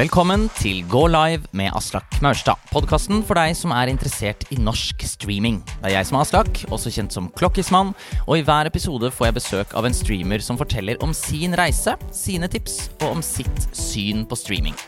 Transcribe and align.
Velkommen 0.00 0.46
til 0.56 0.78
Gå 0.88 1.00
live 1.12 1.44
med 1.52 1.74
Aslak 1.76 2.14
Maurstad. 2.24 2.56
Podkasten 2.70 3.18
for 3.26 3.36
deg 3.36 3.52
som 3.58 3.74
er 3.76 3.90
interessert 3.92 4.46
i 4.48 4.56
norsk 4.56 5.02
streaming. 5.04 5.58
Det 5.66 5.90
er 5.90 5.92
jeg 5.98 6.08
som 6.08 6.16
er 6.16 6.24
Aslak, 6.24 6.60
også 6.72 6.92
kjent 6.94 7.12
som 7.12 7.26
Klokkismann. 7.36 7.90
Og 8.24 8.38
i 8.38 8.44
hver 8.46 8.70
episode 8.70 9.10
får 9.12 9.28
jeg 9.28 9.36
besøk 9.36 9.74
av 9.76 9.84
en 9.84 9.98
streamer 9.98 10.40
som 10.40 10.56
forteller 10.56 10.96
om 11.04 11.12
sin 11.12 11.52
reise, 11.58 11.98
sine 12.16 12.48
tips 12.48 12.78
og 13.02 13.18
om 13.18 13.20
sitt 13.20 13.66
syn 13.76 14.24
på 14.24 14.40
streaming. 14.40 14.78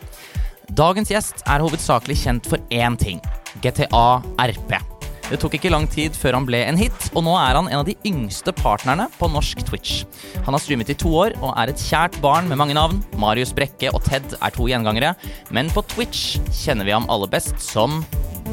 Dagens 0.73 1.13
gjest 1.13 1.45
er 1.45 1.61
hovedsakelig 1.61 2.17
kjent 2.23 2.49
for 2.49 2.73
én 2.73 2.97
ting 2.97 3.21
GTA 3.61 4.23
RP. 4.49 4.92
Det 5.33 5.39
tok 5.41 5.55
ikke 5.57 5.71
lang 5.73 5.87
tid 5.89 6.13
før 6.13 6.37
han 6.37 6.45
ble 6.45 6.59
en 6.69 6.77
hit, 6.77 7.07
og 7.17 7.23
nå 7.25 7.33
er 7.41 7.57
han 7.57 7.71
en 7.71 7.79
av 7.79 7.87
de 7.89 7.95
yngste 8.05 8.53
partnerne 8.53 9.07
på 9.17 9.31
norsk 9.33 9.63
Twitch. 9.65 10.03
Han 10.45 10.53
har 10.53 10.61
streamet 10.61 10.91
i 10.93 10.97
to 11.01 11.09
år 11.23 11.33
og 11.39 11.55
er 11.57 11.73
et 11.73 11.81
kjært 11.81 12.19
barn 12.21 12.51
med 12.51 12.61
mange 12.61 12.77
navn. 12.77 12.99
Marius 13.17 13.55
Brekke 13.57 13.89
og 13.97 14.05
Ted 14.05 14.35
er 14.37 14.53
to 14.53 14.69
gjengangere, 14.69 15.15
men 15.49 15.73
på 15.73 15.81
Twitch 15.95 16.37
kjenner 16.61 16.85
vi 16.85 16.93
ham 16.93 17.09
aller 17.09 17.33
best 17.33 17.57
som 17.65 18.03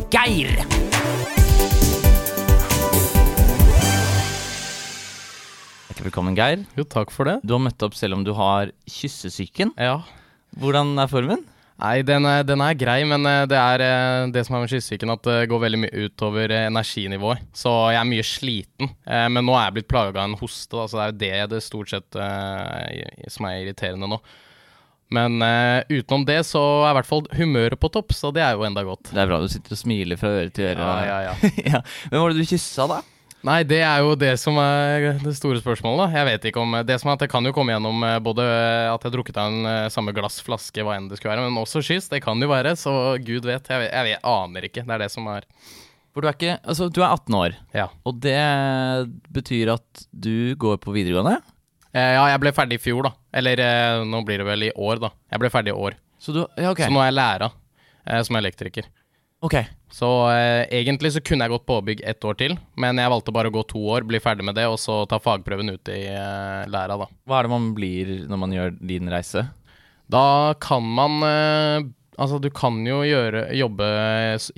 Geir. 0.07 0.55
Velkommen, 5.99 6.39
Geir. 6.39 6.63
Jo, 6.79 6.87
takk 6.87 7.11
for 7.11 7.27
det. 7.27 7.41
Du 7.43 7.57
har 7.57 7.65
møtt 7.67 7.83
opp 7.83 7.99
selv 7.99 8.15
om 8.15 8.23
du 8.23 8.31
har 8.39 8.71
kyssesyken. 8.87 9.75
Ja. 9.75 9.99
Hvordan 10.55 10.95
er 10.95 11.11
formen? 11.11 11.43
Nei, 11.79 12.01
den 12.03 12.27
er, 12.27 12.43
den 12.43 12.59
er 12.63 12.75
grei, 12.75 12.97
men 13.07 13.23
eh, 13.29 13.45
det 13.47 13.55
er 13.59 13.83
eh, 13.85 14.25
det 14.35 14.43
som 14.45 14.57
er 14.57 14.65
med 14.65 14.71
kyssesyken, 14.71 15.13
at 15.13 15.23
det 15.23 15.47
går 15.51 15.61
veldig 15.63 15.79
mye 15.85 16.03
utover 16.09 16.51
eh, 16.51 16.65
energinivået. 16.67 17.45
Så 17.55 17.71
jeg 17.93 18.01
er 18.01 18.09
mye 18.09 18.25
sliten. 18.27 18.91
Men 19.07 19.45
nå 19.47 19.55
er 19.55 19.69
jeg 19.69 19.77
blitt 19.77 19.89
plaga 19.91 20.17
av 20.17 20.27
en 20.27 20.37
hoste, 20.41 20.73
da, 20.75 20.87
så 20.91 20.99
det 20.99 21.31
er 21.31 21.45
jo 21.45 21.47
det 21.47 21.59
det 21.59 21.63
stort 21.65 21.91
sett 21.91 22.19
som 23.31 23.47
er 23.47 23.63
irriterende 23.63 24.09
nå. 24.11 24.19
Men 25.15 25.41
utenom 25.89 26.21
det 26.27 26.43
så 26.45 26.61
er 26.83 26.91
i 26.91 26.97
hvert 26.99 27.09
fall 27.09 27.23
humøret 27.33 27.79
på 27.81 27.89
topp, 27.95 28.13
så 28.13 28.29
det 28.35 28.43
er 28.45 28.57
jo 28.57 28.67
enda 28.67 28.83
godt. 28.85 29.09
Det 29.09 29.23
er 29.23 29.31
bra 29.31 29.39
du 29.41 29.47
sitter 29.49 29.73
og 29.73 29.81
smiler 29.81 30.19
fra 30.21 30.35
øre 30.41 30.51
til 30.53 30.69
øre. 30.69 30.85
Ja, 30.85 31.07
ja, 31.07 31.31
ja. 31.31 31.53
ja. 31.73 31.81
Hvem 32.11 32.21
var 32.21 32.35
det 32.35 32.43
du 32.43 32.51
kyssa, 32.51 32.85
da? 32.91 32.99
Nei, 33.47 33.61
det 33.63 33.79
er 33.87 34.01
jo 34.03 34.15
det 34.19 34.33
som 34.41 34.57
er 34.59 35.13
det 35.23 35.31
store 35.37 35.61
spørsmålet, 35.61 36.01
da. 36.01 36.19
Jeg 36.19 36.27
vet 36.27 36.47
ikke 36.49 36.59
om 36.59 36.73
Det 36.83 36.97
som 36.99 37.07
er 37.07 37.15
at 37.15 37.21
det 37.23 37.29
kan 37.31 37.45
jo 37.47 37.53
komme 37.55 37.71
gjennom 37.71 38.01
eh, 38.03 38.17
både 38.23 38.43
at 38.91 39.05
jeg 39.07 39.13
drukket 39.13 39.37
av 39.39 39.53
en 39.53 39.69
eh, 39.69 39.91
samme 39.93 40.11
glass 40.15 40.41
flaske, 40.43 40.83
hva 40.83 40.97
enn 40.97 41.07
det 41.07 41.19
skulle 41.21 41.37
være, 41.37 41.45
men 41.47 41.61
også 41.61 41.79
skyss. 41.85 42.09
Det 42.11 42.19
kan 42.25 42.41
jo 42.43 42.49
være, 42.51 42.75
så 42.79 42.91
gud 43.23 43.47
vet. 43.47 43.69
Jeg, 43.71 43.85
vet, 43.85 43.93
jeg, 43.95 44.07
vet, 44.09 44.25
aner 44.27 44.67
ikke. 44.67 44.83
Det 44.83 44.97
er 44.97 45.05
det 45.05 45.11
som 45.13 45.29
er 45.31 45.47
For 46.11 46.19
du 46.25 46.27
er 46.27 46.35
ikke 46.35 46.57
Altså, 46.65 46.89
du 46.91 46.99
er 46.99 47.13
18 47.13 47.39
år, 47.39 47.55
Ja. 47.77 47.87
og 48.03 48.19
det 48.19 48.35
betyr 49.31 49.71
at 49.77 50.05
du 50.11 50.55
går 50.59 50.77
på 50.83 50.91
videregående? 50.95 51.39
Eh, 51.95 52.13
ja, 52.19 52.27
jeg 52.33 52.43
ble 52.43 52.51
ferdig 52.53 52.77
i 52.77 52.83
fjor, 52.83 53.07
da. 53.07 53.15
Eller 53.39 53.63
eh, 53.63 54.03
nå 54.05 54.19
blir 54.27 54.43
det 54.43 54.45
vel 54.51 54.67
i 54.67 54.73
år, 54.75 54.99
da. 55.07 55.13
Jeg 55.31 55.41
ble 55.41 55.49
ferdig 55.53 55.71
i 55.73 55.79
år. 55.87 55.95
Så 56.19 56.35
du 56.35 56.43
Ja, 56.59 56.73
okay. 56.73 56.85
Så 56.85 56.93
nå 56.93 56.99
er 57.01 57.09
jeg 57.09 57.17
læra 57.17 57.53
eh, 58.05 58.21
som 58.27 58.35
elektriker. 58.37 58.91
Ok. 59.45 59.55
Så 59.91 60.07
eh, 60.29 60.65
egentlig 60.75 61.13
så 61.15 61.21
kunne 61.25 61.47
jeg 61.47 61.53
gått 61.55 61.67
påbygg 61.69 62.01
ett 62.05 62.25
år 62.27 62.35
til, 62.37 62.57
men 62.77 62.99
jeg 63.01 63.11
valgte 63.11 63.33
bare 63.33 63.49
å 63.49 63.55
gå 63.55 63.63
to 63.71 63.81
år, 63.95 64.05
bli 64.07 64.19
ferdig 64.21 64.45
med 64.45 64.57
det, 64.59 64.67
og 64.69 64.77
så 64.81 65.01
ta 65.09 65.17
fagprøven 65.23 65.71
ute 65.73 65.95
i 65.95 66.03
eh, 66.11 66.67
læra, 66.69 66.97
da. 66.99 67.07
Hva 67.25 67.39
er 67.39 67.47
det 67.47 67.53
man 67.55 67.71
blir 67.77 68.11
når 68.29 68.41
man 68.43 68.53
gjør 68.53 68.75
din 68.91 69.09
reise? 69.11 69.47
Da 70.09 70.25
kan 70.61 70.85
man 70.85 71.23
eh, 71.25 71.87
Altså, 72.19 72.35
du 72.43 72.49
kan 72.51 72.75
jo 72.83 72.97
gjøre, 73.07 73.45
jobbe 73.55 73.85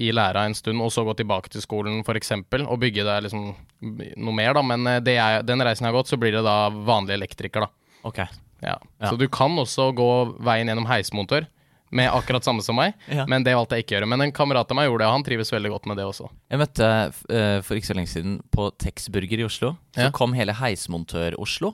i 0.02 0.08
læra 0.10 0.48
en 0.50 0.56
stund, 0.58 0.82
og 0.82 0.90
så 0.90 1.04
gå 1.06 1.14
tilbake 1.20 1.52
til 1.54 1.62
skolen, 1.62 2.00
f.eks., 2.02 2.32
og 2.64 2.80
bygge 2.82 3.04
deg 3.06 3.28
liksom 3.28 3.52
noe 3.54 4.34
mer, 4.34 4.56
da. 4.58 4.64
Men 4.66 4.90
eh, 4.90 5.02
det 5.06 5.14
er, 5.22 5.46
den 5.46 5.62
reisen 5.62 5.86
jeg 5.86 5.94
har 5.94 6.00
gått, 6.00 6.10
så 6.10 6.18
blir 6.18 6.34
det 6.34 6.42
da 6.48 6.72
vanlig 6.74 7.20
elektriker, 7.20 7.68
da. 7.68 8.00
Ok. 8.10 8.24
Ja. 8.66 8.80
Ja. 8.82 9.12
Så 9.12 9.14
du 9.22 9.28
kan 9.30 9.54
også 9.62 9.92
gå 9.94 10.10
veien 10.42 10.74
gjennom 10.74 10.90
heismontør, 10.90 11.46
med 11.92 12.10
akkurat 12.12 12.44
samme 12.44 12.64
som 12.64 12.76
meg, 12.80 12.94
Ja. 13.12 13.26
men 13.28 13.44
det 13.44 13.54
valgte 13.58 13.76
jeg 13.76 13.86
ikke 13.86 13.96
å 13.96 14.00
gjøre. 14.00 14.08
Men 14.08 14.22
en 14.22 14.32
kamerat 14.32 14.72
av 14.72 14.76
meg 14.80 14.88
gjorde 14.88 15.04
det, 15.04 15.08
og 15.10 15.16
han 15.18 15.24
trives 15.28 15.52
veldig 15.52 15.72
godt 15.74 15.86
med 15.92 15.98
det 16.00 16.06
også. 16.08 16.30
Jeg 16.50 16.60
møtte 16.62 16.88
uh, 17.12 17.62
for 17.68 17.76
ikke 17.76 17.90
så 17.92 17.96
lenge 17.98 18.08
siden 18.14 18.38
på 18.52 18.70
Texburger 18.80 19.40
i 19.44 19.48
Oslo. 19.48 19.74
Så 19.96 20.06
Ja. 20.08 20.12
kom 20.16 20.34
hele 20.34 20.54
Heismontør-Oslo. 20.56 21.74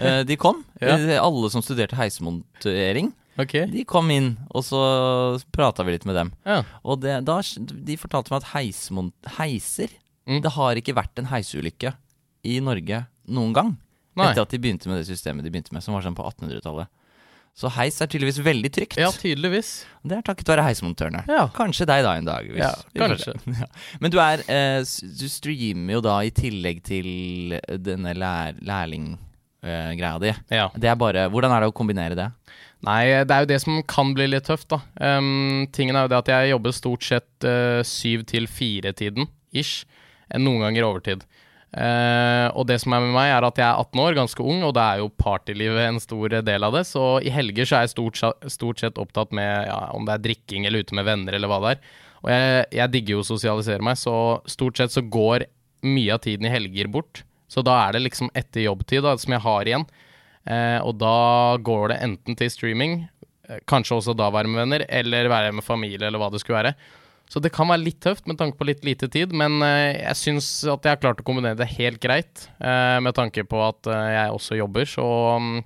uh, 0.00 0.22
de 0.30 0.36
kom. 0.36 0.64
Ja. 0.80 0.96
Eh, 0.96 1.18
Alle 1.22 1.50
som 1.50 1.62
studerte 1.62 1.96
heismontering. 1.96 3.12
Okay. 3.38 3.66
De 3.70 3.84
kom 3.88 4.10
inn, 4.10 4.36
og 4.50 4.64
så 4.66 4.80
prata 5.52 5.84
vi 5.86 5.92
litt 5.94 6.04
med 6.04 6.14
dem. 6.18 6.32
Ja. 6.44 6.62
Og 6.84 7.00
det, 7.00 7.20
da, 7.24 7.38
de 7.40 7.96
fortalte 7.96 8.32
meg 8.32 8.42
at 8.42 8.50
heismont, 8.56 9.14
heiser 9.38 9.88
Mm. 10.28 10.42
Det 10.44 10.50
har 10.52 10.76
ikke 10.76 10.92
vært 10.94 11.18
en 11.18 11.26
heisulykke 11.26 11.94
i 12.46 12.60
Norge 12.62 13.06
noen 13.26 13.54
gang. 13.56 13.70
Nei. 14.14 14.28
Etter 14.30 14.42
at 14.44 14.50
de 14.52 14.58
begynte 14.60 14.86
med 14.86 15.00
det 15.00 15.06
systemet 15.08 15.42
de 15.42 15.50
begynte 15.50 15.72
med, 15.72 15.82
som 15.82 15.94
var 15.96 16.04
sånn 16.04 16.14
på 16.14 16.22
1800-tallet. 16.22 16.86
Så 17.56 17.68
heis 17.74 17.98
er 18.00 18.08
tydeligvis 18.08 18.38
veldig 18.44 18.70
trygt. 18.72 18.96
ja, 18.96 19.10
tydeligvis. 19.12 19.70
Det 20.06 20.16
er 20.16 20.22
takket 20.24 20.48
være 20.48 20.62
heismontørene. 20.64 21.24
Ja. 21.28 21.48
Kanskje 21.52 21.84
deg 21.90 22.04
da 22.06 22.14
en 22.16 22.24
dag. 22.28 22.46
Hvis 22.48 22.62
Ja, 22.62 22.70
kanskje. 22.96 23.34
Ja. 23.60 23.66
Men 24.00 24.10
du 24.14 24.18
er 24.22 24.40
eh, 24.48 24.80
Du 25.20 25.26
streamer 25.28 25.98
jo 25.98 26.00
da 26.06 26.14
i 26.24 26.30
tillegg 26.32 26.80
til 26.86 27.58
denne 27.84 28.14
lær, 28.16 28.54
lærlinggreia 28.64 30.14
di. 30.22 30.32
Ja. 30.56 30.70
Det 30.74 30.88
er 30.88 30.96
bare 31.00 31.26
Hvordan 31.32 31.52
er 31.52 31.60
det 31.66 31.70
å 31.72 31.76
kombinere 31.76 32.16
det? 32.16 32.30
Nei, 32.86 33.02
det 33.28 33.34
er 33.36 33.44
jo 33.44 33.50
det 33.50 33.58
som 33.60 33.82
kan 33.84 34.14
bli 34.16 34.24
litt 34.30 34.46
tøft, 34.48 34.70
da. 34.72 34.78
Um, 34.96 35.66
tingen 35.74 35.98
er 36.00 36.06
jo 36.06 36.12
det 36.14 36.20
at 36.22 36.30
jeg 36.32 36.54
jobber 36.54 36.72
stort 36.72 37.04
sett 37.04 37.44
uh, 37.44 37.82
syv 37.84 38.22
til 38.30 38.46
fire-tiden, 38.48 39.26
ish. 39.52 39.82
eh, 40.30 40.40
Noen 40.40 40.62
ganger 40.64 40.86
overtid. 40.88 41.26
Eh, 41.70 42.46
og 42.58 42.66
det 42.66 42.80
som 42.82 42.94
er 42.96 43.04
med 43.04 43.14
meg, 43.14 43.30
er 43.30 43.46
at 43.46 43.60
jeg 43.60 43.66
er 43.66 43.78
18 43.78 44.02
år, 44.02 44.16
ganske 44.18 44.42
ung, 44.42 44.64
og 44.66 44.74
da 44.74 44.88
er 44.90 45.02
jo 45.04 45.12
partylivet 45.22 45.84
en 45.86 46.00
stor 46.02 46.40
del 46.42 46.66
av 46.66 46.74
det. 46.74 46.84
Så 46.88 47.04
i 47.22 47.32
helger 47.34 47.68
så 47.68 47.78
er 47.78 47.86
jeg 47.86 47.94
stort, 47.94 48.20
stort 48.50 48.82
sett 48.82 49.00
opptatt 49.00 49.34
med 49.36 49.68
ja, 49.68 49.80
om 49.94 50.08
det 50.08 50.16
er 50.16 50.24
drikking 50.28 50.66
eller 50.66 50.82
ute 50.84 50.98
med 50.98 51.06
venner 51.06 51.38
eller 51.38 51.50
hva 51.50 51.62
det 51.62 51.74
er. 51.76 51.82
Og 52.20 52.32
jeg, 52.34 52.66
jeg 52.76 52.94
digger 52.94 53.16
jo 53.16 53.22
å 53.22 53.30
sosialisere 53.30 53.86
meg, 53.86 53.96
så 54.00 54.14
stort 54.50 54.80
sett 54.80 54.92
så 54.92 55.04
går 55.04 55.46
mye 55.86 56.16
av 56.16 56.24
tiden 56.26 56.48
i 56.48 56.52
helger 56.52 56.90
bort. 56.92 57.22
Så 57.50 57.64
da 57.66 57.78
er 57.86 57.96
det 57.96 58.04
liksom 58.04 58.30
etter 58.36 58.66
jobbtid 58.66 59.02
da, 59.06 59.16
som 59.18 59.34
jeg 59.34 59.42
har 59.46 59.70
igjen. 59.70 59.86
Eh, 60.50 60.78
og 60.84 60.98
da 61.00 61.56
går 61.64 61.92
det 61.92 62.02
enten 62.04 62.36
til 62.38 62.52
streaming, 62.52 63.02
eh, 63.48 63.62
kanskje 63.70 63.98
også 63.98 64.14
da 64.16 64.30
være 64.32 64.50
med 64.50 64.62
venner, 64.64 64.84
eller 64.88 65.30
være 65.32 65.54
med 65.56 65.66
familie, 65.66 66.06
eller 66.06 66.22
hva 66.22 66.30
det 66.32 66.42
skulle 66.42 66.60
være. 66.60 66.74
Så 67.30 67.38
det 67.42 67.52
kan 67.54 67.68
være 67.70 67.84
litt 67.84 68.00
tøft 68.02 68.26
med 68.26 68.40
tanke 68.40 68.58
på 68.58 68.66
litt 68.66 68.82
lite 68.86 69.06
tid, 69.12 69.30
men 69.36 69.60
eh, 69.62 70.00
jeg 70.00 70.18
syns 70.18 70.48
at 70.66 70.86
jeg 70.86 70.96
har 70.96 71.02
klart 71.02 71.20
å 71.22 71.26
kombinere 71.26 71.58
det 71.60 71.68
helt 71.76 72.00
greit, 72.02 72.48
eh, 72.58 72.96
med 72.98 73.14
tanke 73.14 73.44
på 73.46 73.60
at 73.62 73.86
eh, 73.86 74.08
jeg 74.16 74.34
også 74.34 74.58
jobber, 74.58 74.88
så 74.90 75.06
mm, 75.38 75.60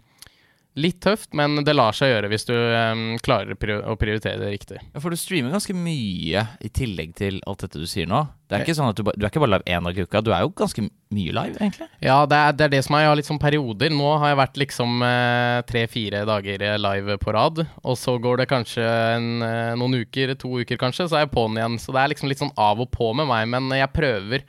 Litt 0.75 0.97
tøft, 1.05 1.29
men 1.39 1.61
det 1.63 1.71
lar 1.77 1.95
seg 1.95 2.09
gjøre 2.11 2.29
hvis 2.33 2.49
du 2.49 2.53
um, 2.53 3.03
klarer 3.23 3.53
å 3.55 3.59
prior- 3.63 3.85
å 3.87 3.95
prioritere 3.95 4.41
det 4.43 4.49
riktig. 4.57 4.81
Ja, 4.91 4.99
For 4.99 5.15
du 5.15 5.17
streamer 5.21 5.53
ganske 5.55 5.71
mye 5.79 6.41
i 6.67 6.71
tillegg 6.75 7.13
til 7.15 7.37
alt 7.47 7.63
dette 7.63 7.79
du 7.79 7.87
sier 7.87 8.09
nå. 8.11 8.25
Det 8.51 8.57
er 8.59 8.65
ikke 8.67 8.75
sånn 8.81 8.91
at 8.91 8.99
Du, 8.99 9.05
ba- 9.07 9.15
du 9.15 9.23
er 9.23 9.31
ikke 9.31 9.39
bare 9.45 9.53
live 9.55 9.69
én 9.71 9.87
dag 9.87 10.01
i 10.01 10.03
uka, 10.03 10.21
du 10.27 10.33
er 10.35 10.43
jo 10.43 10.51
ganske 10.59 10.83
mye 11.15 11.37
live, 11.39 11.55
egentlig. 11.63 11.87
Ja, 12.03 12.17
det 12.27 12.41
er, 12.41 12.53
det 12.59 12.67
er 12.67 12.73
det 12.75 12.83
som 12.89 12.97
er. 12.99 13.05
Jeg 13.05 13.13
har 13.13 13.21
litt 13.23 13.31
sånn 13.31 13.39
perioder. 13.45 13.95
Nå 13.95 14.11
har 14.19 14.33
jeg 14.33 14.41
vært 14.43 14.59
liksom 14.65 15.07
eh, 15.07 15.61
tre-fire 15.71 16.25
dager 16.27 16.67
live 16.83 17.19
på 17.23 17.37
rad. 17.39 17.63
Og 17.87 17.95
så 18.03 18.17
går 18.19 18.43
det 18.43 18.51
kanskje 18.51 18.83
en, 19.15 19.31
eh, 19.47 19.73
noen 19.79 20.01
uker, 20.03 20.35
to 20.43 20.57
uker 20.59 20.77
kanskje, 20.83 21.07
så 21.07 21.21
er 21.21 21.29
jeg 21.29 21.35
på'n 21.39 21.55
igjen. 21.63 21.79
Så 21.79 21.95
det 21.95 22.03
er 22.03 22.11
liksom 22.17 22.33
litt 22.35 22.43
sånn 22.43 22.55
av 22.59 22.83
og 22.83 22.91
på 22.91 23.13
med 23.15 23.31
meg. 23.31 23.47
Men 23.55 23.71
jeg 23.79 23.95
prøver, 23.95 24.43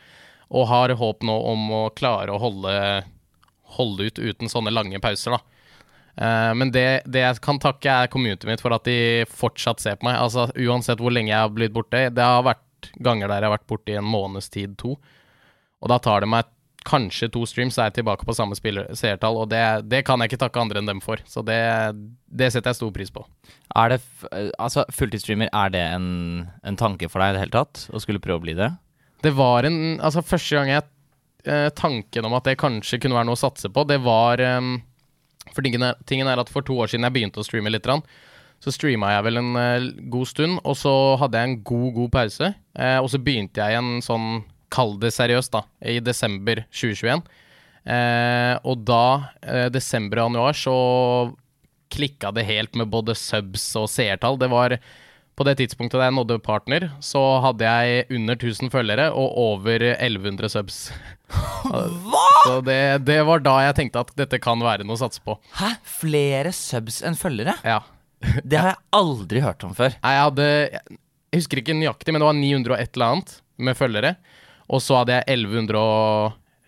og 0.50 0.68
har 0.74 0.98
håp 0.98 1.22
nå 1.22 1.38
om 1.54 1.70
å 1.70 1.90
klare 1.94 2.34
å 2.34 2.42
holde, 2.42 2.74
holde 3.78 4.10
ut 4.10 4.26
uten 4.26 4.50
sånne 4.50 4.74
lange 4.74 4.98
pauser, 5.06 5.38
da. 5.38 5.42
Eh, 6.18 6.52
men 6.56 6.72
det, 6.72 7.04
det 7.12 7.24
jeg 7.26 7.42
kan 7.44 7.60
takke, 7.62 7.92
er 8.06 8.12
communityet 8.12 8.48
mitt 8.50 8.64
for 8.64 8.76
at 8.76 8.88
de 8.88 9.26
fortsatt 9.32 9.84
ser 9.84 10.00
på 10.00 10.08
meg. 10.10 10.20
Altså 10.22 10.48
Uansett 10.56 11.02
hvor 11.04 11.14
lenge 11.16 11.34
jeg 11.34 11.42
har 11.44 11.54
blitt 11.56 11.76
borte. 11.76 12.08
Det 12.16 12.24
har 12.26 12.46
vært 12.46 12.92
ganger 13.04 13.28
der 13.32 13.42
jeg 13.44 13.50
har 13.50 13.58
vært 13.58 13.70
borte 13.72 13.94
i 13.96 14.00
en 14.00 14.06
måneds 14.08 14.52
tid, 14.54 14.76
to. 14.82 14.96
Og 15.84 15.92
da 15.92 15.98
tar 16.02 16.24
det 16.24 16.30
meg 16.32 16.52
kanskje 16.86 17.32
to 17.34 17.42
streams, 17.50 17.74
så 17.74 17.82
er 17.82 17.88
jeg 17.90 17.96
tilbake 18.00 18.28
på 18.28 18.34
samme 18.38 18.54
spiller- 18.58 18.92
seertall. 18.94 19.40
Og 19.42 19.48
det, 19.50 19.62
det 19.90 20.04
kan 20.06 20.22
jeg 20.22 20.30
ikke 20.30 20.42
takke 20.44 20.62
andre 20.62 20.84
enn 20.84 20.90
dem 20.92 21.00
for. 21.02 21.18
Så 21.26 21.42
det, 21.46 21.58
det 22.30 22.52
setter 22.54 22.70
jeg 22.72 22.78
stor 22.78 22.92
pris 22.94 23.10
på. 23.14 23.24
Er 23.76 23.96
det 23.96 24.02
Altså, 24.62 24.84
fulltidsstreamer, 24.94 25.50
er 25.50 25.74
det 25.74 25.82
en, 25.96 26.10
en 26.62 26.78
tanke 26.78 27.10
for 27.10 27.24
deg 27.24 27.34
i 27.34 27.38
det 27.40 27.42
hele 27.48 27.56
tatt? 27.58 27.88
Å 27.90 28.02
skulle 28.04 28.22
prøve 28.22 28.38
å 28.38 28.46
bli 28.46 28.54
det? 28.58 28.70
Det 29.26 29.34
var 29.34 29.66
en 29.66 29.98
Altså, 29.98 30.22
første 30.26 30.60
gang 30.60 30.70
jeg 30.76 30.86
eh, 31.50 31.70
Tanken 31.74 32.30
om 32.30 32.38
at 32.38 32.46
det 32.52 32.60
kanskje 32.62 33.02
kunne 33.02 33.18
være 33.18 33.32
noe 33.32 33.38
å 33.40 33.44
satse 33.48 33.72
på, 33.74 33.86
det 33.90 33.98
var 34.06 34.42
eh, 34.46 34.62
For 35.56 35.66
tingen 35.66 35.86
er, 35.88 36.00
tingen 36.10 36.30
er 36.30 36.42
at 36.42 36.52
for 36.52 36.66
to 36.66 36.78
år 36.84 36.92
siden 36.92 37.08
jeg 37.08 37.16
begynte 37.16 37.42
å 37.42 37.48
streame 37.48 37.72
litt, 37.72 37.88
så 38.64 38.74
streama 38.74 39.12
jeg 39.14 39.26
vel 39.28 39.40
en 39.42 39.56
eh, 39.60 39.88
god 40.12 40.30
stund, 40.30 40.60
og 40.64 40.78
så 40.80 40.92
hadde 41.22 41.40
jeg 41.40 41.50
en 41.50 41.58
god, 41.68 41.88
god 41.96 42.12
pause. 42.14 42.52
eh, 42.76 43.00
og 43.00 43.10
så 43.12 43.22
begynte 43.22 43.62
jeg 43.62 43.76
igjen 43.76 44.04
sånn 44.06 44.44
Kall 44.76 44.96
det 45.00 45.12
seriøst, 45.14 45.54
da, 45.54 45.62
i 45.88 46.02
desember 46.04 46.64
2021. 46.74 47.22
Eh, 47.86 48.56
og 48.66 48.82
da, 48.84 49.30
desember 49.72 50.20
og 50.20 50.32
januar, 50.32 50.58
så 50.58 50.74
klikka 51.94 52.34
det 52.36 52.48
helt 52.50 52.76
med 52.76 52.90
både 52.92 53.16
subs 53.16 53.70
og 53.80 53.86
seertall. 53.94 54.40
Det 54.42 54.50
var 54.52 54.76
på 55.36 55.44
det 55.48 55.58
tidspunktet 55.60 56.00
da 56.00 56.08
jeg 56.08 56.16
nådde 56.16 56.38
partner, 56.44 56.86
så 57.04 57.22
hadde 57.44 57.68
jeg 57.68 58.06
under 58.16 58.38
1000 58.38 58.72
følgere 58.72 59.10
og 59.12 59.34
over 59.42 59.84
1100 59.92 60.52
subs. 60.54 60.78
Hva?! 61.68 62.24
Så 62.46 62.60
det, 62.64 62.80
det 63.08 63.20
var 63.28 63.44
da 63.44 63.58
jeg 63.66 63.76
tenkte 63.82 64.06
at 64.06 64.14
dette 64.16 64.40
kan 64.44 64.62
være 64.64 64.88
noe 64.88 64.96
å 64.96 65.02
satse 65.02 65.24
på. 65.26 65.36
Hæ? 65.60 65.74
Flere 65.98 66.54
subs 66.56 67.02
enn 67.06 67.20
følgere? 67.20 67.58
Ja. 67.68 67.82
Det 68.48 68.58
har 68.58 68.72
jeg 68.72 68.82
aldri 68.96 69.42
hørt 69.44 69.64
om 69.68 69.76
før. 69.78 69.98
Nei, 70.02 70.14
jeg 70.16 70.24
hadde 70.30 70.46
Jeg 70.72 71.42
husker 71.42 71.60
ikke 71.62 71.76
nøyaktig, 71.78 72.14
men 72.16 72.24
det 72.24 72.30
var 72.30 72.38
900 72.40 72.72
og 72.72 72.80
et 72.80 72.96
eller 72.96 73.12
annet 73.16 73.34
med 73.68 73.78
følgere. 73.78 74.16
Og 74.72 74.82
så 74.82 75.02
hadde 75.02 75.18
jeg 75.20 75.28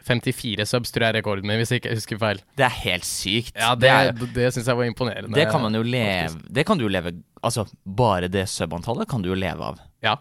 1154 0.07 0.65
subs, 0.71 0.91
tror 0.95 1.05
jeg 1.05 1.13
er 1.13 1.17
rekorden 1.19 1.47
min, 1.49 1.59
hvis 1.61 1.73
jeg 1.75 1.81
ikke 1.83 1.95
husker 1.97 2.19
feil. 2.21 2.39
Det 2.57 2.65
er 2.67 2.75
helt 2.85 3.05
sykt. 3.07 3.53
Ja, 3.59 3.73
det, 3.75 3.91
det, 4.17 4.29
det 4.37 4.47
syns 4.55 4.67
jeg 4.71 4.79
var 4.79 4.87
imponerende. 4.89 5.35
det 5.35 5.47
kan 5.51 5.61
man 5.61 5.75
jo 5.75 5.83
leve 5.83 6.39
Det 6.49 6.65
kan 6.67 6.79
du 6.79 6.87
jo 6.87 6.91
leve 6.91 7.13
Altså, 7.43 7.67
bare 7.85 8.27
det 8.33 8.47
subantallet 8.49 9.07
kan 9.11 9.21
du 9.21 9.29
jo 9.29 9.35
leve 9.37 9.61
av. 9.61 9.77
Ja. 10.03 10.15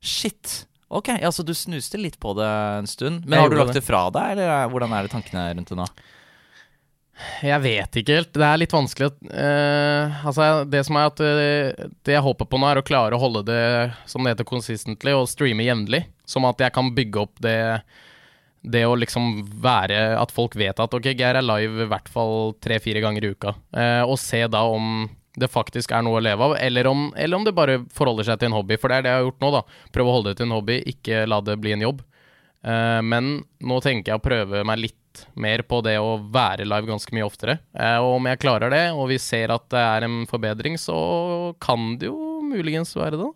Shit. 0.00 0.64
Ok, 0.88 1.08
ja, 1.20 1.30
så 1.32 1.44
du 1.44 1.52
snuste 1.54 1.98
litt 2.00 2.16
på 2.20 2.32
det 2.38 2.48
en 2.48 2.86
stund. 2.88 3.26
Men 3.26 3.36
Jeg 3.38 3.44
har 3.44 3.50
du 3.52 3.58
lagt 3.60 3.76
det 3.76 3.84
fra 3.84 4.06
deg, 4.10 4.30
eller 4.32 4.48
er- 4.48 4.70
hvordan 4.72 4.92
er 4.96 5.04
det 5.06 5.12
tankene 5.12 5.44
rundt 5.54 5.68
det 5.68 5.76
nå? 5.78 5.86
Jeg 7.42 7.58
vet 7.64 7.96
ikke 7.98 8.14
helt. 8.20 8.30
Det 8.34 8.46
er 8.46 8.60
litt 8.62 8.72
vanskelig. 8.74 9.08
eh, 9.32 10.26
altså, 10.26 10.64
det 10.70 10.84
som 10.86 10.96
er 10.96 11.08
at 11.10 11.20
uh, 11.20 11.88
Det 12.06 12.14
jeg 12.14 12.22
håper 12.22 12.46
på 12.46 12.60
nå, 12.60 12.68
er 12.70 12.78
å 12.78 12.86
klare 12.86 13.16
å 13.16 13.20
holde 13.22 13.42
det 13.48 13.62
som 14.06 14.22
det 14.22 14.36
heter 14.36 14.46
consistently, 14.46 15.12
og 15.18 15.26
streame 15.30 15.66
jevnlig. 15.66 16.04
Som 16.28 16.46
at 16.46 16.60
jeg 16.62 16.72
kan 16.72 16.92
bygge 16.94 17.20
opp 17.24 17.40
det 17.42 17.56
Det 18.62 18.82
å 18.86 18.96
liksom 18.98 19.44
være 19.62 20.18
At 20.18 20.32
folk 20.34 20.56
vet 20.58 20.80
at 20.82 20.94
ok, 20.94 21.12
Geir 21.12 21.38
er 21.38 21.44
live 21.44 21.84
i 21.84 21.88
hvert 21.90 22.08
fall 22.10 22.56
tre-fire 22.62 23.02
ganger 23.04 23.24
i 23.24 23.32
uka. 23.32 23.54
Eh, 23.76 24.02
og 24.02 24.18
se 24.20 24.42
da 24.50 24.64
om 24.66 25.06
det 25.38 25.50
faktisk 25.52 25.92
er 25.94 26.02
noe 26.02 26.18
å 26.18 26.24
leve 26.24 26.42
av, 26.42 26.56
eller 26.58 26.88
om, 26.90 27.08
eller 27.14 27.38
om 27.38 27.44
det 27.46 27.54
bare 27.54 27.78
forholder 27.94 28.26
seg 28.26 28.40
til 28.40 28.50
en 28.50 28.56
hobby. 28.58 28.78
For 28.80 28.90
det 28.90 28.98
er 28.98 29.06
det 29.06 29.12
jeg 29.12 29.20
har 29.20 29.28
gjort 29.28 29.44
nå, 29.44 29.50
da. 29.54 29.60
Prøve 29.94 30.10
å 30.10 30.16
holde 30.18 30.32
det 30.32 30.40
til 30.40 30.48
en 30.48 30.56
hobby, 30.56 30.78
ikke 30.90 31.26
la 31.30 31.38
det 31.46 31.58
bli 31.62 31.76
en 31.76 31.84
jobb. 31.86 32.02
Eh, 32.66 33.00
men 33.06 33.36
nå 33.62 33.80
tenker 33.84 34.12
jeg 34.12 34.20
å 34.20 34.24
prøve 34.24 34.64
meg 34.66 34.82
litt 34.88 35.24
mer 35.38 35.64
på 35.66 35.80
det 35.82 35.96
å 35.98 36.18
være 36.32 36.66
live 36.68 36.90
ganske 36.90 37.14
mye 37.14 37.26
oftere. 37.26 37.58
Eh, 37.74 37.98
og 38.02 38.18
om 38.18 38.30
jeg 38.30 38.42
klarer 38.42 38.74
det, 38.74 38.84
og 38.94 39.10
vi 39.12 39.20
ser 39.22 39.54
at 39.54 39.66
det 39.74 39.82
er 39.82 40.08
en 40.08 40.20
forbedring, 40.30 40.78
så 40.80 40.98
kan 41.62 41.94
det 41.98 42.10
jo 42.10 42.40
muligens 42.48 42.94
være 42.98 43.20
det. 43.20 43.32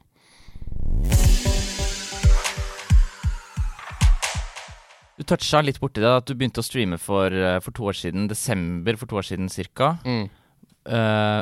Du 5.23 5.29
toucha 5.31 5.61
litt 5.63 5.79
borti 5.79 6.03
det, 6.03 6.11
at 6.11 6.27
du 6.27 6.35
begynte 6.35 6.59
å 6.59 6.67
streame 6.67 6.99
for, 6.99 7.31
eh, 7.31 7.61
for 7.63 7.71
to 7.71 7.87
år 7.87 7.95
siden. 7.95 8.27
Desember 8.27 8.97
for 8.99 9.07
to 9.07 9.21
år 9.21 9.27
siden 9.29 9.51
cirka. 9.53 9.99
Mm. 10.03 10.25
Uh, 10.83 11.39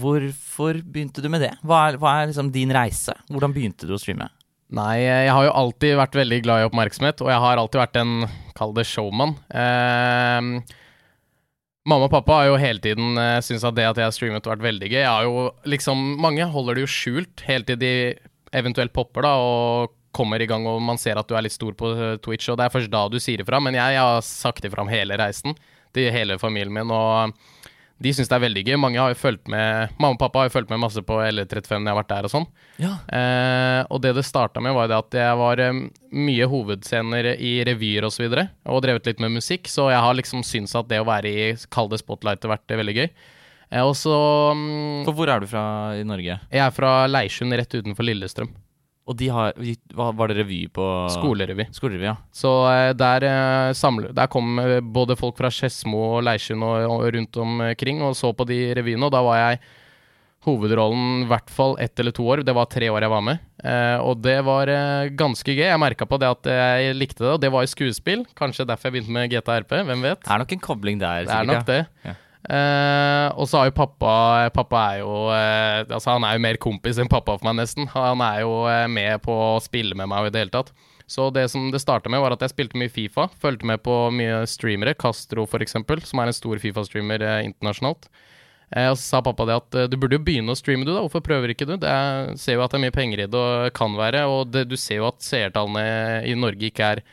hvorfor 0.00 0.78
begynte 0.80 1.20
du 1.20 1.28
med 1.28 1.42
det? 1.44 1.50
Hva 1.60 1.82
er, 1.90 1.98
hva 2.00 2.14
er 2.22 2.30
liksom 2.30 2.48
din 2.48 2.70
reise? 2.72 3.12
Hvordan 3.28 3.52
begynte 3.52 3.84
du 3.84 3.92
å 3.92 3.98
streame? 4.00 4.30
Nei, 4.72 5.02
jeg 5.04 5.34
har 5.36 5.44
jo 5.44 5.52
alltid 5.52 5.98
vært 6.00 6.16
veldig 6.16 6.38
glad 6.46 6.62
i 6.62 6.68
oppmerksomhet, 6.70 7.20
og 7.20 7.28
jeg 7.28 7.42
har 7.44 7.60
alltid 7.60 7.82
vært 7.82 7.98
en, 8.00 8.14
kall 8.56 8.72
det 8.72 8.86
showman. 8.88 9.34
Uh, 9.52 10.64
mamma 11.84 12.08
og 12.08 12.14
pappa 12.14 12.38
har 12.40 12.48
jo 12.48 12.62
hele 12.62 12.80
tiden 12.80 13.20
uh, 13.20 13.36
syntes 13.44 13.66
at 13.68 13.76
det 13.76 13.84
at 13.90 14.00
jeg 14.00 14.08
har 14.08 14.16
streamet 14.16 14.48
har 14.48 14.56
vært 14.56 14.70
veldig 14.70 14.88
gøy. 14.88 15.02
Jeg 15.02 15.12
har 15.12 15.28
jo 15.28 15.44
liksom, 15.68 16.06
Mange 16.24 16.48
holder 16.56 16.80
det 16.80 16.86
jo 16.86 16.94
skjult 16.94 17.44
helt 17.50 17.68
til 17.68 17.82
de 17.84 17.92
eventuelt 18.56 18.96
popper 18.96 19.28
da, 19.28 19.34
og 19.44 19.92
kommer 20.14 20.42
i 20.42 20.48
gang 20.50 20.66
og 20.70 20.80
man 20.84 21.00
ser 21.00 21.18
at 21.20 21.28
du 21.28 21.36
er 21.36 21.46
litt 21.46 21.56
stor 21.56 21.74
på 21.78 21.90
eh, 21.94 22.16
Twitch, 22.24 22.48
og 22.52 22.60
det 22.60 22.68
er 22.68 22.74
først 22.74 22.92
da 22.92 23.06
du 23.10 23.18
sier 23.22 23.42
ifra. 23.44 23.60
Men 23.62 23.76
jeg, 23.78 23.96
jeg 23.98 24.06
har 24.06 24.24
sagt 24.26 24.64
ifra 24.66 24.84
om 24.84 24.92
hele 24.92 25.18
reisen 25.20 25.58
til 25.94 26.10
hele 26.14 26.38
familien 26.42 26.74
min, 26.74 26.90
og 26.90 27.34
de 28.02 28.10
syns 28.12 28.28
det 28.28 28.36
er 28.36 28.42
veldig 28.42 28.62
gøy. 28.66 28.74
Mange 28.80 28.98
har 29.00 29.12
jo 29.12 29.18
fulgt 29.18 29.46
med 29.50 29.92
Mamma 30.02 30.16
og 30.16 30.20
pappa 30.20 30.42
har 30.42 30.48
jo 30.48 30.54
fulgt 30.56 30.72
med 30.72 30.82
masse 30.82 31.02
på 31.06 31.20
L35 31.22 31.78
når 31.78 31.86
jeg 31.86 31.92
har 31.92 32.00
vært 32.00 32.10
der 32.10 32.26
og 32.26 32.32
sånn. 32.32 32.48
Ja. 32.82 32.94
Eh, 33.06 33.80
og 33.86 34.02
det 34.02 34.14
det 34.18 34.26
starta 34.26 34.62
med, 34.64 34.74
var 34.76 34.90
det 34.90 34.98
at 34.98 35.18
jeg 35.20 35.38
var 35.40 35.62
eh, 35.62 35.84
mye 36.14 36.48
hovedscener 36.50 37.30
i 37.36 37.54
revyer 37.68 38.08
osv. 38.08 38.10
Og, 38.10 38.16
så 38.16 38.26
videre, 38.26 38.48
og 38.66 38.82
drevet 38.84 39.08
litt 39.10 39.22
med 39.22 39.36
musikk, 39.38 39.70
så 39.70 39.88
jeg 39.92 40.02
har 40.04 40.18
liksom 40.18 40.44
syntes 40.46 40.74
at 40.78 40.90
det 40.90 41.00
å 41.02 41.08
være 41.08 41.30
i 41.30 41.46
kalde 41.74 41.98
spotlight 42.00 42.44
har 42.44 42.56
vært 42.56 42.76
veldig 42.82 42.98
gøy. 42.98 43.08
Eh, 43.70 43.82
og 43.82 43.94
så 43.98 44.16
mm, 44.58 45.06
For 45.06 45.16
hvor 45.16 45.30
er 45.30 45.42
du 45.42 45.48
fra 45.50 45.64
i 45.98 46.04
Norge? 46.06 46.40
Jeg 46.50 46.66
er 46.66 46.74
fra 46.74 46.96
Leirsund, 47.10 47.54
rett 47.54 47.78
utenfor 47.78 48.06
Lillestrøm. 48.06 48.52
Og 49.04 49.16
de 49.20 49.28
har 49.28 49.52
Var 49.94 50.30
det 50.30 50.38
revy 50.38 50.64
på 50.72 50.84
Skolerevy. 51.12 51.66
Skolerevy, 51.76 52.06
ja. 52.08 52.16
Så 52.32 52.50
eh, 52.70 52.90
der, 52.96 53.26
samlet, 53.76 54.14
der 54.16 54.30
kom 54.32 54.58
eh, 54.62 54.80
både 54.80 55.16
folk 55.20 55.36
fra 55.40 55.52
Skedsmo 55.52 56.00
og 56.16 56.24
Leirsund 56.24 56.64
og, 56.64 57.04
rundt 57.14 57.40
omkring 57.40 58.02
og 58.04 58.16
så 58.16 58.32
på 58.32 58.46
de 58.48 58.60
revyene, 58.78 59.04
og 59.04 59.12
da 59.12 59.20
var 59.24 59.40
jeg 59.42 59.60
hovedrollen 60.44 61.22
i 61.24 61.28
hvert 61.28 61.48
fall 61.52 61.76
ett 61.80 62.00
eller 62.00 62.12
to 62.16 62.24
år. 62.28 62.42
Det 62.44 62.52
var 62.56 62.68
tre 62.72 62.90
år 62.92 63.04
jeg 63.06 63.12
var 63.12 63.22
med, 63.24 63.44
eh, 63.64 64.00
og 64.00 64.24
det 64.24 64.38
var 64.44 64.72
eh, 64.72 65.12
ganske 65.16 65.52
gøy. 65.52 65.66
Jeg 65.68 65.80
merka 65.80 66.08
på 66.08 66.20
det 66.20 66.32
at 66.38 66.52
jeg 66.56 66.96
likte 66.96 67.24
det, 67.24 67.32
og 67.36 67.40
det 67.44 67.52
var 67.52 67.64
i 67.64 67.70
skuespill. 67.70 68.24
Kanskje 68.36 68.68
derfor 68.68 68.88
jeg 68.88 68.98
begynte 68.98 69.16
med 69.16 69.32
GTRP, 69.32 69.82
hvem 69.84 70.04
vet? 70.08 70.24
Det 70.24 70.32
er 70.32 70.44
nok 70.44 70.56
en 70.56 70.68
kobling 70.72 71.00
der. 71.00 71.28
Det 71.28 71.40
er 71.42 71.48
nok 71.52 71.68
det. 71.68 71.82
Ja. 72.08 72.20
Eh, 72.44 73.28
og 73.40 73.48
så 73.48 73.62
har 73.62 73.70
jo 73.70 73.76
pappa 73.78 74.50
Pappa 74.52 74.80
er 74.92 74.98
jo 75.00 75.12
eh, 75.32 75.78
Altså 75.88 76.12
Han 76.12 76.26
er 76.28 76.34
jo 76.36 76.42
mer 76.44 76.58
kompis 76.60 76.98
enn 77.00 77.08
pappa 77.08 77.38
for 77.38 77.46
meg, 77.48 77.56
nesten. 77.62 77.88
Han 77.94 78.20
er 78.24 78.42
jo 78.42 78.66
eh, 78.68 78.84
med 78.90 79.22
på 79.24 79.32
å 79.32 79.62
spille 79.64 79.96
med 79.96 80.10
meg 80.12 80.28
i 80.28 80.34
det 80.34 80.42
hele 80.42 80.52
tatt. 80.52 80.74
Så 81.08 81.30
det 81.32 81.46
som 81.52 81.70
det 81.72 81.82
starta 81.82 82.08
med, 82.12 82.20
var 82.20 82.32
at 82.32 82.44
jeg 82.44 82.52
spilte 82.52 82.80
mye 82.80 82.92
Fifa. 82.92 83.28
Fulgte 83.40 83.68
med 83.68 83.82
på 83.84 83.96
mye 84.12 84.44
streamere. 84.48 84.96
Castro, 84.96 85.44
eksempel, 85.60 86.04
som 86.04 86.20
er 86.20 86.30
en 86.30 86.36
stor 86.36 86.60
Fifa-streamer 86.60 87.24
internasjonalt. 87.44 88.08
Og 88.74 88.96
så 88.96 89.02
sa 89.04 89.20
pappa 89.22 89.44
det 89.46 89.58
at 89.60 89.76
du 89.92 89.98
burde 90.00 90.16
jo 90.16 90.24
begynne 90.24 90.54
å 90.54 90.56
streame, 90.56 90.86
du, 90.88 90.94
da. 90.94 91.02
Hvorfor 91.04 91.20
prøver 91.22 91.52
ikke 91.52 91.68
du? 91.68 91.74
Det 91.78 91.90
er, 91.92 92.32
ser 92.40 92.56
jo 92.56 92.64
at 92.64 92.72
det 92.72 92.80
er 92.80 92.84
mye 92.86 92.96
penger 92.96 93.20
i 93.20 93.28
det, 93.28 93.36
og 93.36 93.76
kan 93.76 93.92
være. 94.00 94.24
Og 94.32 94.48
det, 94.56 94.64
du 94.72 94.78
ser 94.80 95.02
jo 95.02 95.10
at 95.10 95.20
seertallene 95.22 96.24
i 96.24 96.34
Norge 96.38 96.72
ikke 96.72 96.94
er 96.96 97.04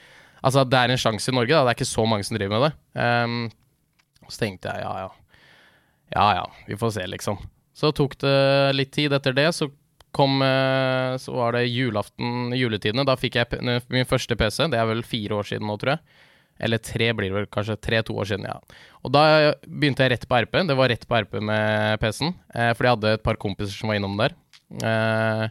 Altså, 0.42 0.63
det 0.66 0.80
er 0.80 0.89
en 0.89 0.98
sjanse 0.98 1.30
i 1.30 1.36
Norge, 1.36 1.54
da. 1.54 1.68
Det 1.68 1.75
er 1.75 1.77
ikke 1.77 1.92
så 1.92 2.07
mange 2.10 2.25
som 2.25 2.39
driver 2.39 2.56
med 2.56 2.63
det. 2.63 2.72
Um, 2.98 4.31
så 4.31 4.45
tenkte 4.45 4.72
jeg 4.72 4.88
ja, 4.88 4.94
ja. 5.04 5.20
Ja 6.16 6.28
ja, 6.36 6.46
vi 6.68 6.78
får 6.80 6.96
se, 6.98 7.06
liksom. 7.08 7.40
Så 7.78 7.92
tok 7.96 8.18
det 8.22 8.36
litt 8.75 8.92
tid 8.96 9.13
etter 9.16 9.36
det. 9.36 9.48
Så 9.56 9.69
kom 10.16 10.42
eh, 10.44 11.16
Så 11.24 11.34
var 11.36 11.56
det 11.56 11.69
julaften, 11.72 12.52
juletidene. 12.58 13.06
Da 13.08 13.16
fikk 13.19 13.40
jeg 13.40 13.62
min 13.63 14.10
første 14.10 14.36
PC. 14.36 14.68
Det 14.72 14.80
er 14.80 14.90
vel 14.90 15.06
fire 15.08 15.40
år 15.40 15.48
siden 15.54 15.68
nå, 15.69 15.78
tror 15.81 15.96
jeg. 15.96 16.19
Eller 16.62 16.81
tre 16.84 17.08
blir 17.18 17.31
det 17.31 17.40
vel 17.40 17.50
kanskje. 17.50 17.80
Tre-to 17.81 18.16
år 18.22 18.28
siden, 18.30 18.46
ja. 18.52 18.60
Og 19.02 19.13
da 19.16 19.24
begynte 19.66 20.06
jeg 20.06 20.13
rett 20.13 20.28
på 20.30 20.42
RP. 20.46 20.60
Det 20.69 20.78
var 20.78 20.92
rett 20.92 21.08
på 21.10 21.22
RP 21.24 21.40
med 21.42 22.02
PC-en. 22.04 22.36
Eh, 22.54 22.74
fordi 22.75 22.90
jeg 22.92 22.98
hadde 22.98 23.13
et 23.18 23.25
par 23.25 23.40
kompiser 23.42 23.74
som 23.74 23.90
var 23.92 23.98
innom 24.02 24.19
der. 24.19 24.36
Eh, 24.84 25.48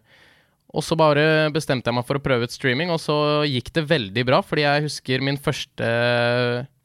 og 0.70 0.84
så 0.86 0.94
bare 0.94 1.50
bestemte 1.50 1.90
jeg 1.90 1.96
meg 1.96 2.06
for 2.06 2.20
å 2.20 2.22
prøve 2.22 2.46
ut 2.46 2.54
streaming, 2.54 2.92
og 2.94 3.00
så 3.02 3.42
gikk 3.48 3.72
det 3.74 3.88
veldig 3.90 4.22
bra. 4.28 4.38
Fordi 4.46 4.62
jeg 4.62 4.84
husker 4.86 5.24
min 5.26 5.40
første, 5.40 5.88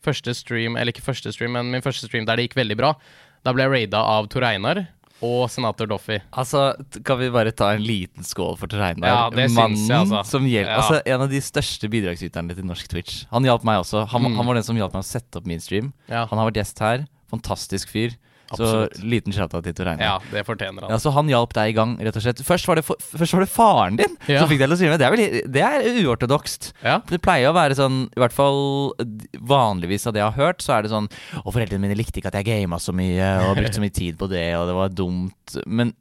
første 0.05 0.34
stream, 0.34 0.79
eller 0.79 0.96
ikke 0.96 1.05
første 1.05 1.34
stream, 1.36 1.53
men 1.53 1.70
min 1.75 1.86
første 1.86 2.10
stream 2.10 2.25
der 2.25 2.39
det 2.39 2.48
gikk 2.48 2.58
veldig 2.63 2.79
bra. 2.82 2.96
Da 3.45 3.53
ble 3.53 3.63
jeg 3.67 3.73
raida 3.75 3.99
av 4.01 4.27
Tor 4.33 4.43
Einar 4.47 4.87
og 5.25 5.45
senator 5.49 5.87
Doffy. 5.87 6.17
Altså, 6.37 6.73
kan 7.07 7.17
vi 7.21 7.29
bare 7.33 7.53
ta 7.55 7.69
en 7.73 7.81
liten 7.85 8.25
skål 8.27 8.57
for 8.59 8.67
Tor 8.69 8.81
Einar? 8.83 9.07
Ja, 9.07 9.29
det 9.33 9.45
Mannen 9.55 9.77
jeg, 9.79 9.95
altså. 9.95 10.23
som 10.27 10.45
hjelper 10.49 10.73
Ja. 10.73 10.81
Altså, 10.81 10.99
en 11.05 11.21
av 11.23 11.29
de 11.31 11.39
største 11.45 11.89
bidragsyterne 11.89 12.55
til 12.57 12.65
norsk 12.67 12.89
Twitch. 12.91 13.21
Han 13.31 13.43
hjalp 13.47 13.63
meg 13.63 13.79
også. 13.79 14.03
Han, 14.11 14.21
Mm. 14.27 14.35
han 14.35 14.45
var 14.45 14.53
den 14.59 14.63
som 14.67 14.75
hjalp 14.75 14.93
meg 14.93 15.01
å 15.05 15.07
sette 15.07 15.37
opp 15.39 15.45
min 15.47 15.59
stream. 15.63 15.93
Ja, 16.09 16.25
Han 16.25 16.37
har 16.37 16.51
vært 16.51 16.59
gjest 16.61 16.79
her. 16.79 17.07
Fantastisk 17.31 17.89
fyr. 17.89 18.17
Absolutt. 18.51 18.97
Så 18.99 19.03
liten 19.09 19.33
shout-out 19.33 19.63
til 19.65 19.73
Tor 19.73 19.87
Einar. 19.89 20.03
ja 20.05 20.19
det 20.31 20.45
fortjener 20.45 20.81
han. 20.85 20.91
Ja, 20.91 20.97
så 21.01 21.11
han 21.15 21.27
hjalp 21.27 21.53
deg 21.57 21.69
i 21.71 21.73
gang, 21.73 21.95
rett 21.97 22.15
og 22.15 22.21
slett. 22.21 22.41
Først 22.45 22.67
var 22.67 22.75
det, 22.75 22.85
for, 22.85 22.95
først 23.01 23.33
var 23.33 23.41
det 23.45 23.49
faren 23.49 23.95
din 23.97 24.17
Ja. 24.27 24.39
som 24.41 24.49
fikk 24.49 24.59
deg 24.61 24.69
til 24.69 24.75
å 24.75 24.77
streame. 24.77 24.97
Det 25.01 25.05
er, 25.07 25.15
vel, 25.15 25.51
det 25.51 25.63
er 25.65 26.05
uortodokst. 26.05 26.73
Ja. 26.83 26.99
Det 27.09 27.21
pleier 27.21 27.49
å 27.49 27.55
være 27.57 27.73
sånn, 27.75 28.09
i 28.15 28.19
hvert 28.21 28.33
fall 28.35 28.93
vanligvis 29.41 30.05
av 30.07 30.13
det 30.15 30.21
jeg 30.21 30.29
har 30.31 30.37
hørt, 30.39 30.61
så 30.63 30.75
er 30.77 30.85
det 30.85 30.91
sånn 30.93 31.07
Å, 31.41 31.51
foreldrene 31.51 31.81
mine 31.85 31.97
likte 31.97 32.19
ikke 32.21 32.31
at 32.31 32.37
jeg 32.39 32.47
gama 32.49 32.79
så 32.81 32.93
mye 32.95 33.31
og 33.49 33.57
brukte 33.57 33.77
så 33.79 33.83
mye 33.83 33.95
tid 33.95 34.17
på 34.19 34.29
det, 34.31 34.45
og 34.57 34.67
det 34.69 34.75
var 34.77 34.93
dumt. 34.95 35.57
Men 35.65 35.93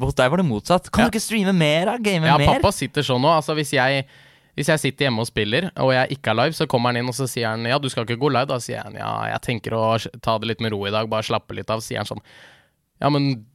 hos 0.00 0.14
deg 0.18 0.30
var 0.32 0.42
det 0.42 0.46
motsatt. 0.48 0.90
Kan 0.90 1.04
Ja. 1.04 1.10
du 1.10 1.16
ikke 1.16 1.24
streame 1.24 1.54
mer, 1.56 1.86
da? 1.86 1.96
Game 1.98 2.26
Ja, 2.26 2.36
mer? 2.38 2.58
pappa 2.58 2.72
sitter 2.72 3.02
sånn 3.02 3.22
nå. 3.22 3.30
Altså, 3.36 3.54
hvis 3.54 3.72
jeg, 3.72 4.06
hvis 4.58 4.68
jeg 4.68 4.82
sitter 4.82 5.06
hjemme 5.06 5.24
og 5.24 5.28
spiller, 5.30 5.70
og 5.80 5.94
jeg 5.94 6.18
ikke 6.18 6.32
er 6.32 6.38
live, 6.42 6.56
så 6.56 6.66
kommer 6.68 6.92
han 6.92 7.00
inn 7.00 7.08
og 7.08 7.16
så 7.16 7.28
sier 7.30 7.54
han 7.54 7.64
ja, 7.68 7.78
du 7.80 7.88
skal 7.92 8.04
ikke 8.04 8.20
gå 8.20 8.32
live. 8.34 8.50
Da 8.50 8.58
sier 8.60 8.84
han 8.84 8.98
ja, 8.98 9.12
jeg 9.32 9.44
tenker 9.46 9.76
å 9.78 9.86
ta 10.20 10.36
det 10.40 10.50
litt 10.50 10.60
med 10.64 10.74
ro 10.74 10.82
i 10.88 10.92
dag, 10.92 11.08
bare 11.08 11.24
slappe 11.24 11.56
litt 11.56 11.72
av. 11.72 11.80
Sier 11.84 12.02
han 12.02 12.10
sånn 12.10 12.20
ja, 13.02 13.08
men 13.10 13.46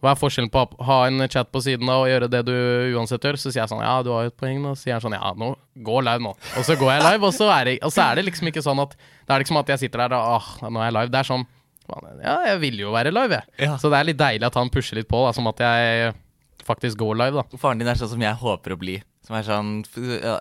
hva 0.00 0.14
er 0.14 0.18
forskjellen 0.20 0.48
på 0.52 0.62
å 0.64 0.84
ha 0.88 0.96
en 1.08 1.20
chat 1.28 1.50
på 1.52 1.60
siden 1.60 1.88
da 1.88 1.98
og 2.00 2.08
gjøre 2.08 2.28
det 2.32 2.40
du 2.48 2.54
uansett 2.96 3.24
gjør? 3.24 3.36
Så 3.40 3.52
sier 3.52 3.62
jeg 3.62 3.70
sånn 3.72 3.84
ja, 3.84 3.98
du 4.04 4.10
har 4.14 4.26
jo 4.26 4.32
et 4.32 4.38
poeng 4.40 4.58
nå. 4.62 4.72
Så 4.74 4.86
sier 4.86 4.96
han 4.96 5.04
sånn 5.04 5.16
ja, 5.16 5.32
nå 5.36 5.52
gå 5.86 6.00
live 6.02 6.24
nå. 6.24 6.32
Og 6.56 6.66
så 6.66 6.76
går 6.80 6.94
jeg 6.94 7.04
live, 7.04 7.28
og 7.28 7.36
så 7.36 7.50
er 7.52 7.68
det, 7.68 7.74
så 7.92 8.04
er 8.06 8.18
det 8.18 8.26
liksom 8.26 8.50
ikke 8.50 8.64
sånn 8.64 8.80
at 8.82 8.96
det 8.96 9.34
er 9.36 9.44
liksom 9.44 9.60
at 9.60 9.72
jeg 9.74 9.84
sitter 9.84 10.06
der 10.06 10.16
og 10.16 10.38
åh, 10.38 10.50
nå 10.66 10.80
er 10.80 10.88
jeg 10.88 10.96
live. 10.98 11.12
Det 11.12 11.20
er 11.20 11.30
sånn 11.30 11.46
ja, 12.22 12.34
jeg 12.46 12.58
vil 12.62 12.82
jo 12.84 12.92
være 12.94 13.12
live, 13.12 13.40
jeg. 13.40 13.66
Ja. 13.66 13.76
Så 13.80 13.90
det 13.90 13.98
er 13.98 14.06
litt 14.06 14.18
deilig 14.20 14.46
at 14.46 14.58
han 14.58 14.70
pusher 14.72 14.98
litt 15.00 15.08
på, 15.10 15.24
da, 15.26 15.32
som 15.36 15.48
at 15.50 15.62
jeg 15.64 16.12
faktisk 16.66 17.00
går 17.00 17.18
live, 17.18 17.42
da. 17.42 17.60
Faren 17.60 17.80
din 17.80 17.90
er 17.90 17.98
sånn 17.98 18.12
som 18.12 18.22
jeg 18.22 18.40
håper 18.40 18.76
å 18.76 18.78
bli. 18.80 19.00
Som 19.30 19.36
er 19.38 19.44
sånn 19.46 19.68
ja, 20.18 20.38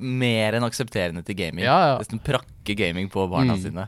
mer 0.00 0.56
enn 0.56 0.64
aksepterende 0.64 1.20
til 1.26 1.36
gaming. 1.36 1.66
Ja, 1.66 1.76
ja. 1.90 1.98
Nesten 2.00 2.22
prakke 2.24 2.72
gaming 2.78 3.10
på 3.12 3.26
barna 3.28 3.52
Mm. 3.58 3.60
sine. 3.60 3.84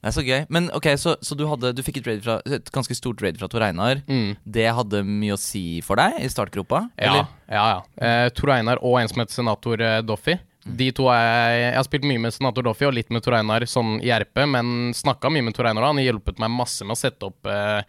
Det 0.00 0.08
er 0.08 0.14
så 0.16 0.22
gøy. 0.24 0.46
Men 0.48 0.70
ok, 0.72 0.86
så, 0.96 1.16
så 1.20 1.36
du, 1.36 1.42
hadde, 1.50 1.74
du 1.76 1.82
fikk 1.84 1.98
et, 2.00 2.06
raid 2.08 2.22
fra, 2.24 2.38
et 2.46 2.70
ganske 2.72 2.94
stort 2.96 3.20
raid 3.24 3.36
fra 3.40 3.48
Tor 3.52 3.60
Einar. 3.66 4.00
Mm. 4.08 4.36
Det 4.56 4.66
hadde 4.76 5.02
mye 5.04 5.34
å 5.36 5.40
si 5.40 5.80
for 5.84 5.96
deg 6.00 6.16
i 6.24 6.28
startgropa? 6.32 6.86
Ja, 6.96 7.04
eller? 7.10 7.26
ja. 7.52 7.64
ja. 7.74 7.82
Eh, 8.00 8.28
Tor 8.36 8.52
Einar 8.56 8.80
og 8.80 8.96
en 9.02 9.08
som 9.12 9.20
heter 9.20 9.36
senator 9.42 9.80
eh, 9.84 10.00
Doffy. 10.06 10.38
De 10.64 10.86
to 10.96 11.10
er, 11.12 11.58
Jeg 11.60 11.74
har 11.76 11.84
spilt 11.84 12.06
mye 12.08 12.22
med 12.24 12.32
senator 12.32 12.64
Doffy 12.64 12.86
og 12.88 12.94
litt 12.96 13.10
med 13.12 13.20
Tor 13.26 13.36
Einar 13.36 13.66
sånn 13.68 13.98
i 14.00 14.08
RP, 14.16 14.46
men 14.48 14.94
snakka 14.96 15.28
mye 15.32 15.44
med 15.44 15.56
Tor 15.58 15.68
Einar. 15.68 15.90
Han 15.90 16.00
har 16.00 16.06
hjulpet 16.08 16.40
meg 16.40 16.54
masse 16.56 16.86
med 16.88 16.96
å 16.96 17.00
sette 17.02 17.28
opp 17.28 17.44
eh, 17.52 17.82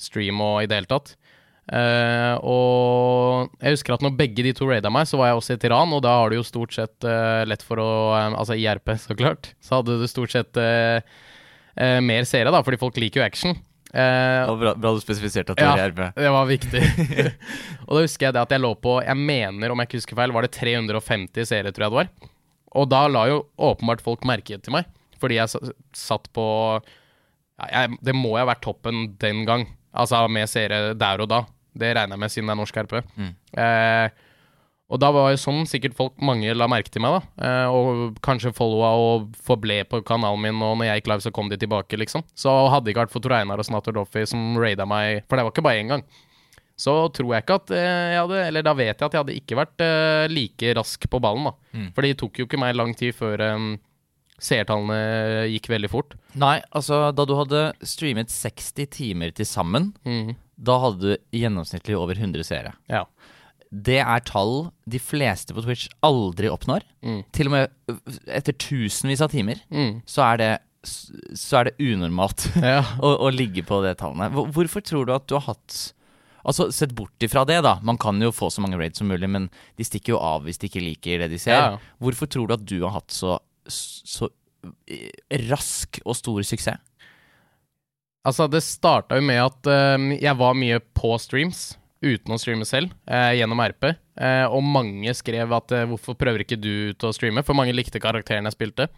stream 0.00 0.40
og 0.40 0.62
i 0.64 0.70
det 0.70 0.78
hele 0.80 0.88
tatt. 0.88 1.16
Eh, 1.64 2.34
og 2.44 3.54
jeg 3.56 3.78
husker 3.78 3.94
at 3.94 4.02
når 4.04 4.16
begge 4.18 4.44
de 4.44 4.52
to 4.56 4.68
raida 4.68 4.90
meg, 4.92 5.08
så 5.08 5.16
var 5.20 5.30
jeg 5.30 5.38
også 5.40 5.56
i 5.56 5.60
Tiran, 5.62 5.92
og 5.96 6.02
da 6.04 6.16
har 6.20 6.30
du 6.30 6.36
jo 6.36 6.46
stort 6.46 6.74
sett 6.76 7.06
uh, 7.08 7.44
lett 7.48 7.64
for 7.64 7.80
å 7.80 7.90
eh, 8.18 8.34
Altså 8.36 8.58
i 8.58 8.66
RP, 8.68 8.92
så 9.04 9.16
klart, 9.16 9.54
så 9.64 9.78
hadde 9.78 9.96
du 10.00 10.08
stort 10.10 10.34
sett 10.34 10.60
uh, 10.60 11.00
mer 12.04 12.28
seere, 12.28 12.52
da, 12.54 12.60
fordi 12.66 12.80
folk 12.82 13.00
liker 13.00 13.22
jo 13.22 13.26
action. 13.26 13.56
Var 13.94 14.56
bra, 14.58 14.72
bra 14.74 14.90
du 14.94 14.98
spesifiserte 14.98 15.54
at 15.54 15.60
du 15.60 15.62
var 15.62 15.78
i 15.78 15.90
RB. 15.92 16.00
det 16.18 16.30
var 16.34 16.48
viktig. 16.50 16.80
og 17.86 17.92
da 17.94 18.02
husker 18.02 18.26
jeg 18.26 18.34
det 18.34 18.42
at 18.42 18.54
jeg 18.56 18.62
lå 18.62 18.72
på 18.82 18.96
Jeg 19.06 19.18
mener, 19.20 19.70
om 19.70 19.78
jeg 19.78 19.88
ikke 19.88 20.00
husker 20.00 20.18
feil, 20.18 20.34
var 20.34 20.46
det 20.46 20.50
350 20.56 21.46
seere, 21.46 21.70
tror 21.70 21.86
jeg 21.86 21.94
det 21.94 22.00
var. 22.00 22.10
Og 22.74 22.90
da 22.90 23.04
la 23.06 23.24
jo 23.30 23.38
åpenbart 23.70 24.02
folk 24.02 24.26
merke 24.26 24.58
til 24.58 24.74
meg, 24.74 24.90
fordi 25.22 25.38
jeg 25.38 25.72
satt 25.94 26.26
på 26.34 26.44
ja, 26.82 27.68
jeg, 27.70 28.00
Det 28.02 28.16
må 28.18 28.34
jo 28.34 28.42
ha 28.42 28.48
vært 28.50 28.64
toppen 28.66 29.12
den 29.22 29.44
gang, 29.46 29.68
altså 29.94 30.24
med 30.28 30.50
seere 30.50 30.92
der 30.98 31.24
og 31.24 31.30
da. 31.30 31.44
Det 31.74 31.94
regner 31.96 32.14
jeg 32.14 32.22
med 32.22 32.32
siden 32.32 32.50
det 32.50 32.54
er 32.54 32.60
norsk 32.60 32.80
RP. 32.84 33.00
Mm. 33.18 33.32
Eh, 33.64 34.22
og 34.92 35.00
da 35.00 35.08
var 35.14 35.30
jo 35.32 35.40
sånn 35.40 35.64
sikkert 35.66 35.96
folk 35.96 36.20
mange 36.22 36.52
la 36.54 36.68
merke 36.70 36.92
til 36.92 37.02
meg, 37.02 37.16
da. 37.16 37.46
Eh, 37.48 37.72
og 37.72 38.18
kanskje 38.24 38.52
followa 38.54 38.92
og 39.00 39.32
forble 39.46 39.80
på 39.90 40.02
kanalen 40.06 40.44
min, 40.44 40.60
og 40.62 40.76
når 40.78 40.90
jeg 40.90 41.00
gikk 41.00 41.10
live, 41.10 41.24
så 41.24 41.32
kom 41.34 41.48
de 41.50 41.58
tilbake, 41.58 41.98
liksom. 41.98 42.22
Så 42.38 42.52
hadde 42.68 42.86
det 42.86 42.94
ikke 42.94 43.06
vært 43.06 43.14
for 43.14 43.24
Tor 43.24 43.34
Einar 43.38 43.62
og 43.62 43.66
Snatter 43.66 43.96
Doffy 43.96 44.26
som 44.28 44.54
raida 44.60 44.86
meg, 44.88 45.24
for 45.26 45.40
det 45.40 45.46
var 45.46 45.54
ikke 45.54 45.66
bare 45.66 45.80
én 45.82 45.90
gang, 45.94 46.04
så 46.78 46.94
tror 47.14 47.32
jeg 47.32 47.44
ikke 47.44 47.58
at 47.60 47.70
eh, 47.70 48.04
jeg 48.10 48.18
hadde 48.18 48.38
Eller 48.48 48.64
da 48.66 48.72
vet 48.74 48.88
jeg 48.90 49.06
at 49.06 49.12
jeg 49.14 49.22
hadde 49.22 49.34
ikke 49.38 49.58
vært 49.60 49.82
eh, 49.86 50.24
like 50.32 50.72
rask 50.78 51.08
på 51.10 51.20
ballen, 51.22 51.48
da. 51.48 51.54
Mm. 51.74 51.90
For 51.94 52.06
det 52.06 52.16
tok 52.20 52.40
jo 52.40 52.48
ikke 52.48 52.60
meg 52.60 52.74
lang 52.76 52.94
tid 52.98 53.14
før 53.16 53.44
eh, 53.46 53.68
seertallene 54.42 55.46
gikk 55.52 55.68
veldig 55.70 55.90
fort. 55.92 56.16
Nei, 56.38 56.58
altså 56.74 57.08
da 57.14 57.26
du 57.28 57.34
hadde 57.38 57.62
streamet 57.86 58.32
60 58.32 58.90
timer 58.92 59.32
til 59.36 59.46
sammen, 59.48 59.92
mm. 60.06 60.34
da 60.56 60.78
hadde 60.82 61.14
du 61.14 61.38
gjennomsnittlig 61.38 61.96
over 61.98 62.18
100 62.18 62.46
seere. 62.46 62.74
Ja. 62.90 63.04
Det 63.74 63.98
er 64.02 64.22
tall 64.26 64.68
de 64.86 65.00
fleste 65.02 65.54
på 65.54 65.64
Twitch 65.64 65.88
aldri 66.06 66.50
oppnår. 66.52 66.84
Mm. 67.02 67.22
Til 67.34 67.50
og 67.50 67.54
med 67.56 67.98
etter 68.30 68.54
tusenvis 68.54 69.22
av 69.24 69.32
timer 69.34 69.62
Mm. 69.70 70.02
så 70.06 70.22
er 70.28 70.36
det, 70.38 70.52
så 70.84 71.60
er 71.60 71.70
det 71.70 71.78
unormalt 71.82 72.46
ja. 72.62 72.84
å, 73.02 73.16
å 73.26 73.32
ligge 73.34 73.64
på 73.66 73.80
det 73.86 73.96
tallene. 74.02 74.30
Hvorfor 74.34 74.84
tror 74.84 75.08
du 75.08 75.14
at 75.16 75.26
du 75.30 75.38
har 75.38 75.54
hatt 75.54 75.92
Altså, 76.44 76.66
Sett 76.76 76.90
bort 76.92 77.24
ifra 77.24 77.40
det, 77.48 77.62
da. 77.64 77.78
Man 77.80 77.96
kan 77.96 78.18
jo 78.20 78.28
få 78.28 78.50
så 78.52 78.60
mange 78.60 78.76
raids 78.76 79.00
som 79.00 79.08
mulig, 79.08 79.30
men 79.32 79.46
de 79.80 79.84
stikker 79.88 80.12
jo 80.12 80.18
av 80.20 80.42
hvis 80.44 80.58
de 80.60 80.68
ikke 80.68 80.82
liker 80.84 81.22
det 81.22 81.30
de 81.32 81.38
ser. 81.40 81.56
Ja, 81.56 81.70
ja. 81.72 81.94
Hvorfor 82.04 82.28
tror 82.28 82.50
du 82.50 82.52
at 82.58 82.66
du 82.68 82.82
har 82.82 82.92
hatt 82.98 83.14
så, 83.16 83.38
så 83.68 84.28
eh, 84.88 85.10
rask 85.48 86.00
og 86.04 86.16
stor 86.18 86.42
suksess? 86.46 86.80
Altså, 88.24 88.46
det 88.48 88.62
starta 88.64 89.18
jo 89.18 89.24
med 89.24 89.40
at 89.42 89.68
uh, 89.68 90.04
jeg 90.16 90.40
var 90.40 90.54
mye 90.56 90.80
på 90.96 91.12
streams 91.20 91.74
uten 92.04 92.32
å 92.32 92.38
streame 92.40 92.64
selv, 92.68 92.92
uh, 93.08 93.32
gjennom 93.36 93.60
RP. 93.60 93.90
Uh, 94.16 94.46
og 94.48 94.64
mange 94.64 95.12
skrev 95.16 95.52
at 95.56 95.74
'hvorfor 95.90 96.16
prøver 96.16 96.44
ikke 96.44 96.60
du 96.60 96.92
ut 96.92 97.04
å 97.04 97.12
streame?' 97.12 97.44
For 97.44 97.56
mange 97.56 97.76
likte 97.76 98.00
karakteren 98.00 98.48
jeg 98.48 98.56
spilte. 98.56 98.88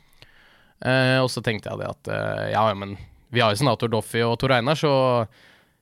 Og 0.77 1.31
så 1.33 1.41
tenkte 1.41 1.71
jeg 1.73 1.81
det 1.81 1.87
at 1.89 2.09
ja, 2.53 2.63
men 2.77 2.99
vi 3.33 3.41
har 3.41 3.49
jo 3.49 3.57
Senator 3.57 3.89
Doffy 3.89 4.21
og 4.21 4.35
Tor 4.37 4.53
Einar, 4.53 4.77
så 4.77 5.25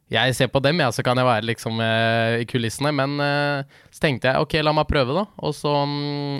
jeg 0.07 0.37
ser 0.39 0.47
på 0.47 0.63
dem, 0.63 0.79
ja, 0.79 0.93
så 0.95 1.03
kan 1.03 1.19
jeg 1.19 1.27
være 1.27 1.49
liksom 1.51 1.81
i 1.83 2.47
kulissene. 2.47 2.93
Men 2.95 3.19
så 3.91 4.05
tenkte 4.05 4.31
jeg 4.31 4.39
ok, 4.39 4.55
la 4.63 4.71
meg 4.71 4.87
prøve, 4.87 5.17
da. 5.19 5.25
Og 5.43 5.51
så 5.59 5.73
mm, 5.83 6.39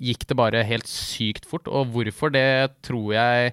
gikk 0.00 0.24
det 0.28 0.36
bare 0.38 0.64
helt 0.66 0.88
sykt 0.88 1.46
fort. 1.48 1.68
Og 1.68 1.92
hvorfor, 1.94 2.32
det 2.34 2.72
tror 2.86 3.12
jeg 3.14 3.52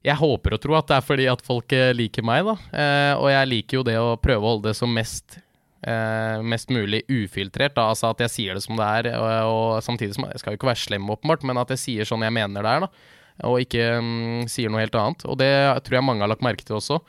jeg 0.00 0.16
håper 0.16 0.56
å 0.56 0.60
tro 0.60 0.76
at 0.78 0.88
det 0.88 0.96
er 0.96 1.04
fordi 1.04 1.28
at 1.28 1.42
folk 1.44 1.72
eh, 1.76 1.92
liker 1.92 2.24
meg, 2.24 2.46
da. 2.48 2.56
Eh, 2.72 3.14
og 3.20 3.28
jeg 3.28 3.48
liker 3.50 3.80
jo 3.80 3.86
det 3.86 3.98
å 4.00 4.16
prøve 4.20 4.40
å 4.40 4.52
holde 4.54 4.70
det 4.70 4.78
som 4.78 4.92
mest, 4.96 5.36
eh, 5.84 6.40
mest 6.40 6.72
mulig 6.72 7.02
ufiltrert. 7.04 7.76
Da. 7.76 7.90
Altså 7.92 8.08
at 8.08 8.22
jeg 8.24 8.32
sier 8.32 8.56
det 8.56 8.64
som 8.64 8.80
det 8.80 8.86
er, 8.88 9.10
og, 9.20 9.50
og 9.52 9.84
samtidig 9.84 10.16
som 10.16 10.24
Jeg 10.30 10.40
skal 10.40 10.54
jo 10.54 10.60
ikke 10.60 10.70
være 10.70 10.84
slem, 10.86 11.10
åpenbart, 11.12 11.44
men 11.44 11.60
at 11.60 11.74
jeg 11.76 11.84
sier 11.84 12.08
sånn 12.08 12.24
jeg 12.24 12.36
mener 12.36 12.64
det 12.64 12.72
er, 12.72 12.86
da. 12.86 13.18
Og 13.50 13.60
ikke 13.64 13.84
mm, 14.04 14.48
sier 14.52 14.72
noe 14.72 14.82
helt 14.82 14.96
annet. 14.96 15.24
Og 15.28 15.36
det 15.40 15.52
tror 15.84 16.00
jeg 16.00 16.08
mange 16.08 16.24
har 16.24 16.32
lagt 16.32 16.44
merke 16.44 16.64
til 16.64 16.76
også. 16.80 17.00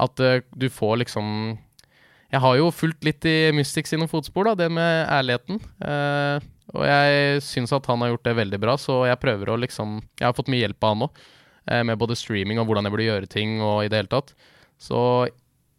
At 0.00 0.22
uh, 0.22 0.38
du 0.54 0.68
får 0.70 1.00
liksom 1.02 1.56
Jeg 2.30 2.42
har 2.44 2.56
jo 2.60 2.70
fulgt 2.70 3.02
litt 3.06 3.26
i 3.26 3.50
Mystic 3.56 3.90
sine 3.90 4.06
fotspor, 4.10 4.46
da, 4.46 4.54
det 4.54 4.68
med 4.70 5.08
ærligheten. 5.10 5.58
Eh, 5.82 6.48
og 6.70 6.86
jeg 6.86 7.42
syns 7.42 7.74
at 7.74 7.88
han 7.90 8.04
har 8.04 8.12
gjort 8.12 8.28
det 8.28 8.36
veldig 8.38 8.60
bra, 8.62 8.76
så 8.78 9.02
jeg 9.08 9.18
prøver 9.18 9.50
å 9.50 9.58
liksom 9.58 9.98
Jeg 10.20 10.28
har 10.28 10.36
fått 10.36 10.50
mye 10.52 10.62
hjelp 10.62 10.86
av 10.86 10.94
han 10.94 11.06
òg 11.08 11.20
eh, 11.66 11.82
med 11.88 11.98
både 11.98 12.18
streaming 12.18 12.60
og 12.62 12.68
hvordan 12.68 12.86
jeg 12.86 12.94
burde 12.94 13.08
gjøre 13.08 13.30
ting 13.30 13.58
og 13.58 13.82
i 13.82 13.90
det 13.90 14.02
hele 14.02 14.12
tatt. 14.12 14.30
Så 14.80 15.00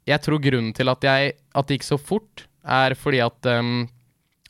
jeg 0.09 0.19
tror 0.25 0.43
grunnen 0.43 0.73
til 0.75 0.91
at, 0.91 1.07
jeg, 1.07 1.37
at 1.55 1.69
det 1.69 1.77
gikk 1.77 1.87
så 1.87 1.99
fort, 2.01 2.45
er 2.61 2.93
fordi 2.99 3.21
at 3.23 3.47
um, 3.49 3.87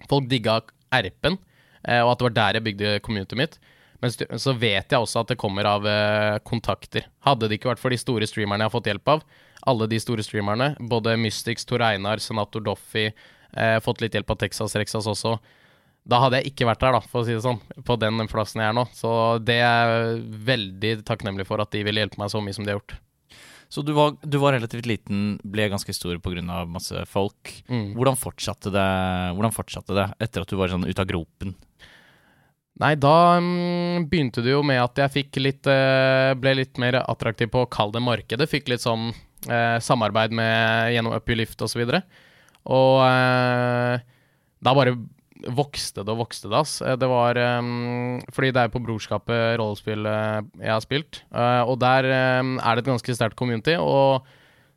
folk 0.09 0.25
digga 0.31 0.57
RP-en, 0.91 1.37
eh, 1.85 2.01
og 2.01 2.13
at 2.15 2.19
det 2.19 2.27
var 2.27 2.35
der 2.39 2.57
jeg 2.57 2.65
bygde 2.65 2.95
communityet 3.05 3.39
mitt. 3.39 3.59
Men 4.01 4.13
så 4.41 4.55
vet 4.57 4.89
jeg 4.89 4.97
også 4.97 5.21
at 5.21 5.31
det 5.31 5.39
kommer 5.39 5.67
av 5.69 5.85
eh, 5.85 6.39
kontakter. 6.47 7.05
Hadde 7.27 7.47
det 7.47 7.59
ikke 7.59 7.69
vært 7.69 7.83
for 7.83 7.93
de 7.93 7.99
store 8.01 8.25
streamerne 8.25 8.65
jeg 8.65 8.71
har 8.71 8.73
fått 8.73 8.89
hjelp 8.89 9.13
av, 9.13 9.21
alle 9.69 9.87
de 9.91 9.99
store 10.01 10.23
streamerne, 10.25 10.73
både 10.79 11.17
Mystics, 11.19 11.65
Tor 11.67 11.83
Einar, 11.85 12.21
Senator 12.23 12.63
Doffy, 12.65 13.11
eh, 13.53 13.79
fått 13.83 14.01
litt 14.01 14.15
hjelp 14.17 14.33
av 14.33 14.41
Texas 14.43 14.75
Rexas 14.75 15.09
også, 15.09 15.37
da 16.01 16.17
hadde 16.23 16.39
jeg 16.41 16.51
ikke 16.51 16.65
vært 16.65 16.81
der, 16.81 16.95
da, 16.97 17.01
for 17.05 17.21
å 17.21 17.27
si 17.27 17.35
det 17.35 17.43
sånn, 17.45 17.59
på 17.85 17.95
den 18.01 18.25
plassen 18.29 18.63
jeg 18.63 18.71
er 18.71 18.75
nå. 18.77 18.87
Så 18.97 19.11
det 19.45 19.59
er 19.61 19.91
jeg 19.91 20.21
veldig 20.49 20.93
takknemlig 21.05 21.45
for 21.49 21.61
at 21.61 21.71
de 21.75 21.83
ville 21.85 22.01
hjelpe 22.01 22.17
meg 22.21 22.31
så 22.33 22.41
mye 22.41 22.57
som 22.57 22.65
de 22.65 22.73
har 22.73 22.79
gjort. 22.79 22.95
Så 23.71 23.85
du 23.87 23.93
var, 23.95 24.17
du 24.19 24.35
var 24.41 24.57
relativt 24.57 24.87
liten, 24.89 25.37
ble 25.47 25.69
ganske 25.71 25.93
stor 25.95 26.17
pga. 26.19 26.41
masse 26.67 27.05
folk. 27.07 27.53
Mm. 27.69 27.93
Hvordan 27.95 28.17
fortsatte, 28.19 28.73
det, 28.73 28.87
hvordan 29.37 29.55
fortsatte 29.55 29.95
det 29.95 30.07
etter 30.25 30.43
at 30.43 30.51
du 30.51 30.57
var 30.59 30.73
sånn 30.73 30.89
ute 30.89 30.99
av 30.99 31.07
gropen? 31.07 31.53
Nei, 32.81 32.95
da 32.99 33.37
um, 33.37 34.03
begynte 34.09 34.41
det 34.43 34.55
jo 34.55 34.63
med 34.65 34.81
at 34.81 34.97
jeg 34.97 35.29
litt 35.39 35.69
uh, 35.69 36.33
ble 36.39 36.55
litt 36.57 36.81
mer 36.81 37.03
attraktiv 37.03 37.51
på 37.53 37.63
å 37.63 37.69
kalle 37.71 37.95
det 37.95 38.03
markedet. 38.03 38.49
Fikk 38.49 38.73
litt 38.73 38.83
sånn 38.83 39.11
samarbeid 39.81 40.33
med 40.37 40.93
gjennom 40.93 41.15
Up 41.17 41.29
i 41.29 41.37
Lift 41.39 41.61
osv. 41.65 41.81
Og, 41.81 41.95
så 41.95 42.01
og 42.71 42.99
eh, 43.07 44.03
da 44.61 44.73
bare 44.77 44.95
vokste 45.57 46.03
det 46.05 46.13
og 46.13 46.19
vokste 46.21 46.49
det, 46.51 46.59
ass. 46.59 46.75
Eh, 46.85 46.97
Det 47.01 47.07
var 47.09 47.37
eh, 47.41 47.61
Fordi 48.33 48.51
det 48.53 48.61
er 48.61 48.73
på 48.73 48.83
Brorskapet 48.83 49.57
rollespill 49.61 50.05
eh, 50.05 50.41
jeg 50.61 50.73
har 50.75 50.83
spilt, 50.85 51.23
eh, 51.33 51.63
og 51.65 51.79
der 51.81 52.05
eh, 52.05 52.43
er 52.61 52.75
det 52.77 52.83
et 52.85 52.91
ganske 52.91 53.17
sterkt 53.17 53.39
community. 53.39 53.75
og 53.79 54.21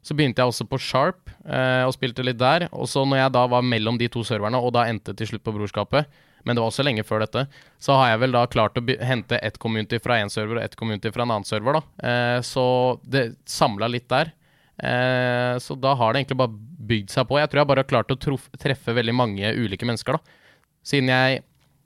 så 0.05 0.13
begynte 0.13 0.43
jeg 0.43 0.51
også 0.53 0.67
på 0.69 0.77
Sharp 0.77 1.31
eh, 1.49 1.81
og 1.89 1.95
spilte 1.97 2.21
litt 2.27 2.37
der. 2.37 2.67
Og 2.77 2.85
så 2.93 3.07
når 3.09 3.23
jeg 3.23 3.33
da 3.33 3.47
var 3.49 3.65
mellom 3.65 3.97
de 3.97 4.09
to 4.13 4.21
serverne, 4.21 4.61
og 4.61 4.75
da 4.77 4.83
endte 4.85 5.15
til 5.17 5.31
slutt 5.31 5.45
på 5.47 5.55
Brorskapet, 5.57 6.11
men 6.45 6.53
det 6.53 6.61
var 6.61 6.69
også 6.69 6.85
lenge 6.85 7.07
før 7.09 7.23
dette, 7.25 7.47
så 7.81 7.97
har 7.97 8.11
jeg 8.11 8.21
vel 8.21 8.37
da 8.37 8.43
klart 8.53 8.77
å 8.77 8.83
hente 9.01 9.39
ett 9.41 9.57
community 9.59 9.97
fra 10.05 10.19
én 10.21 10.29
server 10.29 10.59
og 10.61 10.65
ett 10.67 10.77
community 10.77 11.09
fra 11.09 11.25
en 11.25 11.33
annen 11.33 11.49
server, 11.49 11.79
da. 11.79 11.83
Eh, 12.05 12.41
så 12.45 12.65
det 13.01 13.31
samla 13.49 13.89
litt 13.89 14.05
der. 14.13 14.35
Eh, 14.83 15.55
så 15.63 15.77
da 15.79 15.95
har 15.95 16.13
det 16.13 16.23
egentlig 16.23 16.41
bare 16.41 16.55
bygd 16.89 17.13
seg 17.15 17.29
på. 17.29 17.39
Jeg 17.39 17.51
tror 17.51 17.63
jeg 17.63 17.71
bare 17.71 17.85
har 17.85 17.91
klart 17.91 18.15
å 18.15 18.19
treffe 18.19 18.97
veldig 18.97 19.15
mange 19.15 19.53
ulike 19.55 19.87
mennesker, 19.87 20.19
da. 20.19 20.39
Siden 20.85 21.13
jeg 21.13 21.43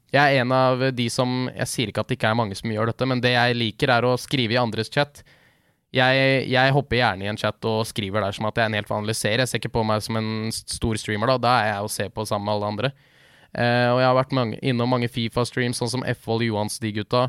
jeg 0.09 0.39
er 0.39 0.41
en 0.41 0.53
av 0.57 0.83
de 0.97 1.05
som 1.13 1.51
Jeg 1.53 1.69
sier 1.69 1.91
ikke 1.91 2.01
at 2.01 2.09
det 2.09 2.17
ikke 2.17 2.31
er 2.31 2.39
mange 2.39 2.57
som 2.57 2.71
gjør 2.73 2.89
dette, 2.89 3.09
men 3.09 3.21
det 3.21 3.35
jeg 3.35 3.59
liker, 3.59 3.91
er 3.93 4.07
å 4.09 4.15
skrive 4.17 4.57
i 4.57 4.61
andres 4.61 4.89
chat. 4.89 5.21
Jeg, 5.93 6.49
jeg 6.49 6.73
hopper 6.73 7.01
gjerne 7.01 7.25
i 7.25 7.29
en 7.29 7.41
chat 7.41 7.65
og 7.69 7.87
skriver 7.89 8.25
der 8.25 8.33
som 8.37 8.49
at 8.49 8.57
jeg 8.57 8.65
er 8.67 8.73
en 8.73 8.77
helt 8.77 8.91
vanlig 8.91 9.17
seer. 9.17 9.41
Jeg 9.41 9.51
ser 9.51 9.61
ikke 9.61 9.75
på 9.77 9.85
meg 9.89 10.01
som 10.05 10.17
en 10.21 10.49
stor 10.53 10.97
streamer, 11.01 11.33
da. 11.33 11.37
Da 11.45 11.53
er 11.61 11.71
jeg 11.73 11.85
å 11.85 11.93
se 11.93 12.09
på 12.13 12.25
sammen 12.29 12.49
med 12.49 12.57
alle 12.57 12.73
andre. 12.73 12.93
Eh, 13.53 13.89
og 13.93 14.01
jeg 14.01 14.09
har 14.09 14.17
vært 14.17 14.35
mange, 14.37 14.59
innom 14.65 14.93
mange 14.93 15.09
Fifa-streams, 15.13 15.81
sånn 15.81 15.93
som 15.93 16.05
F-Vold 16.09 16.45
Johans, 16.45 16.81
de 16.81 16.93
gutta. 17.01 17.29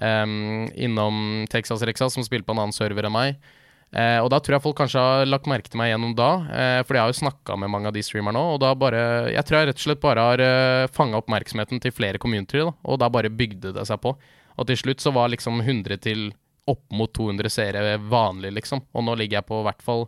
Um, 0.00 0.70
innom 0.72 1.44
Texas 1.52 1.82
Rexa, 1.84 2.08
som 2.10 2.24
spiller 2.24 2.46
på 2.46 2.54
en 2.54 2.62
annen 2.62 2.74
server 2.74 3.06
enn 3.06 3.14
meg. 3.14 3.50
Eh, 3.92 4.18
og 4.24 4.30
da 4.32 4.38
tror 4.40 4.56
jeg 4.56 4.64
folk 4.64 4.78
kanskje 4.78 5.00
har 5.04 5.26
lagt 5.28 5.48
merke 5.50 5.68
til 5.68 5.76
meg 5.76 5.90
gjennom 5.90 6.14
da, 6.16 6.30
eh, 6.48 6.78
for 6.80 6.96
jeg 6.96 7.04
har 7.04 7.10
jo 7.12 7.18
snakka 7.18 7.58
med 7.60 7.68
mange 7.74 7.90
av 7.90 7.92
de 7.92 8.00
streamerne 8.00 8.40
òg, 8.40 8.54
og 8.54 8.60
da 8.62 8.70
bare 8.72 9.02
Jeg 9.34 9.44
tror 9.44 9.58
jeg 9.58 9.68
rett 9.68 9.80
og 9.80 9.84
slett 9.84 10.00
bare 10.00 10.24
har 10.30 10.40
eh, 10.40 10.86
fanga 10.88 11.20
oppmerksomheten 11.20 11.80
til 11.80 11.92
flere 11.92 12.18
communityer, 12.18 12.70
da, 12.70 12.72
og 12.88 12.98
da 13.02 13.10
bare 13.12 13.28
bygde 13.28 13.74
det 13.76 13.84
seg 13.86 14.00
på. 14.00 14.16
Og 14.56 14.66
til 14.66 14.76
slutt 14.80 15.04
så 15.04 15.12
var 15.12 15.28
liksom 15.28 15.60
100 15.60 16.00
til 16.00 16.32
opp 16.68 16.84
mot 16.90 17.12
200 17.12 17.50
seere 17.50 17.98
vanlig, 17.98 18.52
liksom. 18.56 18.80
Og 18.94 19.04
nå 19.04 19.16
ligger 19.18 19.40
jeg 19.40 19.48
på 19.48 19.62
hvert 19.66 19.82
fall 19.82 20.06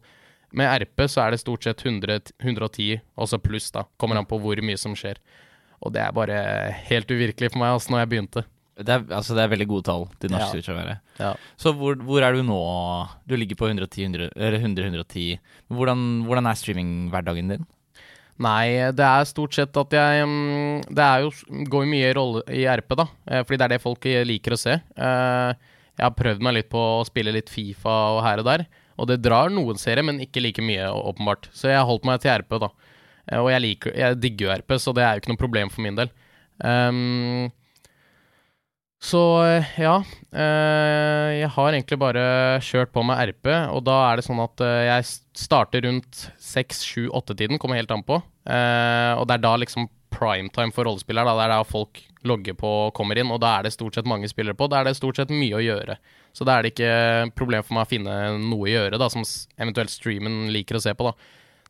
Med 0.54 0.70
RP 0.70 1.08
så 1.10 1.24
er 1.24 1.32
det 1.32 1.40
stort 1.40 1.64
sett 1.64 1.80
100, 1.82 2.30
110, 2.38 3.00
også 3.18 3.40
pluss, 3.42 3.72
da. 3.74 3.82
Kommer 3.98 4.16
an 4.16 4.28
på 4.28 4.38
hvor 4.38 4.60
mye 4.62 4.78
som 4.78 4.94
skjer. 4.94 5.18
Og 5.82 5.90
det 5.92 6.00
er 6.00 6.12
bare 6.14 6.36
helt 6.86 7.10
uvirkelig 7.10 7.50
for 7.50 7.58
meg, 7.58 7.74
altså, 7.74 7.90
når 7.90 8.04
jeg 8.04 8.10
begynte. 8.12 8.44
Det 8.76 8.90
er, 8.90 9.04
altså, 9.14 9.36
det 9.36 9.42
er 9.44 9.50
veldig 9.52 9.66
gode 9.70 9.84
tall 9.86 10.08
til 10.18 10.32
norsk 10.34 10.48
Ja. 10.48 10.52
Twitch-avere. 10.56 10.94
Ja. 11.20 11.28
Så 11.60 11.70
hvor, 11.78 11.94
hvor 12.02 12.24
er 12.26 12.34
du 12.34 12.42
nå? 12.42 12.56
Du 13.28 13.36
ligger 13.38 13.54
på 13.60 13.68
110, 13.70 14.02
100, 14.08 14.30
eller 14.34 14.58
100-110. 14.58 15.38
Hvordan, 15.70 16.02
hvordan 16.26 16.48
er 16.50 16.58
streaminghverdagen 16.58 17.52
din? 17.54 17.66
Nei, 18.42 18.90
det 18.90 19.04
er 19.06 19.28
stort 19.30 19.54
sett 19.54 19.76
at 19.78 19.92
jeg 19.94 20.24
mm, 20.26 20.88
Det 20.90 21.04
jo, 21.22 21.28
går 21.70 21.84
jo 21.84 21.90
mye 21.92 22.08
rolle 22.18 22.40
i 22.50 22.64
RP, 22.66 22.96
da. 22.98 23.04
eh, 23.30 23.44
Fordi 23.46 23.60
det 23.60 23.66
er 23.68 23.74
det 23.76 23.82
folk 23.84 24.06
eh, 24.10 24.24
liker 24.26 24.56
å 24.56 24.58
se. 24.58 24.74
Eh, 24.74 25.54
Jeg 25.94 26.02
har 26.08 26.16
prøvd 26.18 26.42
meg 26.42 26.56
litt 26.58 26.68
på 26.72 26.82
å 26.98 27.04
spille 27.06 27.30
litt 27.36 27.52
Fifa 27.54 27.94
og 28.16 28.24
her 28.26 28.42
og 28.42 28.48
der. 28.50 28.64
Og 28.98 29.06
det 29.06 29.20
drar 29.22 29.50
noen 29.54 29.78
serier, 29.78 30.02
men 30.02 30.18
ikke 30.22 30.42
like 30.42 30.62
mye, 30.66 30.90
åpenbart. 30.90 31.46
Så 31.54 31.70
jeg 31.70 31.78
har 31.78 31.86
holdt 31.86 32.04
meg 32.10 32.18
til 32.22 32.34
RP, 32.42 32.58
da. 32.62 32.72
Og 33.38 33.48
jeg, 33.54 33.62
liker, 33.62 33.94
jeg 34.02 34.18
digger 34.22 34.48
jo 34.48 34.56
RP, 34.58 34.74
så 34.82 34.92
det 34.98 35.02
er 35.06 35.14
jo 35.14 35.22
ikke 35.22 35.30
noe 35.32 35.40
problem 35.46 35.70
for 35.70 35.86
min 35.86 35.94
del. 36.02 36.10
Um, 36.58 37.52
så 39.04 39.20
eh, 39.44 39.74
ja. 39.82 39.98
Uh, 40.34 41.30
jeg 41.36 41.50
har 41.52 41.74
egentlig 41.74 41.98
bare 42.00 42.22
kjørt 42.64 42.92
på 42.94 43.02
med 43.04 43.34
RP, 43.34 43.50
og 43.74 43.82
da 43.84 43.98
er 44.08 44.18
det 44.18 44.24
sånn 44.26 44.40
at 44.42 44.64
uh, 44.64 44.80
jeg 44.86 45.10
starter 45.36 45.84
rundt 45.84 46.22
6-7-8-tiden, 46.40 47.60
kommer 47.60 47.78
helt 47.80 47.92
an 47.92 48.06
på. 48.06 48.16
Og 48.44 49.22
det 49.28 49.36
er 49.38 49.40
da 49.40 49.54
liksom 49.56 49.86
primetime 50.12 50.72
for 50.74 50.86
rollespillere. 50.86 51.26
Da. 51.26 51.36
Det 51.36 51.44
er 51.46 51.52
da 51.54 51.62
folk 51.66 52.00
logger 52.28 52.56
på 52.56 52.72
og 52.86 52.92
kommer 52.96 53.18
inn, 53.20 53.32
og 53.32 53.40
da 53.42 53.54
er 53.58 53.66
det 53.66 53.74
stort 53.74 53.96
sett 53.96 54.08
mange 54.08 54.28
spillere 54.30 54.56
på. 54.56 54.68
Da 54.70 54.80
er 54.80 54.88
det 54.88 54.98
stort 54.98 55.20
sett 55.20 55.32
mye 55.32 55.56
å 55.58 55.62
gjøre. 55.64 55.96
Så 56.36 56.46
da 56.46 56.56
er 56.56 56.64
det 56.64 56.74
ikke 56.74 57.32
problem 57.38 57.64
for 57.64 57.76
meg 57.76 57.86
å 57.86 57.90
finne 57.90 58.18
noe 58.42 58.68
å 58.68 58.72
gjøre, 58.72 59.00
da, 59.00 59.08
som 59.12 59.24
eventuelt 59.56 59.92
streamen 59.92 60.52
liker 60.54 60.78
å 60.78 60.84
se 60.84 60.94
på. 60.96 61.08
da. 61.08 61.16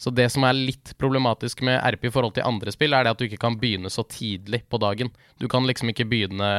Så 0.03 0.11
det 0.11 0.27
som 0.35 0.45
er 0.47 0.59
litt 0.59 0.95
problematisk 1.01 1.63
med 1.67 1.79
RP 1.95 2.09
i 2.09 2.15
forhold 2.15 2.35
til 2.37 2.47
andre 2.47 2.75
spill, 2.75 2.95
er 2.95 3.07
det 3.07 3.15
at 3.15 3.21
du 3.21 3.29
ikke 3.29 3.43
kan 3.43 3.59
begynne 3.61 3.93
så 3.93 4.05
tidlig 4.07 4.65
på 4.71 4.81
dagen. 4.83 5.13
Du 5.39 5.47
kan 5.51 5.67
liksom 5.69 5.91
ikke 5.93 6.09
begynne 6.11 6.51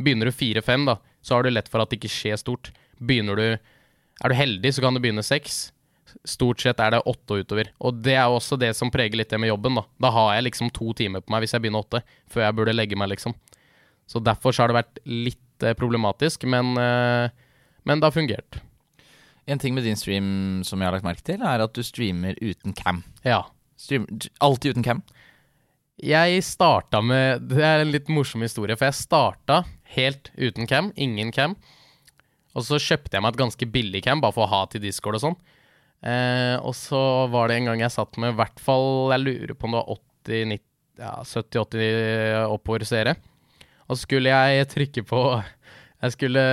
Begynner 0.00 0.30
du 0.30 0.34
fire-fem, 0.34 0.86
da, 0.88 0.96
så 1.20 1.36
har 1.36 1.44
du 1.44 1.52
lett 1.52 1.68
for 1.68 1.82
at 1.82 1.90
det 1.90 2.00
ikke 2.00 2.12
skjer 2.12 2.40
stort. 2.40 2.72
Begynner 2.98 3.36
du 3.36 3.46
Er 4.20 4.28
du 4.28 4.36
heldig, 4.36 4.74
så 4.76 4.82
kan 4.84 4.92
du 4.92 5.00
begynne 5.00 5.22
seks. 5.24 5.70
Stort 6.28 6.60
sett 6.60 6.80
er 6.82 6.90
det 6.92 6.98
åtte 7.08 7.32
og 7.32 7.44
utover. 7.46 7.70
Og 7.80 8.02
det 8.04 8.18
er 8.20 8.28
også 8.28 8.58
det 8.60 8.74
som 8.76 8.90
preger 8.92 9.16
litt 9.16 9.30
det 9.32 9.38
med 9.40 9.48
jobben, 9.48 9.78
da. 9.78 9.84
Da 9.96 10.10
har 10.12 10.34
jeg 10.34 10.50
liksom 10.50 10.68
to 10.76 10.92
timer 10.92 11.24
på 11.24 11.32
meg 11.32 11.46
hvis 11.46 11.54
jeg 11.56 11.64
begynner 11.64 11.86
åtte, 11.86 12.02
før 12.28 12.44
jeg 12.44 12.56
burde 12.58 12.74
legge 12.76 12.98
meg, 13.00 13.08
liksom. 13.14 13.32
Så 14.10 14.20
derfor 14.20 14.52
så 14.52 14.64
har 14.64 14.72
det 14.72 14.76
vært 14.76 15.00
litt 15.08 15.64
eh, 15.64 15.76
problematisk, 15.78 16.44
men, 16.52 16.74
eh, 16.76 17.32
men 17.88 18.02
det 18.02 18.10
har 18.10 18.16
fungert. 18.16 18.60
En 19.48 19.58
ting 19.58 19.72
med 19.74 19.88
din 19.88 19.96
stream 19.96 20.60
som 20.68 20.82
jeg 20.82 20.90
har 20.90 20.98
lagt 20.98 21.06
merke 21.06 21.24
til, 21.24 21.40
er 21.40 21.64
at 21.64 21.72
du 21.72 21.80
streamer 21.86 22.36
uten 22.42 22.76
cam. 22.76 23.00
Ja. 23.24 23.46
Stream, 23.80 24.04
alltid 24.44 24.76
uten 24.76 24.84
cam. 24.84 25.00
Jeg 26.00 26.40
starta 26.44 27.02
med 27.04 27.48
Det 27.50 27.60
er 27.64 27.82
en 27.82 27.92
litt 27.92 28.08
morsom 28.12 28.44
historie, 28.44 28.76
for 28.76 28.88
jeg 28.88 29.00
starta 29.00 29.62
helt 29.96 30.30
uten 30.38 30.68
cam. 30.70 30.90
Ingen 30.96 31.32
cam. 31.34 31.56
Og 32.56 32.66
så 32.66 32.80
kjøpte 32.82 33.16
jeg 33.16 33.22
meg 33.22 33.34
et 33.34 33.40
ganske 33.40 33.70
billig 33.70 34.02
cam, 34.06 34.22
bare 34.22 34.34
for 34.34 34.46
å 34.46 34.50
ha 34.50 34.64
til 34.70 34.82
Discord 34.82 35.20
og 35.20 35.24
sånn. 35.24 35.38
Eh, 36.00 36.56
og 36.64 36.74
så 36.78 37.00
var 37.30 37.50
det 37.50 37.60
en 37.60 37.70
gang 37.70 37.82
jeg 37.84 37.94
satt 37.94 38.16
med 38.16 38.32
i 38.32 38.36
hvert 38.38 38.56
fall 38.64 39.10
Jeg 39.12 39.20
lurer 39.20 39.50
på 39.52 39.66
om 39.68 39.74
det 39.74 39.80
var 39.82 39.98
80, 40.24 40.46
90, 40.48 40.62
ja, 41.02 41.10
70-80 41.28 42.54
oppover 42.56 42.86
seere. 42.88 43.16
Og 43.84 43.96
så 43.96 44.06
skulle 44.06 44.32
jeg 44.32 44.68
trykke 44.70 45.04
på 45.04 45.20
Jeg 46.00 46.14
skulle 46.16 46.44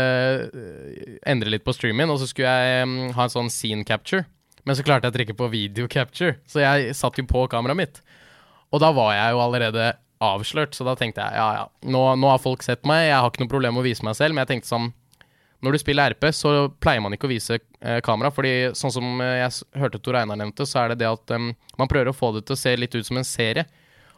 eh, 0.51 1.13
endre 1.31 1.53
litt 1.53 1.63
på 1.63 1.75
streamen, 1.75 2.11
og 2.11 2.19
så 2.19 2.27
skulle 2.27 2.51
jeg 2.51 2.89
um, 2.89 2.97
ha 3.15 3.27
en 3.27 3.33
sånn 3.37 3.53
scene 3.53 3.87
capture. 3.87 4.27
Men 4.67 4.75
så 4.75 4.83
klarte 4.83 5.07
jeg 5.07 5.13
å 5.13 5.17
trykke 5.21 5.37
på 5.39 5.47
video 5.53 5.87
capture, 5.87 6.35
så 6.49 6.59
jeg 6.59 6.95
satt 6.99 7.15
jo 7.15 7.23
på 7.29 7.45
kameraet 7.47 7.79
mitt. 7.79 8.01
Og 8.75 8.83
da 8.83 8.91
var 8.91 9.13
jeg 9.15 9.31
jo 9.31 9.39
allerede 9.39 9.93
avslørt, 10.23 10.73
så 10.73 10.85
da 10.87 10.95
tenkte 10.97 11.21
jeg 11.21 11.37
ja 11.37 11.47
ja, 11.59 11.65
nå, 11.85 12.03
nå 12.17 12.29
har 12.31 12.41
folk 12.41 12.63
sett 12.65 12.87
meg, 12.89 13.07
jeg 13.07 13.19
har 13.19 13.29
ikke 13.29 13.43
noe 13.43 13.51
problem 13.51 13.77
med 13.77 13.83
å 13.83 13.87
vise 13.87 14.05
meg 14.05 14.17
selv, 14.17 14.33
men 14.33 14.45
jeg 14.45 14.55
tenkte 14.55 14.71
sånn 14.71 14.89
når 15.65 15.73
du 15.73 15.79
spiller 15.81 16.13
RP, 16.13 16.27
så 16.37 16.51
pleier 16.81 17.01
man 17.01 17.15
ikke 17.15 17.25
å 17.25 17.31
vise 17.31 17.57
eh, 17.57 17.97
kamera. 18.05 18.29
fordi 18.33 18.75
sånn 18.77 18.93
som 18.93 19.21
eh, 19.25 19.39
jeg 19.39 19.81
hørte 19.81 19.99
Tor 20.05 20.19
Einar 20.19 20.37
nevnte, 20.37 20.67
så 20.69 20.83
er 20.83 20.93
det 20.93 20.99
det 21.01 21.09
at 21.09 21.33
um, 21.33 21.49
man 21.79 21.89
prøver 21.89 22.11
å 22.11 22.17
få 22.17 22.29
det 22.35 22.43
til 22.45 22.53
å 22.53 22.59
se 22.61 22.75
litt 22.77 22.93
ut 22.93 23.07
som 23.07 23.17
en 23.17 23.25
serie. 23.25 23.65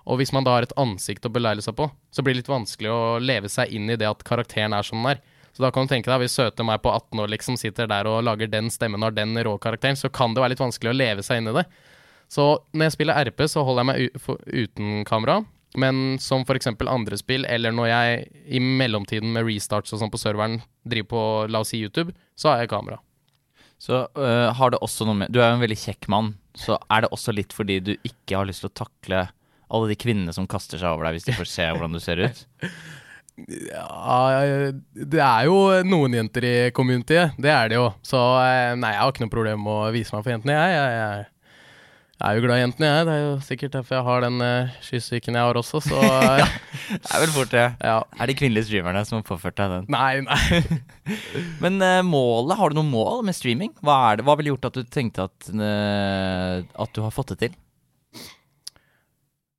Og 0.03 0.19
hvis 0.19 0.33
man 0.35 0.43
da 0.43 0.57
har 0.57 0.67
et 0.67 0.75
ansikt 0.79 1.27
å 1.27 1.31
beleile 1.31 1.63
seg 1.63 1.77
på, 1.79 1.87
så 2.11 2.25
blir 2.25 2.35
det 2.35 2.41
litt 2.41 2.51
vanskelig 2.51 2.91
å 2.91 3.19
leve 3.23 3.51
seg 3.51 3.71
inn 3.71 3.87
i 3.87 3.97
det 3.99 4.09
at 4.09 4.23
karakteren 4.27 4.75
er 4.75 4.83
som 4.83 4.99
den 4.99 5.13
er. 5.13 5.21
Så 5.55 5.63
da 5.63 5.71
kan 5.75 5.87
du 5.87 5.91
tenke 5.91 6.11
deg, 6.11 6.21
hvis 6.23 6.35
søte 6.35 6.65
meg 6.65 6.81
på 6.83 6.91
18 6.91 7.23
år 7.23 7.31
liksom 7.31 7.57
sitter 7.59 7.87
der 7.89 8.07
og 8.09 8.23
lager 8.27 8.49
den 8.51 8.67
stemmen 8.73 8.99
og 9.01 9.09
har 9.09 9.17
den 9.17 9.39
rå 9.45 9.55
karakteren, 9.61 9.97
så 9.99 10.11
kan 10.11 10.35
det 10.35 10.43
være 10.43 10.55
litt 10.55 10.63
vanskelig 10.63 10.91
å 10.91 10.97
leve 10.97 11.25
seg 11.25 11.39
inn 11.39 11.51
i 11.51 11.55
det. 11.61 11.65
Så 12.29 12.45
når 12.73 12.89
jeg 12.89 12.97
spiller 12.97 13.29
RP, 13.29 13.45
så 13.49 13.63
holder 13.65 13.85
jeg 13.85 13.89
meg 13.89 14.65
uten 14.65 15.07
kamera. 15.07 15.39
Men 15.77 16.17
som 16.21 16.41
f.eks. 16.41 16.71
andre 16.71 17.17
spill, 17.19 17.45
eller 17.45 17.73
når 17.75 17.91
jeg 17.91 18.23
i 18.57 18.61
mellomtiden 18.63 19.33
med 19.35 19.45
restarts 19.45 19.93
og 19.93 20.01
sånn 20.01 20.11
på 20.13 20.21
serveren 20.21 20.59
driver 20.87 21.09
på, 21.11 21.21
la 21.53 21.61
oss 21.61 21.73
si 21.75 21.81
YouTube, 21.83 22.15
så 22.39 22.53
har 22.53 22.63
jeg 22.63 22.71
kamera. 22.71 22.97
Så 23.79 24.01
øh, 24.17 24.47
har 24.57 24.73
det 24.73 24.81
også 24.83 25.05
noe 25.07 25.15
med 25.21 25.31
Du 25.31 25.37
er 25.39 25.53
jo 25.53 25.55
en 25.59 25.63
veldig 25.63 25.77
kjekk 25.79 26.09
mann, 26.11 26.33
så 26.57 26.75
er 26.91 27.05
det 27.05 27.13
også 27.15 27.31
litt 27.31 27.53
fordi 27.55 27.77
du 27.79 27.93
ikke 27.95 28.35
har 28.35 28.49
lyst 28.49 28.65
til 28.65 28.71
å 28.71 28.79
takle 28.81 29.21
alle 29.69 29.91
de 29.91 29.95
kvinnene 30.01 30.33
som 30.35 30.49
kaster 30.49 30.81
seg 30.81 30.89
over 30.89 31.07
deg 31.07 31.19
hvis 31.19 31.29
de 31.29 31.35
får 31.37 31.47
se 31.47 31.67
hvordan 31.69 31.95
du 31.95 32.01
ser 32.03 32.25
ut? 32.25 32.41
Ja, 33.47 34.43
det 34.91 35.21
er 35.23 35.45
jo 35.47 35.59
noen 35.87 36.17
jenter 36.17 36.43
i 36.43 36.55
communityet. 36.75 37.37
Det 37.39 37.47
er 37.47 37.69
det 37.71 37.77
jo. 37.77 37.85
Så 38.03 38.19
eh, 38.19 38.73
nei, 38.75 38.89
jeg 38.91 38.99
har 38.99 39.13
ikke 39.13 39.23
noe 39.23 39.31
problem 39.31 39.61
med 39.63 39.77
å 39.77 39.91
vise 39.95 40.11
meg 40.11 40.25
for 40.25 40.33
jentene, 40.33 40.57
jeg. 40.57 40.73
jeg, 40.75 40.97
jeg 40.99 41.38
jeg 42.19 42.27
er 42.27 42.35
jo 42.35 42.43
glad 42.43 42.59
i 42.59 42.63
jentene, 42.65 42.87
jeg. 42.91 43.05
Det 43.07 43.13
er 43.13 43.21
jo 43.21 43.35
sikkert 43.47 43.75
derfor 43.77 43.95
jeg 43.95 44.05
har 44.09 44.23
den 44.25 44.41
uh, 44.43 44.73
skysyken 44.83 45.37
jeg 45.39 45.47
har 45.47 45.59
også, 45.59 45.79
så 45.85 46.01
ja, 46.41 46.47
Det 46.89 47.13
er 47.15 47.21
vel 47.23 47.31
fort 47.31 47.53
det. 47.53 47.63
Ja. 47.79 47.93
Er 48.19 48.27
de 48.27 48.35
kvinnelige 48.35 48.67
streamerne 48.67 49.03
som 49.07 49.21
har 49.21 49.27
påført 49.29 49.55
deg 49.55 49.71
den? 49.71 49.87
Nei, 49.95 50.19
nei. 50.25 50.59
Men 51.63 51.79
uh, 51.79 52.01
målet, 52.03 52.57
har 52.59 52.73
du 52.73 52.81
noe 52.81 52.89
mål 52.89 53.23
med 53.29 53.37
streaming? 53.37 53.71
Hva, 53.79 53.95
er 54.09 54.19
det, 54.19 54.27
hva 54.27 54.35
ville 54.35 54.51
gjort 54.51 54.67
at 54.67 54.81
du 54.81 54.91
tenkte 54.91 55.29
at, 55.29 55.47
at 55.47 56.91
du 56.97 57.01
har 57.05 57.15
fått 57.15 57.35
det 57.35 57.41
til? 57.47 57.57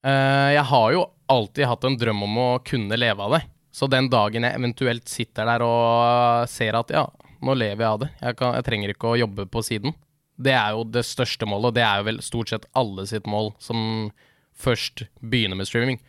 jeg 0.01 0.63
har 0.65 0.93
jo 0.95 1.01
alltid 1.29 1.67
hatt 1.69 1.83
en 1.85 1.97
drøm 2.01 2.23
om 2.25 2.39
å 2.41 2.45
kunne 2.65 2.97
leve 2.97 3.21
av 3.21 3.35
det. 3.37 3.41
Så 3.69 3.85
den 3.93 4.07
dagen 4.09 4.47
jeg 4.47 4.57
eventuelt 4.57 5.11
sitter 5.13 5.45
der 5.45 5.65
og 5.67 6.49
ser 6.49 6.79
at 6.79 6.93
ja, 6.97 7.03
nå 7.45 7.53
lever 7.53 7.85
jeg 7.85 7.91
av 7.91 7.99
det, 8.01 8.09
jeg, 8.23 8.39
kan, 8.39 8.55
jeg 8.57 8.65
trenger 8.65 8.95
ikke 8.95 9.11
å 9.11 9.19
jobbe 9.21 9.45
på 9.53 9.61
siden 9.67 9.93
det 10.41 10.55
er 10.57 10.77
jo 10.77 10.87
det 10.89 11.05
største 11.05 11.49
målet, 11.49 11.71
og 11.71 11.77
det 11.77 11.85
er 11.85 12.01
jo 12.01 12.09
vel 12.09 12.23
stort 12.25 12.53
sett 12.53 12.69
alle 12.79 13.05
sitt 13.09 13.29
mål 13.29 13.53
som 13.61 14.11
først 14.61 15.05
begynner 15.21 15.59
med 15.61 15.69
streaming. 15.69 16.01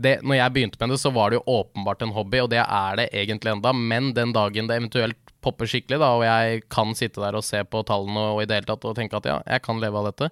Det, 0.00 0.20
når 0.24 0.38
jeg 0.38 0.54
begynte 0.54 0.80
med 0.80 0.94
det, 0.94 1.00
så 1.02 1.10
var 1.12 1.30
det 1.30 1.40
jo 1.40 1.58
åpenbart 1.58 2.04
en 2.04 2.14
hobby, 2.16 2.38
og 2.40 2.52
det 2.52 2.62
er 2.62 3.00
det 3.00 3.10
egentlig 3.12 3.52
enda, 3.52 3.72
men 3.76 4.12
den 4.16 4.32
dagen 4.36 4.70
det 4.70 4.78
eventuelt 4.78 5.34
popper 5.44 5.68
skikkelig, 5.68 5.98
da, 6.00 6.12
og 6.16 6.24
jeg 6.24 6.62
kan 6.72 6.94
sitte 6.96 7.20
der 7.22 7.36
og 7.36 7.44
se 7.44 7.62
på 7.64 7.82
tallene 7.88 8.22
og, 8.22 8.38
og 8.38 8.42
i 8.42 8.48
det 8.48 8.60
hele 8.60 8.70
tatt 8.70 8.86
og 8.88 8.96
tenke 8.96 9.18
at 9.18 9.28
ja, 9.28 9.38
jeg 9.44 9.64
kan 9.64 9.80
leve 9.82 10.00
av 10.00 10.10
dette, 10.10 10.30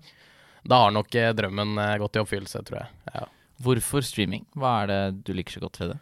da 0.69 0.83
har 0.85 0.95
nok 0.95 1.15
eh, 1.17 1.33
drømmen 1.37 1.81
eh, 1.81 1.97
gått 2.03 2.19
i 2.19 2.23
oppfyllelse, 2.23 2.63
tror 2.69 2.81
jeg. 2.83 2.93
Ja. 3.15 3.27
Hvorfor 3.65 4.05
streaming? 4.07 4.45
Hva 4.59 4.83
er 4.83 4.91
det 4.91 5.01
du 5.27 5.35
liker 5.37 5.57
så 5.57 5.65
godt 5.65 5.81
ved 5.81 5.93
det? 5.95 5.99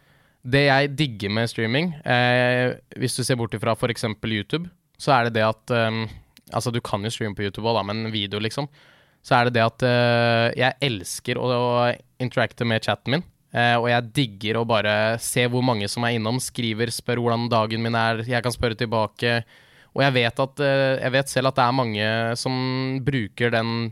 Det 0.56 0.62
jeg 0.68 0.92
digger 0.98 1.32
med 1.34 1.50
streaming, 1.50 1.92
eh, 2.06 2.76
hvis 3.00 3.16
du 3.18 3.24
ser 3.26 3.38
bort 3.40 3.54
ifra 3.56 3.74
f.eks. 3.74 4.06
YouTube, 4.22 4.68
så 4.98 5.16
er 5.16 5.26
det 5.26 5.38
det 5.38 5.46
at 5.46 5.74
um, 5.90 6.04
Altså, 6.54 6.70
du 6.70 6.80
kan 6.84 7.02
jo 7.02 7.10
streame 7.10 7.34
på 7.38 7.46
YouTube 7.46 7.66
òg, 7.66 7.80
men 7.88 8.10
video, 8.14 8.40
liksom. 8.42 8.68
Så 9.26 9.34
er 9.34 9.48
det 9.48 9.56
det 9.56 9.64
at 9.64 9.82
uh, 9.82 10.52
jeg 10.54 10.78
elsker 10.86 11.40
å, 11.40 11.48
å 11.50 11.70
interacte 12.22 12.66
med 12.68 12.84
chatten 12.86 13.16
min. 13.16 13.26
Uh, 13.50 13.74
og 13.80 13.88
jeg 13.90 14.10
digger 14.14 14.60
å 14.60 14.66
bare 14.68 15.16
se 15.22 15.46
hvor 15.50 15.64
mange 15.66 15.88
som 15.90 16.06
er 16.06 16.18
innom, 16.18 16.38
skriver, 16.42 16.92
spør 16.94 17.24
hvordan 17.24 17.48
dagen 17.50 17.82
min 17.82 17.98
er. 17.98 18.22
Jeg 18.28 18.44
kan 18.44 18.54
spørre 18.54 18.78
tilbake. 18.78 19.40
Og 19.96 20.04
jeg 20.04 20.14
vet, 20.14 20.42
at, 20.44 20.62
uh, 20.62 20.96
jeg 21.02 21.14
vet 21.16 21.32
selv 21.32 21.50
at 21.50 21.58
det 21.58 21.66
er 21.66 21.78
mange 21.80 22.10
som 22.38 22.56
bruker 23.06 23.54
den 23.56 23.90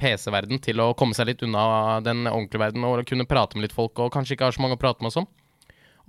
PC-verden 0.00 0.60
til 0.64 0.82
å 0.82 0.92
komme 0.98 1.16
seg 1.16 1.30
litt 1.30 1.44
unna 1.46 2.00
den 2.04 2.26
ordentlige 2.28 2.60
verden 2.60 2.84
og 2.84 3.06
kunne 3.08 3.28
prate 3.28 3.56
med 3.56 3.68
litt 3.68 3.76
folk, 3.76 3.96
og 4.02 4.12
kanskje 4.12 4.36
ikke 4.36 4.50
har 4.50 4.56
så 4.56 4.64
mange 4.64 4.76
å 4.76 4.80
prate 4.80 5.00
med 5.04 5.12
og 5.12 5.20
sånn. 5.20 5.30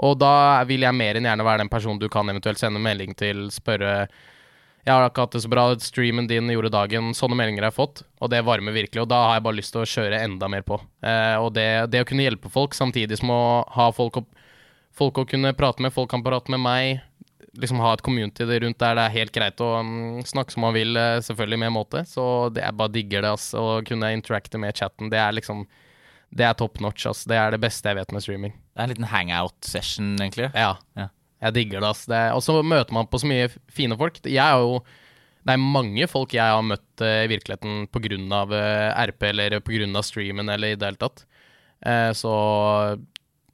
Og 0.07 0.17
da 0.21 0.63
vil 0.69 0.83
jeg 0.85 0.97
mer 0.97 1.17
enn 1.17 1.25
gjerne 1.29 1.45
være 1.45 1.63
den 1.63 1.71
personen 1.71 2.01
du 2.01 2.09
kan 2.11 2.27
eventuelt 2.29 2.59
sende 2.61 2.81
melding 2.83 3.15
til, 3.17 3.47
spørre 3.53 4.07
'Jeg 4.87 4.95
har 4.95 5.09
ikke 5.09 5.25
hatt 5.25 5.33
det 5.35 5.41
så 5.43 5.49
bra. 5.51 5.63
Streamen 5.83 6.29
din 6.29 6.47
gjorde 6.47 6.71
dagen.' 6.71 7.11
Sånne 7.11 7.35
meldinger 7.35 7.65
jeg 7.65 7.73
har 7.73 7.75
fått, 7.75 8.03
og 8.23 8.31
det 8.31 8.39
varmer 8.47 8.71
virkelig. 8.71 9.01
Og 9.03 9.09
da 9.11 9.19
har 9.25 9.33
jeg 9.35 9.43
bare 9.43 9.59
lyst 9.59 9.73
til 9.75 9.83
å 9.83 9.89
kjøre 9.89 10.21
enda 10.23 10.47
mer 10.47 10.63
på. 10.63 10.79
Eh, 11.03 11.35
og 11.35 11.51
det, 11.57 11.91
det, 11.91 12.05
å 12.05 12.07
kunne 12.07 12.23
hjelpe 12.23 12.47
folk 12.47 12.77
samtidig 12.77 13.19
som 13.19 13.33
å 13.35 13.67
ha 13.75 13.89
folk, 13.91 14.21
opp, 14.23 14.29
folk 14.95 15.19
å 15.19 15.27
kunne 15.27 15.51
prate 15.59 15.83
med, 15.83 15.91
folk 15.91 16.09
kan 16.13 16.23
prate 16.23 16.53
med 16.55 16.63
meg, 16.63 17.01
liksom 17.59 17.81
ha 17.83 17.91
et 17.97 18.03
community 18.05 18.45
rundt 18.45 18.79
der 18.79 18.95
det 18.95 19.03
er 19.03 19.15
helt 19.17 19.33
greit 19.35 19.59
å 19.65 19.73
um, 19.81 20.21
snakke 20.23 20.55
som 20.55 20.63
man 20.63 20.75
vil, 20.77 20.95
eh, 20.95 21.19
selvfølgelig 21.25 21.59
med 21.65 21.75
måte. 21.75 22.05
Så 22.07 22.47
det, 22.55 22.63
jeg 22.63 22.79
bare 22.79 22.95
digger 22.95 23.27
det, 23.27 23.33
ass. 23.35 23.51
Å 23.57 23.81
kunne 23.83 24.13
interacte 24.15 24.61
med 24.61 24.71
chatten. 24.77 25.11
Det 25.11 25.19
er 25.19 25.35
liksom 25.35 25.67
Det 26.31 26.43
er 26.43 26.55
top 26.59 26.79
notch, 26.83 27.05
ass. 27.07 27.25
Det 27.27 27.35
er 27.35 27.51
det 27.51 27.61
beste 27.63 27.87
jeg 27.87 27.95
vet 27.95 28.11
med 28.11 28.23
streaming. 28.23 28.55
Det 28.75 28.81
er 28.81 28.83
en 28.83 28.91
liten 28.91 29.11
hangout-session, 29.11 30.15
egentlig? 30.19 30.49
Ja. 30.55 30.73
ja. 30.99 31.07
Jeg 31.43 31.53
digger 31.53 31.83
det, 31.83 31.89
ass. 31.91 32.05
Og 32.35 32.41
så 32.45 32.55
møter 32.65 32.95
man 32.95 33.09
på 33.09 33.19
så 33.21 33.29
mye 33.29 33.49
fine 33.73 33.97
folk. 33.99 34.17
Jeg 34.25 34.41
er 34.41 34.63
jo 34.63 34.81
Det 35.47 35.53
er 35.53 35.61
mange 35.63 36.07
folk 36.11 36.33
jeg 36.35 36.43
har 36.43 36.63
møtt 36.65 37.01
uh, 37.01 37.23
i 37.23 37.29
virkeligheten 37.31 37.85
pga. 37.87 38.41
Uh, 38.51 39.05
RP 39.07 39.29
eller 39.29 39.59
pga. 39.63 40.01
streamen 40.03 40.49
eller 40.49 40.73
i 40.73 40.75
det 40.75 40.89
hele 40.89 40.99
tatt. 40.99 41.23
Uh, 41.85 42.11
så 42.11 42.33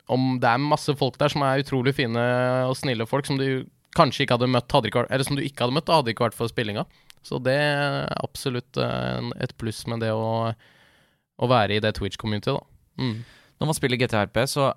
om 0.08 0.39
det 0.41 0.50
er 0.50 0.58
masse 0.58 0.96
folk 0.98 1.19
der 1.19 1.30
som 1.30 1.43
er 1.46 1.62
utrolig 1.62 1.93
fine 1.96 2.24
og 2.67 2.76
snille 2.76 3.06
folk, 3.06 3.26
som 3.26 3.38
du 3.38 3.65
kanskje 3.96 4.26
ikke 4.26 4.39
hadde 4.39 4.50
møtt, 4.52 4.72
hadde 4.74 4.89
ikke, 4.89 5.06
eller 5.10 5.24
som 5.24 5.38
du 5.38 5.43
ikke 5.46 5.63
hadde 5.63 5.76
møtt, 5.78 5.91
hadde 5.91 6.12
ikke 6.12 6.26
vært 6.26 6.38
for 6.38 6.50
spillinga. 6.50 6.84
Så 7.24 7.39
det 7.39 7.54
er 7.56 8.10
absolutt 8.24 8.80
uh, 8.82 9.30
et 9.39 9.54
pluss 9.62 9.86
med 9.88 10.02
det 10.04 10.12
å, 10.12 10.50
å 10.52 11.50
være 11.52 11.78
i 11.78 11.84
det 11.84 11.93
Twitch-communityet, 12.00 12.58
da. 12.58 13.04
Mm. 13.04 13.24
Når 13.62 13.69
man 13.69 13.78
spiller 13.78 14.02
GTRP, 14.02 14.43
så 14.50 14.74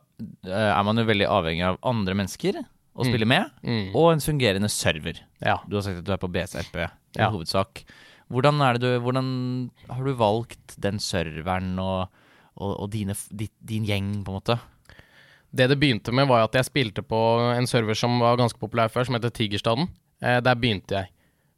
er 0.47 0.85
man 0.87 1.01
jo 1.01 1.09
veldig 1.09 1.27
avhengig 1.33 1.64
av 1.66 1.81
andre 1.83 2.14
mennesker 2.14 2.61
å 2.97 3.05
mm. 3.05 3.11
spille 3.11 3.29
med, 3.29 3.53
mm. 3.63 3.89
og 3.93 4.11
en 4.15 4.25
fungerende 4.25 4.71
server. 4.73 5.21
Ja. 5.45 5.59
Du 5.69 5.77
har 5.77 5.85
sagt 5.85 6.01
at 6.01 6.07
du 6.07 6.13
er 6.15 6.21
på 6.21 6.31
BSRP 6.33 6.79
i 6.81 6.87
ja. 7.21 7.29
hovedsak. 7.33 7.85
Hvordan, 8.33 8.63
det 8.75 8.83
du, 8.83 8.89
hvordan 9.05 9.29
har 9.91 10.07
du 10.07 10.17
valgt 10.19 10.75
den 10.83 10.99
serveren 11.03 11.77
og, 11.79 12.09
og, 12.57 12.73
og 12.73 12.89
dine, 12.95 13.15
din, 13.31 13.53
din 13.61 13.87
gjeng, 13.87 14.09
på 14.25 14.33
en 14.33 14.41
måte? 14.41 14.57
Det 15.57 15.69
det 15.71 15.79
begynte 15.81 16.13
med, 16.13 16.27
var 16.29 16.47
at 16.47 16.57
jeg 16.57 16.69
spilte 16.69 17.05
på 17.07 17.21
en 17.53 17.69
server 17.71 17.97
som 17.97 18.19
var 18.21 18.41
ganske 18.41 18.61
populær 18.61 18.91
før, 18.93 19.07
som 19.07 19.17
heter 19.17 19.33
Tigerstaden. 19.35 19.87
Eh, 20.25 20.41
der 20.45 20.59
begynte 20.59 20.99
jeg. 20.99 21.13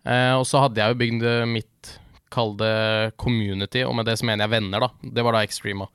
Eh, 0.04 0.34
og 0.36 0.44
så 0.46 0.66
hadde 0.66 0.82
jeg 0.82 0.92
jo 0.92 1.00
bygd 1.00 1.26
mitt, 1.50 1.94
kall 2.34 2.52
det 2.60 3.16
community, 3.16 3.80
og 3.86 3.96
med 3.96 4.10
det 4.10 4.18
så 4.20 4.26
mener 4.28 4.44
jeg 4.44 4.58
venner, 4.58 4.84
da. 4.84 5.12
Det 5.16 5.24
var 5.24 5.38
da 5.38 5.46
Extrema. 5.46 5.88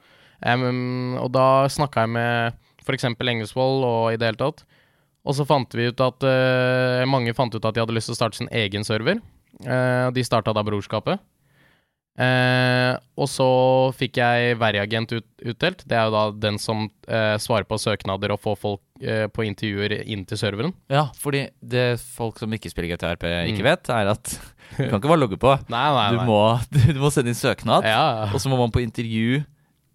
Um, 0.44 1.16
og 1.22 1.30
da 1.32 1.70
snakka 1.72 2.04
jeg 2.04 2.12
med 2.18 2.58
f.eks. 2.84 3.06
Engelsvold 3.14 3.86
og 3.88 4.08
i 4.12 4.18
det 4.20 4.32
hele 4.32 4.42
tatt. 4.42 4.64
Og 5.24 5.38
så 5.38 5.46
fant 5.48 5.76
vi 5.78 5.88
ut 5.88 6.02
at 6.04 6.26
uh, 6.28 7.04
mange 7.08 7.32
fant 7.38 7.54
ut 7.56 7.64
at 7.66 7.76
de 7.78 7.80
hadde 7.84 7.96
lyst 7.96 8.10
til 8.12 8.16
å 8.18 8.20
starte 8.20 8.42
sin 8.42 8.50
egen 8.52 8.84
server. 8.84 9.22
Uh, 9.64 10.10
de 10.12 10.24
starta 10.26 10.52
da 10.56 10.64
Brorskapet. 10.68 11.22
Uh, 12.14 12.94
og 13.18 13.26
så 13.32 13.46
fikk 13.98 14.20
jeg 14.20 14.58
Veriagent 14.62 15.16
ut, 15.16 15.26
utdelt. 15.50 15.80
Det 15.90 15.96
er 15.98 16.06
jo 16.06 16.14
da 16.14 16.24
den 16.44 16.60
som 16.62 16.84
uh, 17.10 17.38
svarer 17.42 17.66
på 17.66 17.80
søknader 17.82 18.36
og 18.36 18.42
får 18.44 18.60
folk 18.62 18.82
uh, 19.02 19.26
på 19.34 19.46
intervjuer 19.48 19.96
inn 20.04 20.22
til 20.30 20.38
serveren. 20.38 20.76
Ja, 20.94 21.08
fordi 21.18 21.48
det 21.66 21.88
folk 22.04 22.38
som 22.44 22.54
ikke 22.54 22.70
spiller 22.70 22.94
GTRP 22.94 23.26
ikke 23.50 23.64
Mm. 23.64 23.70
vet, 23.72 23.90
er 23.96 24.12
at 24.14 24.36
du 24.78 24.84
kan 24.92 25.00
ikke 25.00 25.10
bare 25.10 25.24
logge 25.24 25.40
på. 25.42 25.56
Nei, 25.74 25.88
nei, 25.98 26.06
Du 26.14 26.22
må, 26.30 26.42
du 26.94 27.02
må 27.02 27.10
sende 27.14 27.34
inn 27.34 27.40
søknad, 27.40 27.88
Ja, 27.90 28.30
og 28.30 28.38
så 28.44 28.52
må 28.52 28.60
man 28.62 28.74
på 28.74 28.84
intervju 28.84 29.42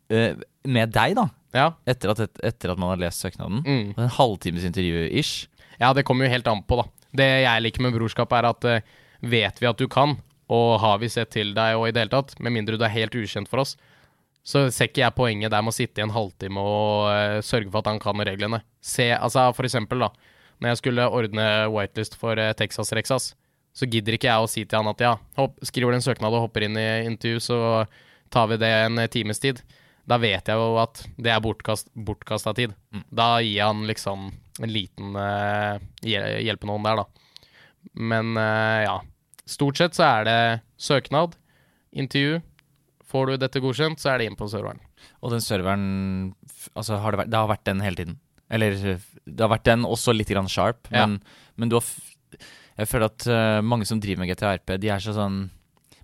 med 0.09 0.91
deg, 0.97 1.15
da. 1.19 1.29
Ja. 1.57 1.73
Etter 1.89 2.13
at, 2.13 2.41
etter 2.45 2.73
at 2.73 2.81
man 2.81 2.93
har 2.93 3.03
lest 3.03 3.25
søknaden. 3.25 3.63
Mm. 3.65 3.93
En 3.97 4.15
halvtimes 4.19 4.67
intervju 4.69 5.09
ish. 5.09 5.49
ja, 5.79 5.93
det 5.95 6.05
kommer 6.07 6.27
jo 6.27 6.33
helt 6.33 6.49
an 6.51 6.63
på, 6.63 6.81
da. 6.81 6.89
Det 7.19 7.29
jeg 7.43 7.65
liker 7.65 7.85
med 7.85 7.95
Brorskapet, 7.97 8.39
er 8.39 8.49
at 8.51 8.67
uh, 8.69 8.97
vet 9.21 9.63
vi 9.63 9.69
at 9.71 9.79
du 9.81 9.89
kan, 9.91 10.17
og 10.49 10.79
har 10.83 10.99
vi 11.01 11.11
sett 11.13 11.33
til 11.35 11.55
deg 11.57 11.77
og 11.77 11.89
i 11.89 11.93
det 11.93 12.05
hele 12.05 12.15
tatt, 12.15 12.35
med 12.41 12.55
mindre 12.55 12.79
du 12.79 12.85
er 12.85 12.95
helt 12.95 13.17
ukjent 13.17 13.49
for 13.51 13.65
oss, 13.65 13.77
så 14.49 14.69
ser 14.73 14.89
ikke 14.89 15.03
jeg 15.03 15.17
poenget 15.17 15.53
der 15.53 15.65
med 15.65 15.75
å 15.75 15.77
sitte 15.77 16.01
i 16.01 16.05
en 16.07 16.15
halvtime 16.15 16.63
og 16.63 17.09
uh, 17.09 17.39
sørge 17.45 17.71
for 17.73 17.83
at 17.83 17.93
han 17.93 18.01
kan 18.03 18.25
reglene. 18.25 18.63
Se, 18.81 19.11
altså 19.17 19.49
for 19.57 19.69
eksempel, 19.69 20.05
da. 20.07 20.13
Når 20.59 20.73
jeg 20.73 20.81
skulle 20.81 21.11
ordne 21.15 21.49
whitelist 21.71 22.17
for 22.19 22.41
uh, 22.41 22.53
Texas 22.57 22.93
Rexas, 22.97 23.33
så 23.77 23.87
gidder 23.87 24.17
ikke 24.17 24.31
jeg 24.31 24.43
å 24.43 24.51
si 24.51 24.65
til 24.65 24.81
han 24.81 24.91
at 24.91 25.03
ja, 25.05 25.13
hopp, 25.39 25.59
skriver 25.67 25.95
du 25.95 25.99
en 25.99 26.05
søknad 26.05 26.35
og 26.35 26.49
hopper 26.49 26.67
inn 26.67 26.79
i 26.81 26.89
intervju, 27.07 27.43
så 27.45 27.59
tar 28.33 28.49
vi 28.51 28.59
det 28.61 28.71
en 28.87 29.01
times 29.13 29.39
tid. 29.43 29.61
Da 30.09 30.17
vet 30.23 30.49
jeg 30.49 30.57
jo 30.57 30.77
at 30.81 31.03
det 31.21 31.33
er 31.35 31.43
bortkast, 31.45 31.91
bortkasta 31.95 32.55
tid. 32.57 32.73
Da 33.13 33.39
gir 33.45 33.67
han 33.67 33.83
liksom 33.89 34.31
en 34.59 34.73
liten 34.73 35.15
uh, 35.19 35.77
hjelpe 36.03 36.67
noen 36.69 36.87
der, 36.87 37.03
da. 37.03 37.05
Men 37.95 38.33
uh, 38.39 38.81
ja. 38.87 38.97
Stort 39.49 39.79
sett 39.81 39.97
så 39.97 40.05
er 40.05 40.25
det 40.29 40.39
søknad, 40.81 41.37
intervju. 41.97 42.41
Får 43.09 43.31
du 43.31 43.37
dette 43.41 43.61
godkjent, 43.65 44.01
så 44.01 44.11
er 44.13 44.21
det 44.21 44.27
inn 44.29 44.37
på 44.37 44.49
serveren. 44.53 44.81
Og 45.25 45.33
den 45.33 45.45
serveren 45.45 45.85
Altså, 46.77 46.99
har 47.01 47.15
det, 47.15 47.21
vært, 47.23 47.31
det 47.33 47.39
har 47.39 47.49
vært 47.49 47.65
den 47.69 47.81
hele 47.85 47.97
tiden? 48.01 48.17
Eller 48.53 48.75
det 48.81 49.41
har 49.41 49.53
vært 49.53 49.69
den, 49.69 49.87
også 49.89 50.13
litt 50.17 50.29
grann 50.33 50.49
sharp, 50.51 50.89
Ja. 50.93 51.07
men, 51.07 51.21
men 51.57 51.71
du 51.71 51.79
har 51.79 51.87
Jeg 52.79 52.89
føler 52.91 53.09
at 53.09 53.25
uh, 53.31 53.61
mange 53.65 53.87
som 53.89 54.01
driver 54.01 54.21
med 54.25 54.33
GTRP, 54.33 54.77
de 54.83 54.91
er 54.93 55.01
så 55.03 55.15
sånn 55.17 55.49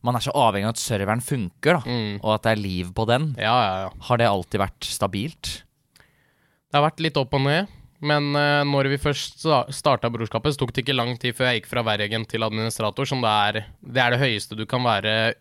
Man 0.04 0.18
er 0.18 0.24
så 0.26 0.34
avhengig 0.36 0.68
av 0.68 0.74
at 0.74 0.82
serveren 0.82 1.22
funker, 1.24 1.78
da, 1.78 1.80
Mm. 1.88 2.18
og 2.22 2.34
at 2.34 2.42
det 2.44 2.52
er 2.52 2.60
liv 2.60 2.90
på 2.92 3.06
den. 3.08 3.30
Ja, 3.40 3.54
ja, 3.64 3.76
ja. 3.86 3.90
Har 4.08 4.20
det 4.20 4.26
alltid 4.28 4.60
vært 4.60 4.84
stabilt? 4.84 5.62
Det 6.68 6.76
har 6.76 6.84
vært 6.90 7.00
litt 7.00 7.16
opp 7.16 7.32
og 7.38 7.40
ned. 7.46 7.68
Men 8.04 8.34
uh, 8.36 8.60
når 8.68 8.90
vi 8.92 8.98
først 9.00 9.38
sta- 9.40 9.64
starta 9.72 10.10
brorskapet, 10.12 10.52
så 10.52 10.60
tok 10.60 10.74
det 10.76 10.82
ikke 10.84 10.96
lang 10.98 11.14
tid 11.16 11.32
før 11.38 11.46
jeg 11.48 11.62
gikk 11.62 11.70
fra 11.70 11.82
vergen 11.86 12.26
til 12.28 12.44
administrator, 12.44 13.06
som 13.08 13.22
det 13.24 13.30
er 13.32 13.52
det, 13.80 13.96
er 14.02 14.10
det 14.12 14.20
høyeste 14.20 14.58
du 14.58 14.66
kan 14.68 14.82
være 14.84 15.32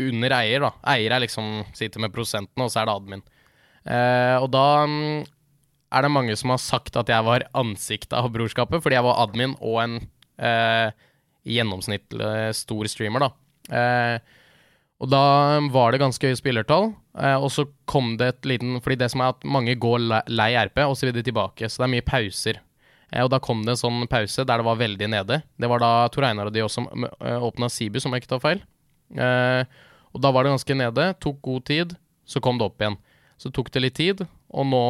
under 0.00 0.32
eier. 0.38 0.60
da. 0.64 0.70
Eier 0.94 1.12
er 1.12 1.20
liksom 1.26 1.66
sitter 1.76 2.00
med 2.00 2.14
prosentene, 2.14 2.64
og 2.64 2.70
så 2.72 2.80
er 2.80 2.88
det 2.88 2.94
admin. 2.96 3.22
Uh, 3.84 4.36
og 4.40 4.48
da 4.54 4.64
um, 4.88 5.24
er 5.92 6.02
det 6.06 6.10
mange 6.14 6.36
som 6.40 6.54
har 6.54 6.62
sagt 6.62 6.96
at 6.96 7.12
jeg 7.12 7.26
var 7.28 7.44
ansiktet 7.52 8.16
av 8.16 8.30
brorskapet, 8.32 8.80
fordi 8.82 8.96
jeg 8.96 9.04
var 9.04 9.20
admin 9.26 9.52
og 9.60 9.76
en 9.84 9.98
uh, 10.40 10.88
gjennomsnittlig 11.46 12.54
stor 12.56 12.88
streamer, 12.90 13.26
da. 13.26 13.30
Eh, 13.72 14.18
og 15.02 15.10
da 15.12 15.24
var 15.74 15.92
det 15.92 16.00
ganske 16.00 16.28
høye 16.30 16.38
spillertall, 16.38 16.90
eh, 17.18 17.36
og 17.36 17.50
så 17.52 17.66
kom 17.90 18.14
det 18.20 18.28
et 18.30 18.46
liten 18.48 18.78
Fordi 18.80 18.96
det 19.00 19.10
som 19.12 19.20
er 19.20 19.34
at 19.34 19.44
mange 19.44 19.74
går 19.76 20.06
lei 20.30 20.52
RP, 20.56 20.84
og 20.86 20.96
så 20.96 21.08
vil 21.08 21.18
de 21.18 21.26
tilbake, 21.26 21.68
så 21.68 21.82
det 21.82 21.88
er 21.88 21.94
mye 21.96 22.06
pauser. 22.06 22.62
Eh, 23.12 23.24
og 23.24 23.30
da 23.34 23.40
kom 23.42 23.64
det 23.66 23.74
en 23.74 23.82
sånn 23.82 24.06
pause 24.10 24.46
der 24.46 24.62
det 24.62 24.68
var 24.68 24.80
veldig 24.80 25.10
nede. 25.12 25.42
Det 25.58 25.70
var 25.70 25.82
da 25.82 25.92
Tor 26.14 26.28
Einar 26.28 26.48
og 26.48 26.56
de 26.56 26.64
også 26.64 26.86
åpna 27.20 27.68
Sibu, 27.72 28.00
som 28.00 28.14
jeg 28.14 28.24
ikke 28.24 28.34
tar 28.36 28.44
feil. 28.44 28.64
Og 30.16 30.22
da 30.24 30.32
var 30.32 30.46
det 30.46 30.54
ganske 30.56 30.78
nede, 30.78 31.10
tok 31.20 31.38
god 31.44 31.66
tid, 31.68 31.92
så 32.26 32.40
kom 32.42 32.58
det 32.58 32.66
opp 32.66 32.80
igjen. 32.80 32.96
Så 33.38 33.52
tok 33.52 33.68
det 33.70 33.82
litt 33.84 33.98
tid, 33.98 34.24
og 34.48 34.66
nå 34.70 34.82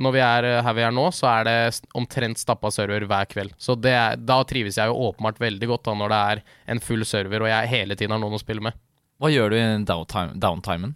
når 0.00 0.14
vi 0.16 0.22
er 0.24 0.48
eh, 0.48 0.60
her 0.64 0.76
vi 0.76 0.84
er 0.86 0.94
nå, 0.96 1.06
så 1.14 1.28
er 1.30 1.48
det 1.48 1.56
omtrent 1.98 2.40
stappa 2.40 2.70
server 2.74 3.04
hver 3.08 3.28
kveld. 3.30 3.54
Så 3.60 3.76
det 3.78 3.96
da 4.26 4.40
trives 4.48 4.78
jeg 4.80 4.90
jo 4.90 5.10
åpenbart 5.10 5.40
veldig 5.42 5.70
godt 5.70 5.88
da 5.88 5.96
når 6.00 6.12
det 6.12 6.20
er 6.34 6.44
en 6.74 6.82
full 6.84 7.04
server 7.08 7.44
og 7.44 7.52
jeg 7.52 7.72
hele 7.72 7.98
tiden 7.98 8.16
har 8.16 8.22
noen 8.22 8.38
å 8.38 8.42
spille 8.42 8.64
med. 8.64 8.76
Hva 9.20 9.32
gjør 9.32 9.52
du 9.52 9.58
i 9.58 9.64
downtime, 9.84 10.38
downtimen? 10.40 10.94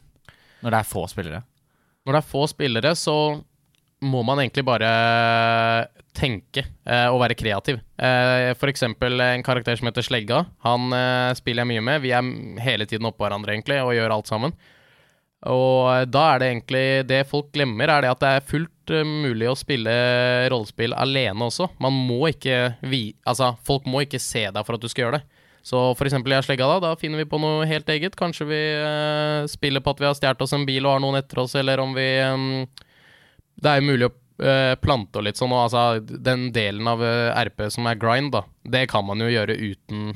Når 0.64 0.72
det 0.72 0.78
er 0.80 0.88
få 0.88 1.04
spillere? 1.12 1.42
Når 2.04 2.16
det 2.16 2.20
er 2.22 2.30
få 2.30 2.46
spillere, 2.48 2.94
så 2.96 3.16
må 4.04 4.20
man 4.26 4.40
egentlig 4.42 4.64
bare 4.66 4.88
tenke 6.14 6.62
eh, 6.62 7.08
og 7.10 7.18
være 7.22 7.36
kreativ. 7.38 7.80
Eh, 7.96 8.52
for 8.58 8.70
eksempel 8.70 9.20
en 9.20 9.44
karakter 9.44 9.76
som 9.78 9.88
heter 9.88 10.04
Slegga. 10.04 10.44
Han 10.66 10.92
eh, 10.94 11.32
spiller 11.38 11.64
jeg 11.64 11.72
mye 11.72 11.84
med. 11.84 12.02
Vi 12.04 12.12
er 12.16 12.30
hele 12.64 12.86
tiden 12.88 13.08
oppå 13.08 13.26
hverandre 13.26 13.54
egentlig 13.54 13.80
og 13.82 13.94
gjør 13.96 14.16
alt 14.16 14.30
sammen. 14.30 14.54
Og 15.50 15.90
eh, 15.92 16.04
da 16.08 16.24
er 16.32 16.40
det 16.40 16.50
egentlig 16.52 16.84
Det 17.10 17.24
folk 17.28 17.50
glemmer, 17.54 17.90
er 17.90 18.04
det 18.04 18.12
at 18.14 18.22
det 18.22 18.30
er 18.36 18.46
fullt 18.52 18.70
eh, 18.70 18.73
mulig 18.90 19.48
å 19.50 19.56
spille 19.58 19.92
rollespill 20.52 20.94
alene 20.96 21.48
også. 21.48 21.70
Man 21.82 21.96
må 22.08 22.28
ikke 22.30 22.74
vi... 22.84 23.14
Altså, 23.24 23.54
folk 23.64 23.86
må 23.90 24.04
ikke 24.04 24.20
se 24.22 24.46
deg 24.50 24.66
for 24.66 24.76
at 24.76 24.84
du 24.84 24.90
skal 24.90 25.06
gjøre 25.06 25.20
det. 25.20 25.40
Så 25.64 25.80
for 25.96 26.04
eksempel 26.04 26.34
jeg 26.34 26.44
Slegga 26.44 26.66
da, 26.68 26.80
da 26.82 26.90
finner 27.00 27.22
vi 27.22 27.28
på 27.30 27.40
noe 27.40 27.64
helt 27.68 27.88
eget. 27.88 28.18
Kanskje 28.20 28.48
vi 28.50 28.60
eh, 28.76 29.46
spiller 29.48 29.80
på 29.80 29.94
at 29.94 30.02
vi 30.02 30.08
har 30.10 30.18
stjålet 30.18 30.44
oss 30.44 30.52
en 30.52 30.66
bil 30.68 30.84
og 30.84 30.98
har 30.98 31.00
noen 31.06 31.16
etter 31.22 31.40
oss, 31.40 31.54
eller 31.56 31.80
om 31.80 31.96
vi 31.96 32.04
eh, 32.20 32.84
Det 33.56 33.70
er 33.70 33.80
jo 33.80 33.88
mulig 33.88 34.10
å 34.10 34.12
eh, 34.44 34.74
plante 34.82 35.22
og 35.22 35.24
litt 35.24 35.40
sånn, 35.40 35.54
og 35.56 35.64
altså 35.64 36.04
den 36.04 36.50
delen 36.52 36.90
av 36.90 37.00
eh, 37.04 37.32
RP 37.48 37.64
som 37.72 37.88
er 37.88 37.96
grind, 38.00 38.34
da, 38.36 38.44
det 38.76 38.84
kan 38.92 39.06
man 39.08 39.24
jo 39.24 39.32
gjøre 39.32 39.56
uten 39.56 40.12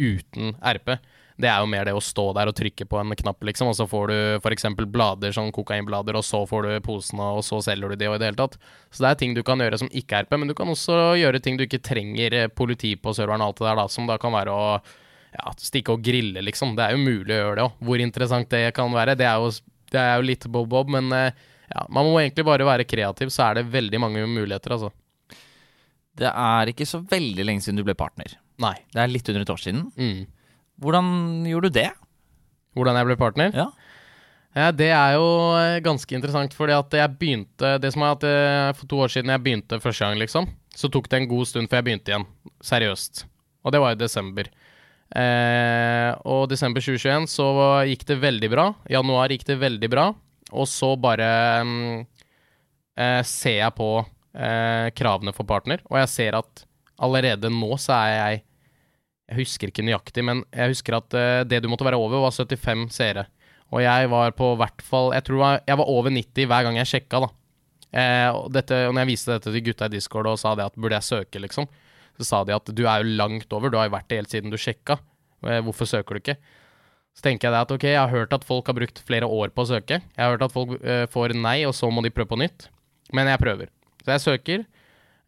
uten 0.00 0.54
RP. 0.60 0.94
Det 1.40 1.48
er 1.48 1.62
jo 1.62 1.68
mer 1.70 1.86
det 1.88 1.94
å 1.96 2.02
stå 2.04 2.26
der 2.36 2.50
og 2.50 2.56
trykke 2.58 2.84
på 2.90 2.98
en 3.00 3.14
knapp, 3.16 3.40
liksom, 3.48 3.70
og 3.70 3.76
så 3.78 3.86
får 3.88 4.10
du 4.10 4.16
f.eks. 4.40 4.66
blader, 4.92 5.32
sånn 5.32 5.52
kokainblader, 5.56 6.18
og 6.18 6.24
så 6.26 6.42
får 6.48 6.66
du 6.66 6.72
posene, 6.84 7.30
og 7.38 7.44
så 7.46 7.62
selger 7.64 7.92
du 7.92 8.00
de, 8.00 8.08
og 8.10 8.18
i 8.18 8.22
det 8.22 8.30
hele 8.30 8.40
tatt. 8.40 8.58
Så 8.90 9.04
det 9.04 9.12
er 9.12 9.20
ting 9.22 9.36
du 9.36 9.42
kan 9.46 9.62
gjøre 9.62 9.80
som 9.80 9.88
ikke 9.88 10.18
er 10.18 10.28
RP, 10.28 10.36
men 10.40 10.50
du 10.50 10.56
kan 10.58 10.72
også 10.72 10.98
gjøre 11.20 11.42
ting 11.44 11.56
du 11.56 11.64
ikke 11.64 11.82
trenger 11.86 12.36
eh, 12.36 12.50
politi 12.52 12.92
på 13.00 13.14
serveren 13.16 13.44
og 13.44 13.52
alt 13.52 13.62
det 13.62 13.68
der, 13.70 13.80
da, 13.80 13.86
som 13.96 14.10
da 14.10 14.18
kan 14.20 14.34
være 14.36 14.56
å 14.56 14.66
ja, 14.76 15.54
stikke 15.62 15.96
og 15.96 16.04
grille, 16.04 16.42
liksom. 16.44 16.74
Det 16.76 16.86
er 16.86 16.96
jo 16.96 17.04
mulig 17.04 17.36
å 17.36 17.40
gjøre 17.40 17.58
det 17.58 17.66
òg. 17.68 17.78
Hvor 17.88 18.04
interessant 18.04 18.50
det 18.52 18.64
kan 18.76 18.92
være, 18.94 19.16
det 19.18 19.28
er 19.30 19.40
jo, 19.40 19.52
det 19.94 20.02
er 20.02 20.18
jo 20.18 20.28
litt 20.28 20.48
bob-bob, 20.50 20.92
men 20.92 21.12
eh, 21.16 21.46
ja, 21.70 21.86
man 21.88 22.08
må 22.08 22.18
egentlig 22.20 22.46
bare 22.48 22.66
være 22.66 22.88
kreativ, 22.88 23.30
så 23.32 23.48
er 23.48 23.60
det 23.60 23.70
veldig 23.72 24.02
mange 24.02 24.26
muligheter, 24.26 24.76
altså. 24.76 24.92
Det 26.20 26.28
er 26.28 26.72
ikke 26.72 26.88
så 26.88 27.00
veldig 27.08 27.46
lenge 27.46 27.64
siden 27.64 27.78
du 27.78 27.86
ble 27.86 27.94
partner. 27.96 28.34
Nei. 28.60 28.74
Det 28.92 29.00
er 29.00 29.12
litt 29.12 29.28
under 29.30 29.44
et 29.46 29.52
år 29.54 29.62
siden. 29.62 29.86
Mm. 29.96 30.26
Hvordan 30.80 31.44
gjorde 31.48 31.70
du 31.70 31.78
det? 31.80 31.90
Hvordan 32.76 32.98
jeg 32.98 33.08
ble 33.08 33.16
partner? 33.20 33.54
Ja. 33.56 33.68
Ja, 34.50 34.70
det 34.74 34.88
er 34.90 35.12
jo 35.14 35.26
eh, 35.54 35.76
ganske 35.84 36.14
interessant, 36.16 36.54
fordi 36.58 36.74
at 36.74 36.94
jeg 36.98 37.12
begynte 37.20 37.76
Det 37.78 37.92
som 37.94 38.02
er 38.02 38.16
at 38.16 38.24
jeg, 38.26 38.72
for 38.80 38.90
to 38.90 38.98
år 39.04 39.12
siden 39.14 39.30
jeg 39.30 39.42
begynte 39.44 39.78
første 39.78 40.08
gang, 40.08 40.18
liksom, 40.18 40.48
så 40.74 40.90
tok 40.90 41.06
det 41.10 41.20
en 41.20 41.28
god 41.30 41.46
stund 41.46 41.70
før 41.70 41.78
jeg 41.78 41.86
begynte 41.86 42.10
igjen. 42.10 42.26
Seriøst. 42.66 43.24
Og 43.62 43.74
det 43.74 43.82
var 43.82 43.94
i 43.94 44.00
desember. 44.00 44.50
Eh, 45.10 46.10
og 46.26 46.48
desember 46.50 46.82
2021 46.82 47.30
så 47.30 47.46
gikk 47.90 48.04
det 48.10 48.18
veldig 48.22 48.50
bra. 48.50 48.66
Januar 48.90 49.30
gikk 49.34 49.46
det 49.48 49.58
veldig 49.62 49.90
bra. 49.92 50.08
Og 50.50 50.66
så 50.66 50.92
bare 50.98 51.30
mm, 51.66 52.02
eh, 52.98 53.22
ser 53.26 53.58
jeg 53.60 53.76
på 53.78 53.90
eh, 54.00 54.90
kravene 54.98 55.34
for 55.36 55.46
partner, 55.46 55.82
og 55.90 56.00
jeg 56.02 56.12
ser 56.14 56.38
at 56.40 56.64
allerede 57.00 57.50
nå 57.52 57.76
så 57.80 57.96
er 57.96 58.14
jeg 58.16 58.42
Jeg 59.30 59.44
husker 59.44 59.70
ikke 59.70 59.84
nøyaktig, 59.86 60.24
men 60.26 60.40
jeg 60.50 60.72
husker 60.74 60.96
at 60.98 61.14
eh, 61.14 61.42
det 61.46 61.60
du 61.62 61.68
måtte 61.70 61.86
være 61.86 61.98
over, 62.00 62.18
var 62.24 62.34
75 62.34 62.88
seere. 62.96 63.26
Og 63.70 63.82
jeg 63.84 64.08
var 64.10 64.32
på 64.34 64.48
hvert 64.58 64.82
fall 64.82 65.12
Jeg 65.14 65.22
tror 65.28 65.44
jeg 65.62 65.76
var- 65.78 65.86
over 65.86 66.10
90 66.10 66.48
hver 66.50 66.64
gang 66.66 66.76
jeg 66.80 66.88
sjekka, 66.90 67.20
da. 67.22 67.28
Eh, 67.92 68.28
og, 68.34 68.48
dette, 68.54 68.74
og 68.88 68.94
når 68.94 69.04
jeg 69.04 69.10
viste 69.12 69.32
dette 69.34 69.52
til 69.54 69.62
gutta 69.66 69.86
i 69.86 69.94
Discord 69.94 70.26
og 70.26 70.38
sa 70.38 70.54
det 70.58 70.64
at 70.66 70.74
burde 70.78 70.98
jeg 70.98 71.06
søke, 71.06 71.40
liksom, 71.42 71.66
så 72.18 72.26
sa 72.26 72.40
de 72.44 72.54
at 72.54 72.64
du 72.74 72.82
er 72.86 73.02
jo 73.04 73.14
langt 73.18 73.52
over, 73.52 73.70
du 73.70 73.78
har 73.78 73.88
jo 73.88 73.94
vært 73.96 74.08
det 74.10 74.18
helt 74.20 74.30
siden 74.34 74.50
du 74.50 74.58
sjekka. 74.58 74.98
Eh, 75.46 75.60
hvorfor 75.62 75.86
søker 75.86 76.14
du 76.18 76.20
ikke? 76.22 76.36
Så 77.14 77.22
tenker 77.26 77.48
jeg 77.48 77.54
det 77.54 77.62
at 77.62 77.72
ok, 77.74 77.84
jeg 77.90 77.98
har 77.98 78.10
hørt 78.12 78.32
at 78.34 78.44
folk 78.46 78.66
har 78.70 78.74
brukt 78.78 78.98
flere 79.06 79.26
år 79.26 79.50
på 79.54 79.62
å 79.64 79.70
søke. 79.70 79.98
Jeg 80.02 80.22
har 80.22 80.34
hørt 80.36 80.42
at 80.46 80.52
folk 80.54 80.76
eh, 80.82 81.06
får 81.10 81.34
nei, 81.38 81.60
og 81.66 81.74
så 81.74 81.90
må 81.90 82.02
de 82.02 82.10
prøve 82.14 82.30
på 82.34 82.38
nytt. 82.38 82.68
Men 83.12 83.26
jeg 83.26 83.38
prøver. 83.42 83.70
Så 84.04 84.14
jeg 84.14 84.22
søker. 84.26 84.66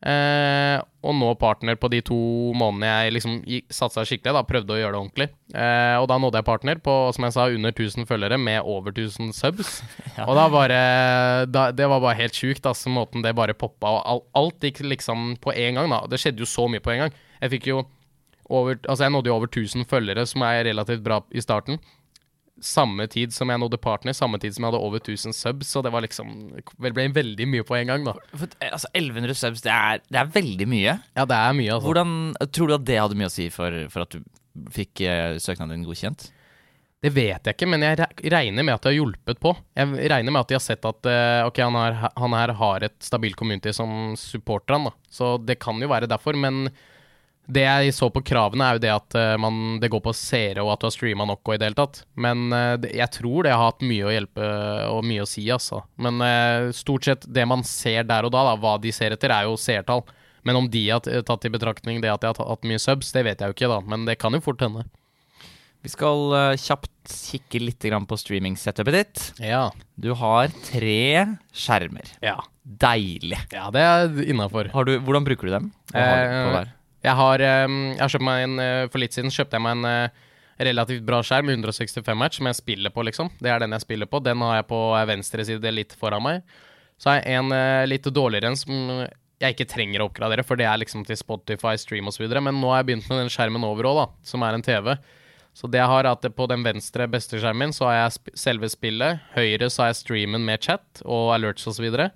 Eh, 0.02 0.80
og 1.06 1.14
nå 1.14 1.28
partner 1.38 1.76
på 1.78 1.86
de 1.92 2.00
to 2.02 2.16
månedene 2.58 2.88
jeg 2.90 3.14
liksom 3.14 3.36
satsa 3.70 4.02
skikkelig, 4.06 4.34
da 4.34 4.42
prøvde 4.46 4.74
å 4.74 4.80
gjøre 4.80 4.96
det 4.96 5.00
ordentlig. 5.00 5.28
Eh, 5.54 5.94
og 6.00 6.08
da 6.10 6.18
nådde 6.22 6.40
jeg 6.40 6.48
partner 6.48 6.82
på, 6.82 6.96
som 7.14 7.26
jeg 7.26 7.36
sa, 7.36 7.46
under 7.54 7.74
1000 7.74 8.08
følgere 8.10 8.38
med 8.40 8.66
over 8.66 8.94
1000 8.94 9.30
subs. 9.36 9.72
Og 10.28 10.34
da 10.38 10.48
bare 10.52 10.82
da, 11.50 11.70
Det 11.74 11.88
var 11.88 12.02
bare 12.02 12.18
helt 12.18 12.36
sjukt, 12.38 12.66
altså, 12.66 12.90
måten 12.92 13.22
det 13.24 13.34
bare 13.38 13.54
poppa. 13.54 13.94
Og 13.96 14.02
alt, 14.14 14.28
alt 14.38 14.68
gikk 14.68 14.82
liksom 14.86 15.36
på 15.42 15.54
en 15.54 15.80
gang, 15.80 15.90
da. 15.94 16.02
Det 16.10 16.20
skjedde 16.22 16.42
jo 16.42 16.50
så 16.50 16.66
mye 16.70 16.82
på 16.82 16.94
en 16.94 17.06
gang. 17.06 17.18
Jeg 17.42 17.56
fikk 17.56 17.72
jo 17.72 17.82
over 18.52 18.76
Altså, 18.88 19.06
jeg 19.06 19.14
nådde 19.14 19.30
jo 19.30 19.36
over 19.38 19.48
1000 19.48 19.86
følgere, 19.88 20.26
som 20.28 20.42
er 20.44 20.66
relativt 20.66 21.02
bra 21.06 21.22
i 21.32 21.40
starten. 21.40 21.78
Samme 22.62 23.06
tid 23.10 23.32
som 23.34 23.48
jeg 23.50 23.58
nådde 23.58 23.78
partner, 23.82 24.14
samme 24.14 24.38
tid 24.38 24.54
som 24.54 24.66
jeg 24.66 24.72
hadde 24.72 24.82
over 24.84 25.00
1000 25.00 25.34
subs, 25.34 25.70
så 25.72 25.80
det 25.82 25.90
var 25.90 26.04
liksom 26.04 26.52
Det 26.52 26.92
ble 26.92 27.08
veldig 27.14 27.46
mye 27.48 27.64
på 27.66 27.78
en 27.78 27.88
gang, 27.88 28.04
da. 28.06 28.12
For, 28.36 28.52
altså, 28.68 28.90
1100 28.92 29.38
subs, 29.40 29.64
det 29.64 29.72
er, 29.72 30.04
det 30.12 30.20
er 30.20 30.30
veldig 30.36 30.68
mye. 30.68 30.98
Ja, 31.16 31.24
det 31.24 31.38
er 31.38 31.56
mye, 31.58 31.72
altså. 31.72 31.88
Hvordan 31.88 32.52
Tror 32.52 32.68
du 32.68 32.76
at 32.76 32.86
det 32.86 33.00
hadde 33.00 33.18
mye 33.18 33.32
å 33.32 33.34
si 33.34 33.48
for, 33.54 33.80
for 33.92 34.04
at 34.04 34.14
du 34.14 34.22
fikk 34.74 35.02
uh, 35.06 35.40
søknaden 35.40 35.78
din 35.78 35.88
godkjent? 35.88 36.28
Det 37.02 37.10
vet 37.10 37.48
jeg 37.48 37.56
ikke, 37.56 37.66
men 37.66 37.82
jeg 37.82 37.98
regner 38.30 38.62
med 38.62 38.76
at 38.76 38.84
det 38.84 38.92
har 38.92 39.00
hjulpet 39.00 39.40
på. 39.42 39.56
Jeg 39.74 40.10
regner 40.12 40.30
med 40.30 40.44
at 40.44 40.52
de 40.52 40.54
har 40.54 40.62
sett 40.62 40.84
at 40.86 41.08
uh, 41.08 41.48
ok, 41.48 41.58
han, 41.64 41.78
har, 41.80 41.98
han 42.14 42.36
her 42.38 42.54
har 42.60 42.86
et 42.86 42.98
stabilt 43.02 43.34
community 43.40 43.72
som 43.74 44.12
supporter 44.20 44.76
han, 44.76 44.86
da. 44.86 44.94
Så 45.10 45.34
det 45.42 45.58
kan 45.64 45.82
jo 45.82 45.90
være 45.90 46.10
derfor, 46.10 46.38
men 46.38 46.68
det 47.50 47.64
jeg 47.64 47.94
så 47.96 48.06
på 48.12 48.22
kravene, 48.22 48.64
er 48.64 48.76
jo 48.76 48.82
det 48.84 48.90
at 48.94 49.16
eh, 49.18 49.34
man, 49.40 49.80
det 49.82 49.90
går 49.90 50.02
på 50.04 50.14
seere, 50.14 50.62
og 50.62 50.72
at 50.72 50.82
du 50.82 50.86
har 50.86 50.94
streama 50.94 51.26
nok 51.26 51.42
og 51.42 51.54
i 51.54 51.58
det 51.58 51.68
hele 51.68 51.78
tatt. 51.78 52.02
Men 52.14 52.44
eh, 52.54 52.74
det, 52.82 52.92
jeg 53.00 53.14
tror 53.18 53.46
det 53.46 53.54
har 53.54 53.64
hatt 53.66 53.82
mye 53.86 54.06
å 54.06 54.14
hjelpe 54.14 54.48
og 54.92 55.02
mye 55.08 55.24
å 55.24 55.28
si, 55.28 55.44
altså. 55.50 55.82
Men 56.02 56.22
eh, 56.22 56.70
stort 56.76 57.08
sett 57.08 57.26
det 57.26 57.46
man 57.50 57.64
ser 57.66 58.06
der 58.08 58.28
og 58.28 58.34
da, 58.34 58.44
da, 58.46 58.56
hva 58.62 58.76
de 58.82 58.94
ser 58.94 59.16
etter, 59.16 59.34
er 59.34 59.48
jo 59.50 59.58
seertall. 59.58 60.04
Men 60.46 60.58
om 60.58 60.68
de 60.70 60.84
har 60.88 61.02
tatt 61.02 61.46
i 61.46 61.52
betraktning 61.54 62.00
det 62.02 62.10
at 62.10 62.22
de 62.22 62.30
har 62.30 62.38
hatt 62.38 62.66
mye 62.66 62.80
subs, 62.82 63.12
det 63.14 63.22
vet 63.26 63.42
jeg 63.42 63.50
jo 63.50 63.56
ikke, 63.56 63.70
da. 63.70 63.78
Men 63.90 64.06
det 64.08 64.18
kan 64.22 64.34
jo 64.34 64.42
fort 64.42 64.62
hende. 64.62 64.86
Vi 65.82 65.90
skal 65.90 66.54
kjapt 66.62 67.10
kikke 67.10 67.58
litt 67.58 67.86
på 68.06 68.18
streaming-setupet 68.18 68.94
ditt. 68.94 69.22
Ja. 69.42 69.64
Du 69.98 70.12
har 70.18 70.50
tre 70.66 71.38
skjermer. 71.50 72.10
Ja. 72.22 72.36
Deilig. 72.62 73.40
Ja, 73.54 73.66
det 73.74 73.82
er 73.82 74.22
innafor. 74.30 74.70
Hvordan 74.74 75.26
bruker 75.26 75.50
du 75.50 75.54
dem? 75.56 75.72
Eh? 75.94 76.70
Jeg 77.02 77.18
har, 77.18 77.42
ehm, 77.42 77.78
jeg 77.96 78.02
har 78.02 78.12
kjøpt 78.14 78.26
meg 78.28 78.44
en 78.44 78.60
eh, 78.62 78.84
For 78.90 79.02
litt 79.02 79.16
siden 79.16 79.32
kjøpte 79.34 79.58
jeg 79.58 79.64
meg 79.64 79.80
en 79.80 79.88
eh, 79.90 80.28
relativt 80.62 81.06
bra 81.06 81.18
skjerm 81.26 81.50
165 81.50 82.18
match 82.18 82.38
som 82.38 82.46
jeg 82.46 82.60
spiller 82.60 82.92
på, 82.94 83.02
liksom. 83.08 83.32
Det 83.42 83.50
er 83.50 83.64
den 83.64 83.74
jeg 83.74 83.82
spiller 83.82 84.06
på. 84.06 84.20
Den 84.22 84.44
har 84.44 84.60
jeg 84.60 84.68
på 84.70 84.82
eh, 84.94 85.08
venstre 85.10 85.46
side 85.48 85.74
litt 85.74 85.96
foran 85.98 86.22
meg. 86.22 86.54
Så 87.02 87.10
har 87.10 87.18
jeg 87.18 87.40
en 87.40 87.88
litt 87.88 88.04
dårligere 88.06 88.52
en 88.52 88.58
som 88.60 88.74
jeg 89.42 89.56
ikke 89.56 89.66
trenger 89.72 90.04
å 90.04 90.06
oppgradere, 90.06 90.44
for 90.46 90.60
det 90.60 90.68
er 90.70 90.78
liksom 90.78 91.02
til 91.08 91.18
Spotify, 91.18 91.72
stream 91.80 92.06
osv. 92.06 92.28
Men 92.36 92.60
nå 92.62 92.68
har 92.70 92.82
jeg 92.82 92.92
begynt 92.92 93.08
med 93.10 93.24
den 93.24 93.32
skjermen 93.32 93.66
over 93.66 93.88
da, 93.88 94.04
som 94.28 94.44
er 94.46 94.54
en 94.54 94.62
TV. 94.62 94.92
Så 95.56 95.66
det 95.66 95.80
jeg 95.80 95.90
har 95.90 96.06
er 96.06 96.12
at 96.12 96.28
på 96.36 96.46
den 96.46 96.62
venstre 96.62 97.08
beste 97.10 97.40
skjermen 97.42 97.74
så 97.74 97.88
har 97.88 97.96
jeg 97.96 98.36
selve 98.38 98.70
spillet. 98.70 99.24
Høyre 99.34 99.66
så 99.66 99.82
har 99.82 99.90
jeg 99.90 100.04
streamen 100.04 100.46
med 100.46 100.62
chat 100.62 101.02
og 101.02 101.32
alerts 101.34 101.66
osv. 101.66 101.88
Og, 101.90 101.98
så 101.98 102.06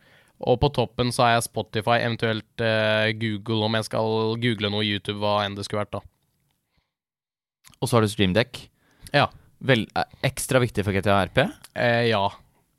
og 0.45 0.59
på 0.61 0.69
toppen 0.77 1.13
så 1.15 1.25
har 1.25 1.37
jeg 1.37 1.47
Spotify, 1.47 2.01
eventuelt 2.05 2.65
eh, 2.65 3.13
Google 3.17 3.65
om 3.65 3.79
jeg 3.79 3.89
skal 3.89 4.37
google 4.43 4.71
noe 4.73 4.85
YouTube, 4.85 5.19
hva 5.23 5.41
enn 5.47 5.57
det 5.57 5.65
skulle 5.65 5.85
vært, 5.85 5.97
da. 5.97 6.03
Og 7.81 7.89
så 7.89 7.97
har 7.97 8.05
du 8.05 8.11
streamdeck. 8.13 8.67
Ja. 9.17 9.31
Vel, 9.65 9.87
eh, 9.97 10.19
ekstra 10.29 10.61
viktig 10.61 10.85
for 10.85 10.97
GTA 10.97 11.23
RP. 11.31 11.41
Eh, 11.73 12.03
ja. 12.11 12.27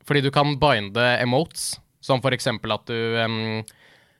Fordi 0.06 0.22
du 0.22 0.30
kan 0.34 0.54
binde 0.60 1.08
emotes, 1.18 1.72
som 2.00 2.22
for 2.24 2.34
eksempel 2.36 2.72
at 2.76 2.86
du 2.86 3.18
em, 3.20 3.64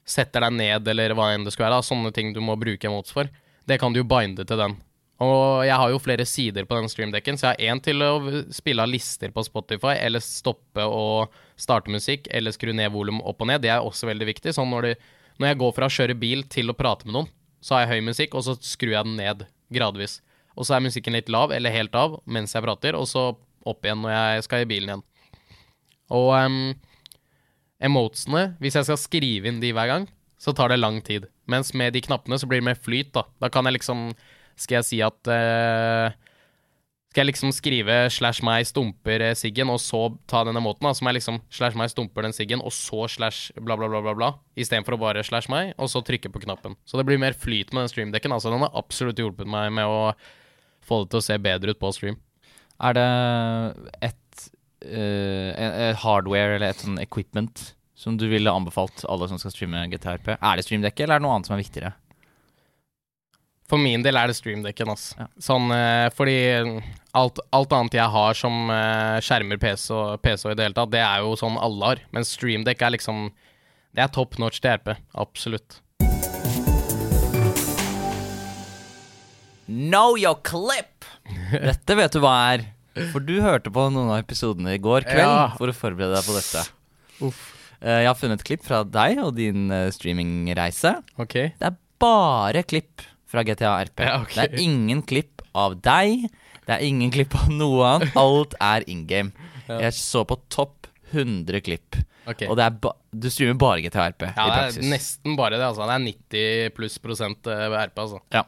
setter 0.09 0.45
deg 0.45 0.59
ned, 0.59 0.91
eller 0.91 1.15
hva 1.17 1.31
enn 1.33 1.47
det 1.47 1.55
skulle 1.55 1.69
være. 1.69 1.79
Da. 1.79 1.87
Sånne 1.87 2.13
ting 2.15 2.35
du 2.35 2.43
må 2.45 2.59
bruke 2.59 2.91
emotes 2.91 3.15
for. 3.15 3.31
Det 3.69 3.79
kan 3.81 3.95
du 3.95 4.03
jo 4.03 4.09
binde 4.09 4.45
til 4.49 4.59
den. 4.59 4.75
Og 5.25 5.65
jeg 5.67 5.75
har 5.75 5.91
jo 5.91 5.99
flere 5.99 6.27
sider 6.29 6.67
på 6.69 6.77
den 6.79 6.91
streamdekken, 6.91 7.39
så 7.39 7.51
jeg 7.51 7.57
har 7.57 7.75
én 7.75 7.81
til 7.83 8.05
å 8.07 8.43
spille 8.55 8.85
av 8.85 8.91
lister 8.93 9.33
på 9.35 9.43
Spotify, 9.43 9.97
eller 9.99 10.23
stoppe 10.23 10.85
og 10.87 11.35
starte 11.59 11.91
musikk, 11.91 12.29
eller 12.31 12.55
skru 12.55 12.71
ned 12.71 12.93
volum 12.95 13.19
opp 13.27 13.43
og 13.43 13.51
ned. 13.51 13.65
Det 13.65 13.73
er 13.75 13.83
også 13.83 14.07
veldig 14.13 14.29
viktig. 14.31 14.55
Sånn 14.55 14.71
når, 14.71 14.87
det, 14.87 15.11
når 15.43 15.51
jeg 15.51 15.61
går 15.65 15.75
fra 15.75 15.89
å 15.89 15.95
kjøre 15.97 16.19
bil 16.23 16.47
til 16.47 16.71
å 16.71 16.77
prate 16.79 17.09
med 17.09 17.17
noen, 17.17 17.31
så 17.59 17.75
har 17.75 17.85
jeg 17.85 17.97
høy 17.97 18.09
musikk, 18.13 18.39
og 18.39 18.47
så 18.47 18.55
skrur 18.63 18.95
jeg 18.95 19.09
den 19.09 19.19
ned 19.19 19.43
gradvis. 19.75 20.21
Og 20.55 20.67
så 20.67 20.77
er 20.77 20.87
musikken 20.87 21.19
litt 21.19 21.31
lav, 21.35 21.51
eller 21.55 21.75
helt 21.75 21.99
av, 21.99 22.21
mens 22.27 22.55
jeg 22.55 22.63
prater, 22.63 22.95
og 22.95 23.11
så 23.11 23.33
opp 23.69 23.85
igjen 23.85 24.05
når 24.05 24.15
jeg 24.15 24.47
skal 24.47 24.63
i 24.63 24.71
bilen 24.71 24.93
igjen. 24.93 25.05
Og 26.15 26.31
um, 26.39 26.61
emotesene, 27.83 28.53
hvis 28.63 28.79
jeg 28.79 28.87
skal 28.87 29.03
skrive 29.03 29.51
inn 29.51 29.59
de 29.63 29.75
hver 29.75 29.91
gang, 29.91 30.09
så 30.39 30.55
tar 30.55 30.71
det 30.71 30.79
lang 30.79 31.01
tid. 31.03 31.27
Mens 31.51 31.73
med 31.75 31.97
de 31.97 32.03
knappene 32.07 32.39
så 32.39 32.47
blir 32.47 32.63
det 32.63 32.69
mer 32.71 32.79
flyt, 32.79 33.11
da. 33.17 33.27
Da 33.43 33.51
kan 33.51 33.67
jeg 33.67 33.81
liksom 33.81 34.13
Skal 34.59 34.81
jeg 34.81 34.89
si 34.89 34.99
at 35.05 35.31
eh, 35.31 36.17
Skal 37.13 37.23
jeg 37.23 37.31
liksom 37.31 37.53
skrive 37.55 37.97
slash 38.13 38.45
meg 38.47 38.67
stumper 38.69 39.23
eh, 39.31 39.37
siggen, 39.39 39.71
og 39.73 39.81
så 39.83 40.05
ta 40.31 40.45
denne 40.47 40.63
måten, 40.65 40.87
da, 40.87 40.95
som 40.97 41.09
er 41.11 41.17
liksom 41.19 41.41
slash 41.55 41.79
meg 41.79 41.93
stumper 41.93 42.27
den 42.27 42.37
siggen, 42.37 42.63
og 42.63 42.75
så 42.75 43.07
slash 43.11 43.55
bla, 43.57 43.79
bla, 43.79 43.89
bla, 43.91 44.03
bla, 44.05 44.17
bla, 44.19 44.33
istedenfor 44.59 44.99
å 44.99 45.01
bare 45.07 45.25
slash 45.27 45.51
meg, 45.53 45.73
og 45.79 45.91
så 45.91 46.03
trykke 46.05 46.33
på 46.35 46.45
knappen. 46.45 46.77
Så 46.85 47.01
det 47.01 47.07
blir 47.09 47.21
mer 47.23 47.39
flyt 47.39 47.73
med 47.73 47.87
den 47.87 47.95
streamdekken. 47.95 48.35
Altså, 48.35 48.53
den 48.53 48.67
har 48.67 48.77
absolutt 48.79 49.21
hjulpet 49.23 49.49
meg 49.49 49.73
med 49.79 49.89
å 49.89 50.13
få 50.89 51.03
det 51.05 51.13
til 51.13 51.23
å 51.23 51.27
se 51.31 51.39
bedre 51.43 51.75
ut 51.75 51.81
på 51.81 51.95
stream. 51.97 52.21
Er 52.79 52.95
det 52.95 53.09
et, 54.07 54.45
uh, 54.87 55.51
et 55.59 55.99
hardware 56.05 56.57
eller 56.57 56.71
et 56.71 56.85
sånn 56.85 57.01
equipment 57.03 57.73
som 57.99 58.15
du 58.15 58.29
ville 58.31 58.53
anbefalt 58.53 59.03
alle 59.11 59.27
som 59.31 59.41
skal 59.41 59.55
streame 59.55 59.89
GTRP? 59.91 60.37
Er 60.37 60.61
det 60.61 60.67
streamdekket, 60.69 61.07
eller 61.07 61.19
er 61.19 61.23
det 61.23 61.27
noe 61.27 61.39
annet 61.39 61.51
som 61.51 61.57
er 61.57 61.65
viktigere? 61.65 61.97
For 63.69 63.77
min 63.77 64.01
del 64.05 64.17
er 64.17 64.31
det 64.31 64.37
streamdekken, 64.39 64.89
ass. 64.95 65.11
Ja. 65.19 65.27
Sånn, 65.45 65.67
eh, 65.77 66.07
fordi 66.17 66.37
alt, 67.19 67.41
alt 67.53 67.75
annet 67.77 67.97
jeg 67.99 68.09
har 68.15 68.39
som 68.39 68.71
eh, 68.73 69.19
skjermer 69.25 69.61
PC 69.61 69.91
og, 69.93 70.15
PC 70.25 70.47
og 70.49 70.55
i 70.55 70.57
det 70.57 70.65
hele 70.71 70.77
tatt, 70.79 70.93
det 70.95 71.03
er 71.05 71.21
jo 71.21 71.35
sånn 71.37 71.59
alle 71.61 71.91
har. 71.91 72.01
Men 72.17 72.25
streamdekk 72.25 72.87
er 72.87 72.95
liksom 72.97 73.29
Det 73.93 74.03
er 74.05 74.09
top 74.15 74.39
notch 74.41 74.61
til 74.63 74.73
RP. 74.79 74.95
Absolutt. 75.21 75.81
Know 79.69 80.17
your 80.17 80.39
clip! 80.49 81.05
Dette 81.69 81.97
vet 81.99 82.15
du 82.17 82.23
hva 82.25 82.35
er. 82.55 82.65
For 83.13 83.21
du 83.23 83.35
hørte 83.45 83.71
på 83.73 83.85
noen 83.93 84.09
av 84.15 84.23
episodene 84.23 84.75
i 84.79 84.81
går 84.83 85.05
kveld 85.07 85.21
Ja. 85.29 85.51
for 85.61 85.69
å 85.71 85.77
forberede 85.77 86.17
deg 86.17 86.25
på 86.27 86.39
dette. 86.39 86.65
Uff. 87.29 87.45
Eh, 87.83 88.01
Jeg 88.01 88.09
har 88.09 88.17
funnet 88.19 88.43
klipp 88.49 88.65
fra 88.65 88.81
deg 88.85 89.21
og 89.23 89.35
din 89.37 89.69
streamingreise. 89.93 90.97
Okay. 91.21 91.53
Det 91.61 91.69
er 91.69 91.77
bare 92.01 92.65
klipp 92.65 93.05
fra 93.29 93.45
GTA 93.47 93.77
RP. 93.89 94.05
Ja, 94.07 94.19
okay. 94.23 94.37
Det 94.41 94.47
er 94.49 94.65
ingen 94.65 95.03
klipp 95.07 95.45
av 95.57 95.79
deg. 95.85 96.29
Det 96.69 96.77
er 96.77 96.85
ingen 96.85 97.13
klipp 97.13 97.37
av 97.39 97.49
noe 97.53 97.95
annet. 97.95 98.17
Alt 98.19 98.57
er 98.61 98.85
in 98.91 99.07
game. 99.09 99.33
Ja. 99.69 99.83
Jeg 99.87 99.97
så 99.97 100.25
på 100.29 100.39
topp 100.53 100.89
100 101.13 101.63
klipp. 101.65 101.97
Okay. 102.29 102.49
Og 102.51 102.59
det 102.61 102.67
er 102.67 102.75
ba 102.77 102.93
du 103.09 103.31
streamer 103.33 103.57
bare 103.57 103.81
GTA 103.81 104.03
RP 104.13 104.27
Ja, 104.27 104.45
i 104.45 104.51
det 104.53 104.83
er 104.83 104.91
nesten 104.91 105.37
bare 105.39 105.57
det, 105.57 105.65
altså. 105.65 105.87
Det 105.89 105.95
er 105.95 106.03
90 106.05 106.75
pluss 106.77 106.99
prosent 107.01 107.49
eh, 107.49 107.77
RP, 107.89 108.03
altså. 108.05 108.21
Ja. 108.35 108.43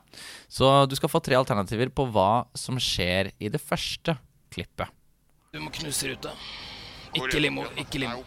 Så 0.52 0.68
du 0.90 0.96
skal 0.98 1.12
få 1.12 1.22
tre 1.24 1.38
alternativer 1.38 1.88
på 1.88 2.04
hva 2.12 2.44
som 2.52 2.76
skjer 2.76 3.32
i 3.40 3.48
det 3.52 3.60
første 3.62 4.18
klippet. 4.52 4.92
Du 5.54 5.62
må 5.64 5.72
knuse 5.74 6.12
ruta. 6.12 6.34
Ikke 7.16 7.40
limo, 7.40 7.64
ikke 7.80 8.04
limo. 8.04 8.20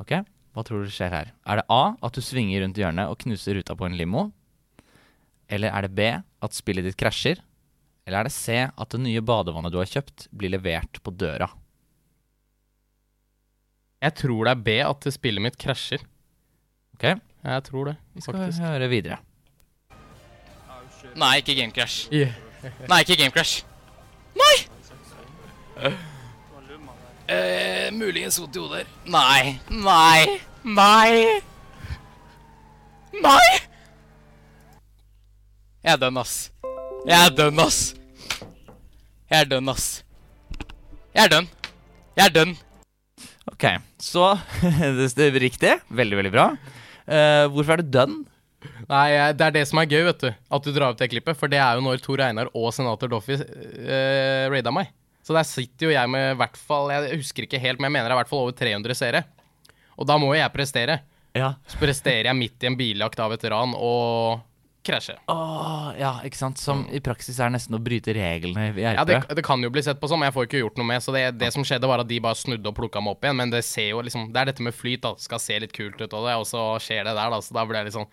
Ok, 0.00 0.14
Hva 0.60 0.64
tror 0.68 0.82
du 0.84 0.90
skjer 0.92 1.08
her? 1.08 1.28
Er 1.48 1.56
det 1.62 1.62
A 1.72 1.94
at 2.04 2.12
du 2.12 2.20
svinger 2.20 2.60
rundt 2.60 2.76
hjørnet 2.76 3.08
og 3.08 3.16
knuser 3.22 3.56
ruta 3.56 3.72
på 3.72 3.86
en 3.88 3.94
limo? 3.96 4.26
Eller 5.48 5.72
er 5.72 5.86
det 5.86 5.94
B 5.96 6.08
at 6.12 6.52
spillet 6.52 6.84
ditt 6.84 6.98
krasjer? 7.00 7.40
Eller 8.04 8.20
er 8.20 8.28
det 8.28 8.34
C 8.34 8.58
at 8.68 8.92
det 8.92 9.00
nye 9.00 9.22
badevannet 9.24 9.72
du 9.72 9.78
har 9.80 9.88
kjøpt, 9.88 10.26
blir 10.36 10.52
levert 10.52 11.00
på 11.00 11.14
døra? 11.16 11.48
Jeg 14.04 14.16
tror 14.20 14.44
det 14.44 14.52
er 14.52 14.62
B 14.68 14.76
at 14.84 15.08
spillet 15.16 15.46
mitt 15.48 15.56
krasjer. 15.60 16.04
Ok, 16.98 17.08
Jeg 17.40 17.64
tror 17.64 17.88
det, 17.88 17.96
Vi 18.12 18.20
skal 18.20 18.34
faktisk. 18.36 18.60
høre 18.60 18.88
videre. 18.92 19.18
Nei, 21.16 21.38
ikke 21.40 21.56
Game 21.56 21.72
Crash. 21.72 22.12
Yeah. 22.12 22.36
Nei, 22.84 23.00
ikke 23.00 23.16
Game 23.16 23.32
Crash. 23.32 23.64
Nei! 24.36 24.56
Uh, 27.30 27.88
muligens 27.96 28.36
vondt 28.42 28.56
i 28.56 28.60
hodet. 28.60 28.86
Nei. 29.06 29.56
Nei. 29.70 30.49
Nei. 30.60 31.40
Nei! 33.16 33.44
Jeg 35.80 35.94
er 35.94 36.00
dønn, 36.02 36.18
ass. 36.20 36.34
Jeg 37.08 37.16
er 37.16 37.30
dønn, 37.32 37.62
ass. 37.64 37.78
Jeg 39.30 39.38
er 39.38 39.48
dønn, 39.48 39.70
ass. 39.72 39.86
Jeg 41.16 41.22
er 41.24 41.32
dønn. 41.32 41.48
Jeg 42.18 42.26
er 42.26 42.34
dønn. 42.34 42.52
Ok, 43.48 43.64
så 44.04 44.34
det 45.16 45.30
er 45.30 45.40
riktig. 45.40 45.72
Veldig, 45.88 46.20
veldig 46.20 46.34
bra. 46.34 46.50
Uh, 47.08 47.48
hvorfor 47.54 47.78
er 47.78 47.80
du 47.80 47.96
dønn? 47.96 48.20
Nei, 48.90 49.32
det 49.32 49.46
er 49.48 49.56
det 49.56 49.64
som 49.70 49.80
er 49.80 49.88
gøy, 49.88 50.04
vet 50.10 50.28
du. 50.28 50.28
At 50.28 50.68
du 50.68 50.74
drar 50.76 50.92
opp 50.92 51.00
det 51.00 51.08
klippet. 51.08 51.40
For 51.40 51.48
det 51.48 51.62
er 51.64 51.80
jo 51.80 51.86
når 51.88 52.04
Tor 52.04 52.20
Einar 52.28 52.52
og 52.52 52.68
senator 52.76 53.08
Doffy 53.08 53.40
uh, 53.40 54.44
raida 54.52 54.76
meg. 54.76 54.92
Så 55.24 55.32
der 55.32 55.48
sitter 55.48 55.88
jo 55.88 55.96
jeg 55.96 56.10
med 56.10 56.30
i 56.32 56.36
hvert 56.40 56.56
fall 56.56 56.88
Jeg 56.90 57.18
husker 57.20 57.44
ikke 57.44 57.60
helt, 57.60 57.80
men 57.80 57.90
jeg 57.90 57.96
mener 57.96 58.08
det 58.08 58.12
er 58.12 58.18
i 58.18 58.20
hvert 58.26 58.30
fall 58.32 58.44
over 58.44 58.60
300 58.60 59.00
seere. 59.00 59.28
Og 60.00 60.08
da 60.08 60.16
må 60.20 60.32
jeg 60.34 60.50
prestere. 60.54 61.00
Ja. 61.36 61.52
Så 61.68 61.78
presterer 61.78 62.30
jeg 62.32 62.38
midt 62.38 62.64
i 62.64 62.70
en 62.70 62.76
biljakt 62.80 63.20
av 63.22 63.32
et 63.36 63.44
ran 63.52 63.74
og 63.76 64.40
krasje. 64.82 65.12
Oh, 65.28 65.90
ja, 66.00 66.14
ikke 66.24 66.38
sant. 66.40 66.58
Som 66.58 66.86
i 66.90 66.98
praksis 67.04 67.36
er 67.38 67.52
nesten 67.52 67.76
å 67.76 67.80
bryte 67.84 68.14
reglene 68.16 68.70
i 68.70 68.72
RP. 68.72 68.80
Ja, 68.96 69.04
det, 69.06 69.18
det 69.36 69.44
kan 69.44 69.60
jo 69.62 69.68
bli 69.70 69.82
sett 69.84 70.00
på 70.00 70.08
sånn, 70.08 70.22
men 70.22 70.30
jeg 70.30 70.36
får 70.38 70.48
ikke 70.48 70.62
gjort 70.64 70.80
noe 70.80 70.88
med. 70.88 71.04
Så 71.04 71.12
det, 71.14 71.26
det 71.38 71.50
som 71.54 71.66
skjedde, 71.68 71.86
var 71.90 72.00
at 72.02 72.08
de 72.10 72.18
bare 72.24 72.38
snudde 72.40 72.72
og 72.72 72.78
plukka 72.80 73.02
meg 73.04 73.12
opp 73.14 73.28
igjen. 73.28 73.36
Men 73.42 73.52
det 73.52 73.60
ser 73.68 73.90
jo 73.92 74.00
liksom 74.06 74.30
Det 74.32 74.40
er 74.40 74.50
dette 74.50 74.64
med 74.64 74.74
flyt, 74.74 75.02
da. 75.04 75.12
Det 75.20 75.26
skal 75.28 75.42
se 75.44 75.60
litt 75.62 75.76
kult 75.76 76.00
ut 76.00 76.08
og 76.16 76.24
det, 76.26 76.34
og 76.40 76.48
så 76.48 76.64
skjer 76.82 77.04
det 77.06 77.14
der, 77.20 77.30
da. 77.36 77.42
Så 77.44 77.54
da 77.54 77.66
blir 77.68 77.82
jeg 77.82 77.90
litt 77.90 77.98
sånn 78.00 78.08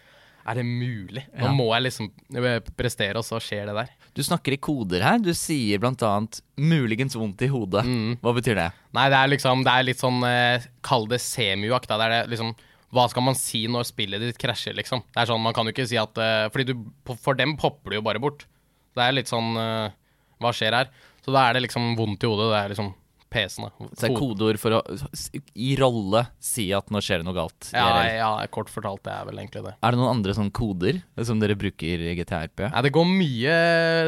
Er 0.48 0.60
det 0.60 0.68
mulig? 0.68 1.24
Nå 1.40 1.48
Ja. 1.50 1.56
må 1.56 1.70
jeg 1.74 1.88
liksom 1.88 2.12
eh, 2.44 2.60
prestere, 2.78 3.18
og 3.24 3.26
så 3.26 3.40
skjer 3.44 3.72
det 3.72 3.80
der. 3.80 3.90
Du 4.18 4.24
snakker 4.26 4.56
i 4.56 4.58
koder 4.58 5.04
her. 5.06 5.20
Du 5.22 5.30
sier 5.38 5.78
blant 5.82 6.02
annet 6.02 6.40
'muligens 6.58 7.14
vondt 7.14 7.44
i 7.46 7.52
hodet'. 7.54 7.86
Mm. 7.86 8.16
Hva 8.24 8.34
betyr 8.34 8.58
det? 8.58 8.72
Nei, 8.98 9.06
det 9.14 9.20
er 9.20 9.30
liksom 9.30 9.62
Det 9.64 9.74
er 9.74 9.86
litt 9.86 10.02
sånn 10.02 10.24
eh, 10.26 10.66
Kall 10.82 11.06
det 11.12 11.22
semiuakt. 11.22 11.88
Det 11.88 12.08
er 12.08 12.16
det 12.16 12.22
liksom 12.34 12.56
Hva 12.90 13.06
skal 13.12 13.26
man 13.28 13.38
si 13.38 13.68
når 13.70 13.86
spillet 13.86 14.24
ditt 14.24 14.40
krasjer, 14.42 14.74
liksom? 14.74 15.04
Det 15.14 15.22
er 15.22 15.30
sånn, 15.30 15.44
Man 15.44 15.54
kan 15.54 15.70
jo 15.70 15.76
ikke 15.76 15.86
si 15.86 16.00
at 16.02 16.18
uh, 16.18 16.50
Fordi 16.50 16.74
du 16.74 16.74
For 17.22 17.38
dem 17.38 17.58
popper 17.62 17.94
du 17.94 18.00
jo 18.00 18.06
bare 18.10 18.22
bort. 18.24 18.48
Det 18.98 19.06
er 19.06 19.14
litt 19.14 19.30
sånn 19.30 19.54
uh, 19.54 19.94
Hva 20.42 20.54
skjer 20.56 20.74
her? 20.74 20.90
Så 21.22 21.36
da 21.36 21.46
er 21.46 21.54
det 21.54 21.68
liksom 21.68 21.94
vondt 22.00 22.24
i 22.24 22.32
hodet. 22.32 22.50
Det 22.50 22.62
er 22.64 22.74
liksom 22.74 22.94
PC-en, 23.34 23.68
da. 23.68 23.88
Så 23.92 24.06
det 24.06 24.10
er 24.10 24.18
kodeord 24.18 24.60
for 24.62 24.78
å 24.78 24.82
i 25.58 25.74
rolle 25.80 26.24
si 26.44 26.70
at 26.76 26.92
nå 26.94 27.02
skjer 27.04 27.22
det 27.22 27.28
noe 27.28 27.36
galt. 27.36 27.70
Ja, 27.76 28.04
ja, 28.08 28.30
kort 28.54 28.72
fortalt, 28.72 29.04
det 29.08 29.14
er 29.14 29.28
vel 29.28 29.42
egentlig 29.42 29.66
det. 29.66 29.74
Er 29.82 29.94
det 29.94 30.00
noen 30.00 30.14
andre 30.16 30.36
sånne 30.38 30.56
koder 30.56 31.02
som 31.28 31.42
dere 31.42 31.58
bruker 31.60 32.06
i 32.08 32.16
GTRP? 32.20 32.68
Nei, 32.72 32.84
det 32.88 32.94
går 32.96 33.10
mye, 33.10 33.58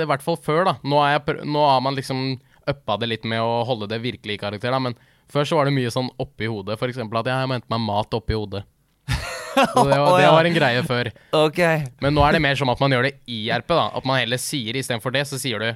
i 0.05 0.09
hvert 0.09 0.25
fall 0.25 0.39
før, 0.39 0.63
da. 0.71 0.75
Nå, 0.87 1.01
jeg, 1.11 1.39
nå 1.49 1.67
har 1.67 1.83
man 1.85 1.99
liksom 1.99 2.25
uppa 2.69 2.99
det 3.01 3.09
litt 3.11 3.27
med 3.27 3.41
å 3.43 3.63
holde 3.67 3.89
det 3.91 4.01
virkelig 4.03 4.37
i 4.37 4.41
karakter, 4.41 4.73
da. 4.73 4.81
Men 4.83 4.97
før 5.31 5.47
så 5.47 5.59
var 5.59 5.69
det 5.69 5.75
mye 5.75 5.93
sånn 5.93 6.11
oppi 6.21 6.49
hodet. 6.49 6.79
Eksempel 6.89 7.21
at 7.21 7.31
jeg 7.31 7.49
må 7.49 7.57
hente 7.57 7.73
meg 7.73 7.83
mat 7.85 8.15
oppi 8.17 8.37
hodet. 8.37 8.63
Så 9.59 9.81
det, 9.89 9.97
var, 9.97 10.13
det 10.21 10.27
var 10.29 10.45
en 10.45 10.55
greie 10.55 10.81
før. 10.85 11.09
Okay. 11.35 11.81
Men 12.05 12.13
nå 12.15 12.21
er 12.23 12.37
det 12.37 12.43
mer 12.45 12.55
som 12.55 12.69
at 12.71 12.79
man 12.79 12.93
gjør 12.93 13.07
det 13.09 13.15
i 13.27 13.47
RP, 13.51 13.73
da. 13.73 13.87
At 13.97 14.05
man 14.07 14.21
heller 14.21 14.39
sier 14.39 14.77
istedenfor 14.77 15.11
det, 15.15 15.25
så 15.27 15.39
sier 15.41 15.59
du 15.59 15.69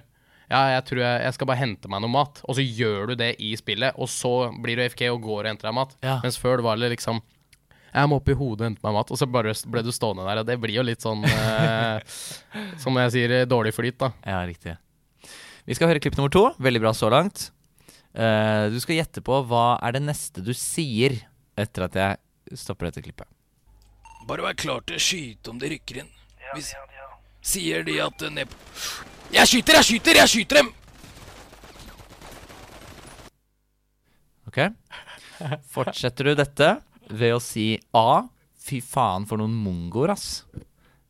ja, 0.54 0.62
jeg 0.76 0.86
tror 0.90 1.02
jeg, 1.02 1.22
jeg 1.26 1.36
skal 1.36 1.50
bare 1.50 1.62
hente 1.64 1.90
meg 1.90 2.04
noe 2.04 2.14
mat. 2.14 2.42
Og 2.46 2.58
så 2.58 2.66
gjør 2.66 3.12
du 3.12 3.16
det 3.20 3.34
i 3.42 3.54
spillet, 3.58 3.98
og 3.98 4.10
så 4.12 4.52
blir 4.62 4.78
du 4.78 4.86
FK 4.86 5.08
og 5.12 5.24
går 5.26 5.40
og 5.42 5.50
henter 5.50 5.70
deg 5.70 5.78
mat. 5.80 5.96
Ja. 6.06 6.20
Mens 6.24 6.38
før 6.42 6.62
det 6.62 6.68
var 6.68 6.82
det 6.82 6.94
liksom 6.96 7.24
jeg 7.94 8.10
må 8.10 8.18
opp 8.18 8.30
i 8.32 8.34
hodet 8.34 8.64
og 8.64 8.66
hente 8.66 8.82
meg 8.82 8.96
mat, 8.96 9.12
og 9.14 9.20
så 9.22 9.28
bare 9.30 9.52
ble 9.70 9.84
du 9.86 9.92
stående 9.94 10.24
der. 10.26 10.40
Og 10.42 10.48
det 10.50 10.56
blir 10.62 10.74
jo 10.80 10.86
litt 10.86 11.04
sånn 11.06 11.22
eh, 11.30 12.00
Som 12.82 12.98
jeg 12.98 13.12
sier, 13.14 13.34
dårlig 13.46 13.76
flyt, 13.76 14.00
da. 14.02 14.10
Ja, 14.26 14.40
riktig. 14.50 14.74
Vi 15.70 15.78
skal 15.78 15.92
høre 15.92 16.02
klipp 16.02 16.18
nummer 16.18 16.34
to. 16.34 16.48
Veldig 16.58 16.82
bra 16.82 16.96
så 16.98 17.12
langt. 17.14 17.52
Uh, 18.18 18.70
du 18.74 18.80
skal 18.82 18.98
gjette 18.98 19.22
på 19.26 19.40
hva 19.50 19.78
er 19.82 19.96
det 19.96 20.04
neste 20.06 20.42
du 20.46 20.52
sier 20.58 21.16
etter 21.58 21.86
at 21.86 21.96
jeg 21.98 22.58
stopper 22.62 22.90
dette 22.90 23.06
klippet. 23.06 23.30
Bare 24.26 24.46
vær 24.46 24.58
klar 24.58 24.82
til 24.90 24.98
å 24.98 25.06
skyte 25.06 25.54
om 25.54 25.62
de 25.62 25.70
rykker 25.74 26.02
inn. 26.02 26.12
Hvis 26.54 26.74
sier 27.44 27.84
de 27.84 28.00
at 28.02 28.24
eh, 28.24 28.34
ned 28.34 28.50
på 28.50 28.58
Jeg 29.34 29.50
skyter, 29.50 29.80
jeg 29.80 29.88
skyter, 29.88 30.18
jeg 30.22 30.30
skyter 30.30 30.60
dem! 30.62 30.68
Ok? 34.50 34.60
Fortsetter 35.74 36.30
du 36.30 36.36
dette 36.38 36.68
ved 37.10 37.34
å 37.36 37.40
si 37.42 37.74
A. 37.98 38.24
Fy 38.64 38.78
faen 38.86 39.26
for 39.28 39.42
noen 39.42 39.56
mongoer, 39.58 40.14
ass. 40.14 40.44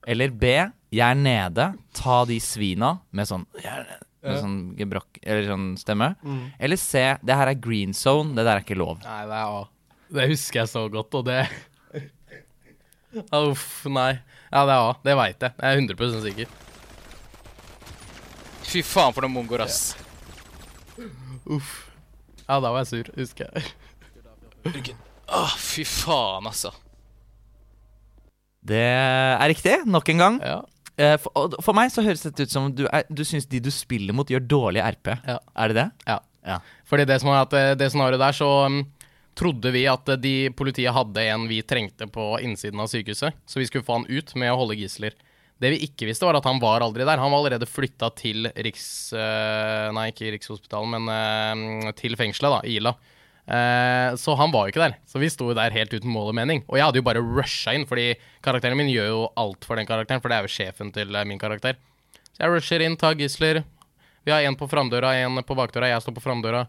Eller 0.09 0.31
B. 0.31 0.53
Jeg 0.93 1.03
er 1.03 1.19
nede. 1.19 1.67
Ta 1.95 2.23
de 2.29 2.39
svina. 2.43 2.95
Med 3.11 3.27
sånn 3.29 3.43
Med 4.23 4.39
sånn 4.39 4.57
gebrokk 4.79 5.19
Eller 5.21 5.49
sånn 5.51 5.67
stemme. 5.81 6.13
Eller 6.63 6.79
C. 6.79 7.03
Det 7.21 7.37
her 7.37 7.51
er 7.51 7.59
green 7.59 7.93
zone. 7.97 8.33
Det 8.37 8.47
der 8.47 8.55
er 8.55 8.65
ikke 8.65 8.79
lov. 8.79 9.03
Nei, 9.03 9.21
det 9.29 9.37
er 9.43 9.59
A. 9.59 9.63
Det 10.13 10.29
husker 10.31 10.63
jeg 10.63 10.71
så 10.71 10.87
godt, 10.93 11.19
og 11.19 11.27
det 11.27 11.41
Uff, 13.43 13.83
nei. 13.91 14.13
Ja, 14.47 14.63
det 14.63 14.73
er 14.73 14.79
A. 14.79 14.93
Det 15.05 15.17
veit 15.19 15.43
jeg. 15.43 15.57
Jeg 15.59 15.67
er 15.67 15.83
100 15.83 16.23
sikker. 16.29 16.59
Fy 18.73 18.81
faen 18.81 19.13
for 19.13 19.21
noen 19.25 19.35
mongoer, 19.35 19.67
ass. 19.67 19.93
Ja, 22.43 22.57
da 22.59 22.71
var 22.73 22.81
jeg 22.81 22.89
sur, 22.89 23.11
husker 23.19 23.49
jeg. 23.53 23.71
Ryggen. 24.65 24.97
Åh, 25.33 25.55
fy 25.61 25.85
faen, 25.87 26.47
altså. 26.49 26.71
Det 28.63 28.79
er 28.79 29.49
riktig. 29.51 29.75
Nok 29.85 30.09
en 30.13 30.23
gang. 30.23 30.37
Ja. 30.41 30.59
Eh, 30.93 31.15
For, 31.21 31.33
og 31.35 31.55
for 31.65 31.75
meg 31.77 31.89
så 31.93 32.03
høres 32.05 32.21
dette 32.25 32.45
ut 32.45 32.53
som 32.53 32.69
du, 32.75 32.85
er, 32.85 33.05
du 33.09 33.23
syns 33.27 33.47
de 33.49 33.59
du 33.63 33.69
spiller 33.73 34.15
mot, 34.15 34.29
gjør 34.29 34.43
dårlig 34.45 34.83
RP. 34.85 35.13
Ja. 35.25 35.39
Er 35.57 35.73
det 35.73 35.79
det? 35.81 35.89
ja. 36.09 36.19
Ja. 36.43 36.57
Fordi 36.83 37.05
det 37.07 37.21
som 37.23 37.29
er 37.31 37.37
at 37.45 37.53
eh, 37.55 37.69
det 37.79 37.87
scenarioet 37.93 38.19
der, 38.19 38.35
så 38.35 38.47
um, 38.67 38.81
trodde 39.39 39.71
vi 39.71 39.85
at 39.87 40.09
eh, 40.11 40.17
de 40.19 40.33
politiet 40.51 40.91
hadde 40.91 41.23
en 41.31 41.45
vi 41.47 41.61
trengte 41.63 42.03
på 42.11 42.25
innsiden 42.43 42.81
av 42.83 42.89
sykehuset, 42.91 43.37
så 43.47 43.61
vi 43.61 43.67
skulle 43.69 43.85
få 43.87 44.01
han 44.01 44.09
ut 44.11 44.33
med 44.35 44.51
å 44.51 44.57
holde 44.59 44.75
gisler. 44.75 45.15
Det 45.63 45.71
vi 45.73 45.81
ikke 45.87 46.07
visste, 46.09 46.27
var 46.27 46.37
at 46.37 46.47
han 46.47 46.59
var 46.61 46.83
aldri 46.83 47.05
der. 47.07 47.21
Han 47.21 47.31
var 47.31 47.41
allerede 47.43 47.69
flytta 47.69 48.11
til 48.19 48.49
Riks... 48.51 48.85
eh, 49.15 49.89
nei, 49.95 50.09
ikke 50.11 50.33
Rikshospitalet, 50.35 50.93
men 50.93 51.87
eh, 51.87 51.91
til 51.99 52.17
fengselet, 52.19 52.57
da, 52.57 52.73
Ila. 52.75 52.95
Eh, 53.43 54.15
så 54.19 54.35
han 54.39 54.53
var 54.53 54.67
jo 54.67 54.73
ikke 54.73 54.83
der. 54.83 54.97
Så 55.09 55.19
vi 55.23 55.31
sto 55.31 55.49
der 55.55 55.75
helt 55.75 55.93
uten 55.95 56.11
mål 56.11 56.31
og 56.31 56.37
mening. 56.39 56.63
Og 56.67 56.79
jeg 56.79 56.87
hadde 56.87 57.01
jo 57.01 57.07
bare 57.07 57.23
rusha 57.23 57.75
inn, 57.75 57.87
fordi 57.89 58.13
karakteren 58.45 58.79
min 58.79 58.91
gjør 58.91 59.09
jo 59.11 59.23
alt 59.39 59.67
for 59.67 59.79
den 59.79 59.89
karakteren, 59.89 60.23
for 60.23 60.31
det 60.31 60.39
er 60.39 60.47
jo 60.47 60.55
sjefen 60.55 60.93
til 60.95 61.15
min 61.27 61.41
karakter. 61.41 61.79
Så 62.33 62.45
jeg 62.45 62.53
rusher 62.53 62.83
inn, 62.83 62.99
tar 62.99 63.17
gisler. 63.19 63.63
Vi 64.23 64.31
har 64.31 64.45
en 64.47 64.57
på 64.59 64.69
framdøra, 64.71 65.15
en 65.23 65.43
på 65.43 65.57
bakdøra, 65.59 65.91
jeg 65.91 66.03
står 66.05 66.15
på 66.15 66.23
framdøra. 66.23 66.65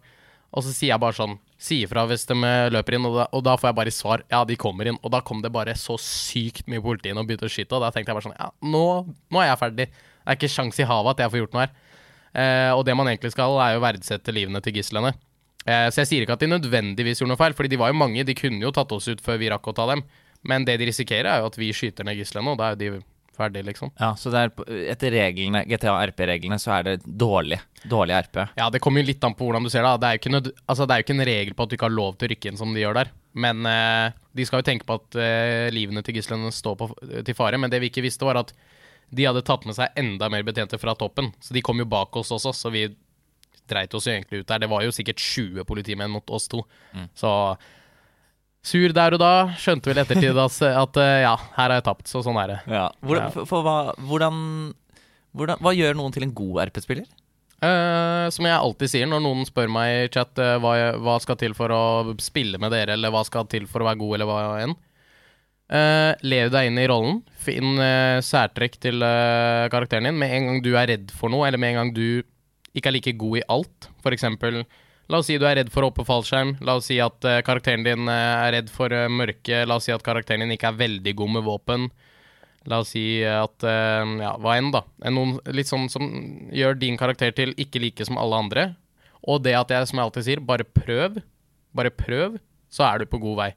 Og 0.55 0.63
så 0.63 0.71
sier 0.71 0.93
jeg 0.93 1.03
bare 1.03 1.17
sånn 1.17 1.39
Si 1.65 1.81
ifra 1.87 2.03
hvis 2.09 2.27
de 2.29 2.35
eh, 2.45 2.69
løper 2.75 2.97
inn, 2.99 3.07
og 3.09 3.15
da, 3.17 3.25
og 3.33 3.45
da 3.47 3.55
får 3.57 3.71
jeg 3.71 3.77
bare 3.79 3.93
svar. 3.95 4.25
Ja, 4.29 4.43
de 4.45 4.57
kommer 4.61 4.91
inn. 4.91 4.99
Og 5.01 5.13
da 5.15 5.23
kom 5.25 5.41
det 5.41 5.53
bare 5.55 5.73
så 5.79 5.97
sykt 6.03 6.67
mye 6.69 6.83
politi 6.85 7.09
inn 7.09 7.21
og 7.21 7.29
begynte 7.29 7.49
å 7.49 7.53
skyte. 7.53 7.79
Og 7.79 7.85
da 7.87 7.89
tenkte 7.95 8.13
jeg 8.13 8.19
bare 8.19 8.27
sånn 8.27 8.37
Ja, 8.37 8.51
nå, 8.75 8.83
nå 9.33 9.41
er 9.41 9.49
jeg 9.49 9.61
ferdig. 9.63 9.87
Det 9.95 10.35
er 10.35 10.37
ikke 10.37 10.51
sjans 10.53 10.81
i 10.83 10.89
havet 10.89 11.15
at 11.15 11.25
jeg 11.25 11.33
får 11.33 11.41
gjort 11.41 11.57
noe 11.57 11.65
her. 11.65 11.73
Eh, 12.35 12.73
og 12.75 12.83
det 12.85 12.99
man 12.99 13.09
egentlig 13.09 13.33
skal, 13.33 13.57
er 13.63 13.77
jo 13.77 13.85
verdsette 13.87 14.35
livene 14.35 14.61
til 14.65 14.77
gislene. 14.77 15.15
Eh, 15.65 15.87
så 15.89 16.03
jeg 16.03 16.11
sier 16.11 16.27
ikke 16.27 16.37
at 16.37 16.45
de 16.45 16.51
nødvendigvis 16.53 17.23
gjorde 17.23 17.33
noe 17.33 17.41
feil, 17.41 17.57
Fordi 17.57 17.73
de 17.73 17.81
var 17.81 17.95
jo 17.95 18.01
mange. 18.03 18.27
De 18.29 18.37
kunne 18.37 18.61
jo 18.61 18.75
tatt 18.75 18.93
oss 18.93 19.09
ut 19.09 19.25
før 19.25 19.41
vi 19.41 19.49
rakk 19.55 19.73
å 19.73 19.77
ta 19.79 19.89
dem. 19.95 20.05
Men 20.45 20.67
det 20.69 20.77
de 20.83 20.91
risikerer, 20.91 21.31
er 21.31 21.41
jo 21.41 21.49
at 21.49 21.57
vi 21.57 21.73
skyter 21.73 22.05
ned 22.05 22.21
gislene, 22.21 22.53
og 22.53 22.61
da 22.61 22.69
er 22.69 22.77
jo 22.77 22.99
de 22.99 23.05
ferdige, 23.37 23.67
liksom. 23.69 23.93
Ja, 24.01 24.13
så 24.19 24.33
er, 24.39 24.53
etter 24.91 25.15
reglene, 25.15 25.65
GTA 25.69 25.95
RP-reglene 26.11 26.59
så 26.63 26.73
er 26.79 26.87
det 26.89 26.95
dårlig. 27.05 27.59
Dårlig 27.91 28.17
RP. 28.27 28.41
Ja, 28.59 28.69
det 28.73 28.81
kommer 28.85 29.03
jo 29.03 29.11
litt 29.11 29.25
an 29.27 29.37
på 29.37 29.49
hvordan 29.49 29.67
du 29.67 29.73
ser 29.73 29.87
det. 29.87 29.95
Det 30.03 30.09
er 30.09 30.17
jo 30.17 30.23
ikke, 30.23 30.35
nød 30.35 30.51
altså, 30.55 30.87
det 30.87 30.95
er 30.95 31.03
jo 31.03 31.07
ikke 31.07 31.17
en 31.17 31.29
regel 31.29 31.57
på 31.57 31.67
at 31.67 31.73
du 31.73 31.77
ikke 31.79 31.89
har 31.89 31.97
lov 31.97 32.17
til 32.17 32.29
å 32.29 32.33
rykke 32.35 32.53
inn 32.53 32.61
som 32.61 32.75
de 32.75 32.85
gjør 32.85 32.99
der. 33.01 33.13
Men 33.45 33.67
eh, 33.69 34.17
de 34.39 34.47
skal 34.49 34.63
jo 34.63 34.69
tenke 34.71 34.89
på 34.89 34.99
at 35.01 35.19
eh, 35.21 35.69
livene 35.75 36.05
til 36.07 36.19
gislene 36.19 36.53
står 36.55 36.79
på, 36.81 36.91
til 37.27 37.39
fare. 37.39 37.61
Men 37.61 37.73
det 37.73 37.83
vi 37.83 37.93
ikke 37.93 38.05
visste, 38.07 38.27
var 38.27 38.41
at 38.41 38.55
de 39.15 39.29
hadde 39.29 39.45
tatt 39.47 39.67
med 39.69 39.77
seg 39.77 39.97
enda 40.01 40.31
mer 40.33 40.47
betjente 40.47 40.81
fra 40.81 40.97
toppen. 40.99 41.33
Så 41.43 41.55
de 41.55 41.63
kom 41.65 41.83
jo 41.83 41.89
bak 41.91 42.17
oss 42.19 42.33
også, 42.35 42.55
så 42.57 42.73
vi 42.75 42.89
dreit 43.71 43.95
oss 43.97 44.09
jo 44.09 44.15
egentlig 44.15 44.43
ut 44.43 44.51
der. 44.51 44.65
Det 44.65 44.71
var 44.71 44.85
jo 44.85 44.93
sikkert 44.95 45.23
20 45.23 45.67
politimenn 45.69 46.13
mot 46.13 46.31
oss 46.35 46.49
to. 46.53 46.65
Så 47.17 47.31
sur 48.65 48.95
der 48.97 49.17
og 49.17 49.21
da. 49.23 49.33
Skjønte 49.61 49.91
vel 49.91 50.01
i 50.01 50.05
ettertid 50.05 50.39
at, 50.41 50.61
at 50.71 51.03
eh, 51.03 51.19
ja, 51.27 51.35
her 51.57 51.69
har 51.69 51.77
jeg 51.79 51.87
tapt, 51.91 52.09
så 52.11 52.25
sånn 52.25 52.39
er 52.41 52.55
det. 52.55 52.63
Ja. 52.73 52.87
Hvordan, 53.05 53.35
for, 53.35 53.51
for 53.51 53.67
hva, 53.67 53.77
hvordan, 54.09 54.39
hvordan, 55.37 55.61
hva 55.65 55.75
gjør 55.77 56.01
noen 56.01 56.17
til 56.17 56.27
en 56.27 56.35
god 56.37 56.65
RP-spiller? 56.69 57.07
Eh, 57.65 58.27
som 58.35 58.49
jeg 58.49 58.57
alltid 58.57 58.91
sier 58.91 59.09
når 59.09 59.23
noen 59.25 59.47
spør 59.49 59.71
meg 59.73 59.93
i 59.95 60.09
chat 60.13 60.41
eh, 60.43 60.57
hva, 60.61 60.75
hva 61.01 61.15
skal 61.23 61.39
til 61.41 61.55
for 61.57 61.73
å 61.73 62.15
spille 62.21 62.59
med 62.61 62.75
dere, 62.75 62.97
eller 62.97 63.13
hva 63.15 63.23
skal 63.27 63.47
til 63.51 63.69
for 63.71 63.85
å 63.85 63.89
være 63.89 64.01
god, 64.03 64.17
eller 64.19 64.31
hva 64.31 64.43
enn. 64.65 64.77
Uh, 65.65 66.13
lev 66.21 66.51
deg 66.53 66.69
inn 66.69 66.79
i 66.79 66.87
rollen. 66.91 67.23
Finn 67.41 67.79
eh, 67.81 68.21
særtrekk 68.23 68.77
til 68.83 69.01
karakteren 69.73 70.11
din. 70.11 70.19
Med 70.21 70.35
en 70.37 70.49
gang 70.51 70.65
du 70.65 70.75
er 70.77 70.91
redd 70.93 71.15
for 71.17 71.33
noe, 71.33 71.47
eller 71.49 71.61
med 71.61 71.73
en 71.73 71.81
gang 71.81 71.95
du 71.97 72.07
ikke 72.75 72.91
er 72.91 72.97
like 72.99 73.15
god 73.21 73.41
i 73.41 73.47
alt. 73.55 73.89
For 74.05 74.15
eksempel, 74.15 74.65
la 75.09 75.21
oss 75.21 75.29
si 75.29 75.37
du 75.41 75.47
er 75.49 75.59
redd 75.61 75.71
for 75.73 75.85
å 75.85 75.91
hoppe 75.91 76.07
fallskjerm. 76.07 76.57
La 76.65 76.77
oss 76.79 76.89
si 76.91 76.99
at 77.03 77.27
uh, 77.27 77.41
karakteren 77.47 77.85
din 77.87 78.09
uh, 78.09 78.45
er 78.47 78.57
redd 78.59 78.73
for 78.73 78.93
uh, 78.95 79.07
mørke. 79.11 79.65
La 79.69 79.79
oss 79.79 79.89
si 79.89 79.95
at 79.95 80.05
karakteren 80.07 80.45
din 80.45 80.55
ikke 80.57 80.71
er 80.73 80.81
veldig 80.81 81.15
god 81.21 81.35
med 81.37 81.47
våpen. 81.47 81.89
La 82.71 82.81
oss 82.81 82.95
si 82.95 83.21
at 83.29 83.61
Ja, 83.61 84.31
hva 84.41 84.55
enn, 84.57 84.71
da. 84.73 84.81
En 85.05 85.19
Noen 85.19 85.35
litt 85.53 85.69
sånn 85.69 85.91
som 85.93 86.07
gjør 86.49 86.79
din 86.81 86.97
karakter 86.97 87.35
til 87.37 87.53
ikke 87.61 87.83
like 87.83 88.07
som 88.09 88.17
alle 88.17 88.39
andre. 88.41 88.65
Og 89.29 89.43
det 89.45 89.53
at 89.59 89.73
jeg, 89.73 89.91
som 89.91 90.01
jeg 90.01 90.09
alltid 90.09 90.27
sier, 90.29 90.41
bare 90.41 90.65
prøv. 90.65 91.21
Bare 91.77 91.93
prøv, 91.93 92.39
så 92.73 92.87
er 92.89 93.03
du 93.03 93.11
på 93.11 93.21
god 93.21 93.37
vei. 93.43 93.51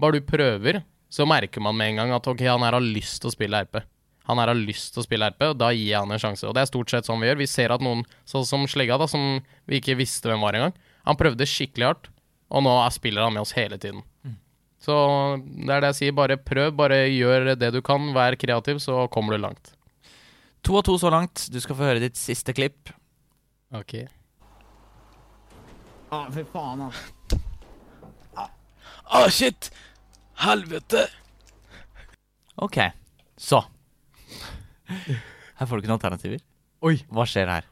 Bare 0.00 0.20
du 0.20 0.28
prøver, 0.28 0.82
så 1.12 1.24
merker 1.28 1.64
man 1.64 1.76
med 1.78 1.92
en 1.92 2.02
gang 2.02 2.14
at 2.16 2.28
ok, 2.28 2.44
han 2.48 2.64
her 2.64 2.76
har 2.76 2.84
lyst 2.84 3.22
til 3.22 3.30
å 3.30 3.34
spille 3.34 3.64
RP. 3.64 3.80
Han 4.28 4.38
her 4.38 4.52
har 4.52 4.58
lyst 4.58 4.94
til 4.94 5.02
å 5.02 5.06
spille 5.06 5.28
RP, 5.32 5.48
og 5.50 5.58
da 5.58 5.72
gir 5.74 5.88
jeg 5.90 5.98
han 5.98 6.14
en 6.14 6.22
sjanse. 6.22 6.46
Og 6.46 6.54
det 6.54 6.62
er 6.62 6.70
stort 6.70 6.92
sett 6.92 7.08
sånn 7.08 7.20
vi 7.22 7.30
gjør. 7.30 7.40
Vi 7.42 7.50
ser 7.50 7.74
at 7.74 7.82
noen, 7.82 8.04
sånn 8.28 8.46
som 8.46 8.66
Slegga, 8.70 9.00
da, 9.00 9.08
som 9.10 9.40
vi 9.70 9.80
ikke 9.80 9.98
visste 9.98 10.30
hvem 10.30 10.44
var 10.44 10.58
engang, 10.58 10.76
han 11.08 11.18
prøvde 11.18 11.48
skikkelig 11.48 11.88
hardt, 11.88 12.08
og 12.52 12.62
nå 12.66 12.74
spiller 12.94 13.26
han 13.26 13.34
med 13.34 13.42
oss 13.42 13.56
hele 13.56 13.78
tiden. 13.82 14.04
Så 14.82 14.94
det 15.46 15.70
er 15.70 15.84
det 15.84 15.92
jeg 15.92 15.98
sier. 16.00 16.14
Bare 16.18 16.36
prøv, 16.42 16.72
bare 16.74 17.04
gjør 17.06 17.52
det 17.58 17.70
du 17.74 17.78
kan. 17.86 18.08
Vær 18.16 18.34
kreativ, 18.38 18.80
så 18.82 19.04
kommer 19.14 19.36
du 19.36 19.44
langt. 19.44 19.72
To 20.66 20.76
av 20.78 20.82
to 20.86 20.96
så 20.98 21.10
langt. 21.10 21.46
Du 21.54 21.58
skal 21.62 21.78
få 21.78 21.86
høre 21.86 22.02
ditt 22.02 22.18
siste 22.18 22.54
klipp. 22.54 22.90
Ok. 23.74 23.94
Ah, 29.12 29.28
shit! 29.30 29.70
Helvete! 30.42 31.06
Ok, 32.62 32.78
så 33.36 33.62
Her 34.88 35.66
får 35.68 35.76
du 35.76 35.82
ikke 35.82 35.90
noen 35.92 35.98
alternativer. 36.00 36.42
Oi. 36.82 36.96
Hva 37.12 37.26
skjer 37.28 37.50
her? 37.52 37.68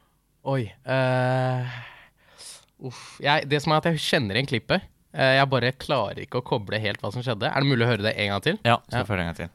Oi. 0.51 0.63
Uh, 0.87 1.67
uff. 2.91 3.03
Jeg, 3.23 3.49
det 3.51 3.61
som 3.65 3.75
er 3.75 3.83
at 3.83 3.89
jeg 3.91 4.03
kjenner 4.05 4.39
igjen 4.39 4.51
klippet. 4.53 4.87
Uh, 5.11 5.33
jeg 5.41 5.51
bare 5.51 5.73
klarer 5.83 6.23
ikke 6.23 6.41
å 6.41 6.47
koble 6.47 6.79
helt 6.81 7.03
hva 7.03 7.11
som 7.15 7.25
skjedde. 7.27 7.51
Er 7.51 7.65
det 7.65 7.71
mulig 7.73 7.87
å 7.87 7.91
høre 7.91 8.07
det 8.07 8.15
en 8.17 8.33
gang 8.35 8.47
til? 8.47 8.61
Ja, 8.63 8.79
skal 8.87 8.95
Ja. 8.95 9.03
jeg 9.03 9.11
følge 9.11 9.27
en 9.27 9.33
gang 9.33 9.41
til. 9.41 9.51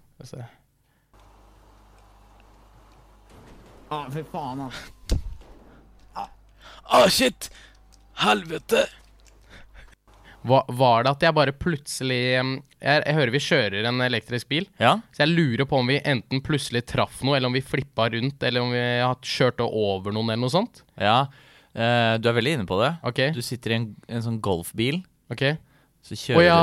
Å, 3.86 4.01
ah, 4.01 4.06
fy 4.12 4.24
faen, 4.32 4.66
altså. 4.66 5.20
Ah, 6.86 7.08
shit! 7.10 7.49
Helvete! 8.22 8.86
Hva, 10.45 10.60
var 10.70 11.06
det 11.06 11.14
at 11.16 11.24
jeg 11.26 11.34
bare 11.34 11.53
plutselig 11.58 12.20
em, 12.38 12.51
jeg, 12.86 13.02
jeg 13.10 13.18
hører 13.18 13.34
vi 13.34 13.42
kjører 13.44 13.88
en 13.90 14.06
elektrisk 14.06 14.48
bil. 14.52 14.68
Ja, 14.80 14.94
Så 15.12 15.26
jeg 15.26 15.34
lurer 15.34 15.66
på 15.68 15.80
om 15.82 15.90
vi 15.90 15.98
enten 16.06 16.44
plutselig 16.46 16.86
traff 16.88 17.20
noe, 17.26 17.36
eller 17.40 17.50
om 17.50 17.58
vi 17.58 17.64
flippa 17.66 18.08
rundt, 18.14 18.44
eller 18.46 18.62
om 18.62 18.72
vi 18.76 18.84
har 19.02 19.18
kjørt 19.26 19.60
over 19.66 20.14
noen, 20.16 20.30
eller 20.32 20.46
noe 20.46 20.54
sånt. 20.54 20.84
ja. 21.02 21.26
Eh, 21.76 22.14
du 22.24 22.30
er 22.32 22.36
veldig 22.38 22.52
inne 22.56 22.66
på 22.70 22.78
det. 22.80 22.94
Ok, 23.04 23.18
Du 23.36 23.42
sitter 23.44 23.74
i 23.74 23.76
en, 23.82 23.90
en 24.08 24.22
sånn 24.24 24.38
golfbil, 24.40 25.02
ok. 25.28 25.42
så 26.06 26.14
Å 26.16 26.20
kjører 26.22 26.46
ja. 26.46 26.60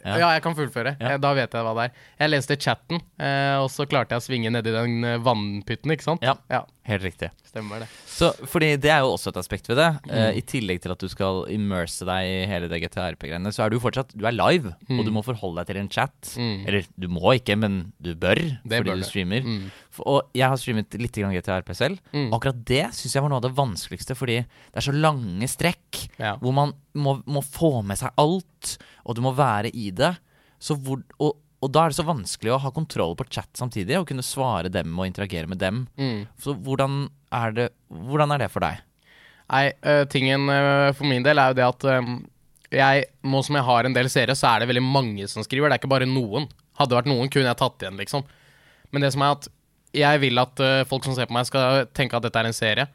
Ja. 0.00 0.14
ja! 0.22 0.28
jeg 0.38 0.42
kan 0.46 0.54
fullføre. 0.56 0.94
Ja. 0.96 1.10
Eh, 1.12 1.18
Da 1.20 1.34
vet 1.36 1.52
jeg 1.52 1.66
hva 1.66 1.74
det 1.76 1.84
er. 1.90 1.98
Jeg 2.22 2.32
leste 2.32 2.56
chatten, 2.56 3.02
eh, 3.20 3.58
og 3.60 3.68
så 3.74 3.84
klarte 3.84 4.16
jeg 4.16 4.22
å 4.22 4.24
svinge 4.24 4.48
nedi 4.54 4.72
den 4.72 5.04
eh, 5.04 5.18
vannpytten, 5.20 5.92
ikke 5.92 6.06
sant? 6.06 6.24
Ja. 6.24 6.38
ja. 6.48 6.62
Helt 6.88 7.04
riktig. 7.04 7.28
Stemmer 7.50 7.84
det. 7.84 7.90
Så, 8.14 8.28
fordi 8.46 8.68
det 8.78 8.90
er 8.94 9.02
jo 9.02 9.12
også 9.16 9.32
et 9.32 9.38
aspekt 9.40 9.66
ved 9.70 9.78
det. 9.80 9.88
Mm. 10.06 10.12
Uh, 10.14 10.28
I 10.38 10.42
tillegg 10.46 10.80
til 10.84 10.92
at 10.94 11.02
du 11.02 11.08
skal 11.10 11.40
immerse 11.50 12.06
deg 12.06 12.28
i 12.30 12.36
hele 12.50 12.68
det 12.70 12.78
GTRP-greiene, 12.84 13.50
så 13.54 13.64
er 13.64 13.74
du 13.74 13.80
fortsatt 13.82 14.14
Du 14.14 14.22
er 14.28 14.36
live, 14.36 14.74
og 14.94 15.02
du 15.06 15.10
må 15.14 15.24
forholde 15.26 15.60
deg 15.60 15.72
til 15.72 15.80
en 15.82 15.90
chat. 15.92 16.30
Mm. 16.38 16.54
Eller 16.68 16.86
du 17.00 17.08
må 17.10 17.34
ikke, 17.34 17.56
men 17.58 17.80
du 17.98 18.12
bør, 18.14 18.38
Det 18.38 18.78
fordi 18.78 18.92
bør 18.92 19.02
du 19.02 19.06
streamer. 19.08 19.46
Mm. 19.48 19.64
For, 19.94 20.06
og 20.10 20.38
jeg 20.38 20.46
har 20.50 20.60
streamet 20.62 20.98
litt 21.00 21.18
grann 21.18 21.34
GTRP 21.34 21.74
selv. 21.76 21.98
Mm. 22.14 22.28
Og 22.30 22.38
akkurat 22.38 22.62
det 22.70 22.84
syns 22.96 23.18
jeg 23.18 23.24
var 23.26 23.32
noe 23.34 23.42
av 23.42 23.48
det 23.48 23.54
vanskeligste, 23.58 24.16
fordi 24.18 24.40
det 24.44 24.78
er 24.80 24.88
så 24.88 24.94
lange 24.94 25.50
strekk 25.50 26.04
Ja. 26.20 26.36
hvor 26.40 26.54
man 26.54 26.74
må, 26.94 27.18
må 27.26 27.42
få 27.42 27.80
med 27.86 27.98
seg 27.98 28.14
alt, 28.20 28.76
og 29.04 29.18
du 29.18 29.24
må 29.26 29.34
være 29.34 29.74
i 29.74 29.90
det. 29.94 30.14
Så 30.62 30.76
hvor, 30.80 31.02
og, 31.18 31.34
og 31.64 31.70
da 31.72 31.84
er 31.84 31.92
det 31.92 31.96
så 31.96 32.04
vanskelig 32.04 32.52
å 32.52 32.60
ha 32.60 32.70
kontroll 32.74 33.14
på 33.16 33.26
chat 33.32 33.48
samtidig, 33.56 33.96
og 33.96 34.08
kunne 34.10 34.24
svare 34.26 34.68
dem 34.72 34.92
og 34.98 35.08
interagere 35.08 35.48
med 35.48 35.62
dem. 35.62 35.86
Mm. 35.96 36.26
Så 36.40 36.52
hvordan 36.66 37.06
er 37.32 37.56
det, 37.56 37.68
hvordan 37.88 38.34
er 38.34 38.44
det 38.44 38.50
for 38.52 38.64
deg? 38.64 38.82
Nei, 39.48 39.64
uh, 39.86 40.04
tingen 40.12 40.48
uh, 40.50 40.92
for 40.96 41.08
min 41.08 41.24
del 41.24 41.40
er 41.40 41.52
jo 41.52 41.58
det 41.58 41.66
at 41.66 41.86
øhm, 41.94 42.18
jeg, 42.74 43.04
nå 43.24 43.40
som 43.44 43.58
jeg 43.58 43.66
har 43.68 43.86
en 43.86 43.96
del 43.96 44.08
seere, 44.12 44.36
så 44.36 44.50
er 44.50 44.62
det 44.62 44.70
veldig 44.72 44.84
mange 44.84 45.28
som 45.30 45.44
skriver. 45.46 45.70
Det 45.70 45.76
er 45.76 45.82
ikke 45.82 45.92
bare 45.94 46.08
noen. 46.10 46.48
Hadde 46.78 46.92
det 46.92 47.00
vært 47.00 47.12
noen, 47.12 47.30
kunne 47.32 47.48
jeg 47.48 47.60
tatt 47.60 47.84
igjen, 47.84 48.00
liksom. 48.00 48.24
Men 48.92 49.04
det 49.04 49.12
som 49.14 49.24
er 49.24 49.36
at 49.36 49.48
jeg 49.94 50.20
vil 50.24 50.42
at 50.42 50.62
uh, 50.64 50.84
folk 50.90 51.06
som 51.06 51.16
ser 51.16 51.30
på 51.30 51.36
meg, 51.36 51.48
skal 51.48 51.84
tenke 51.96 52.18
at 52.18 52.26
dette 52.26 52.40
er 52.40 52.50
en 52.50 52.56
serie. 52.56 52.88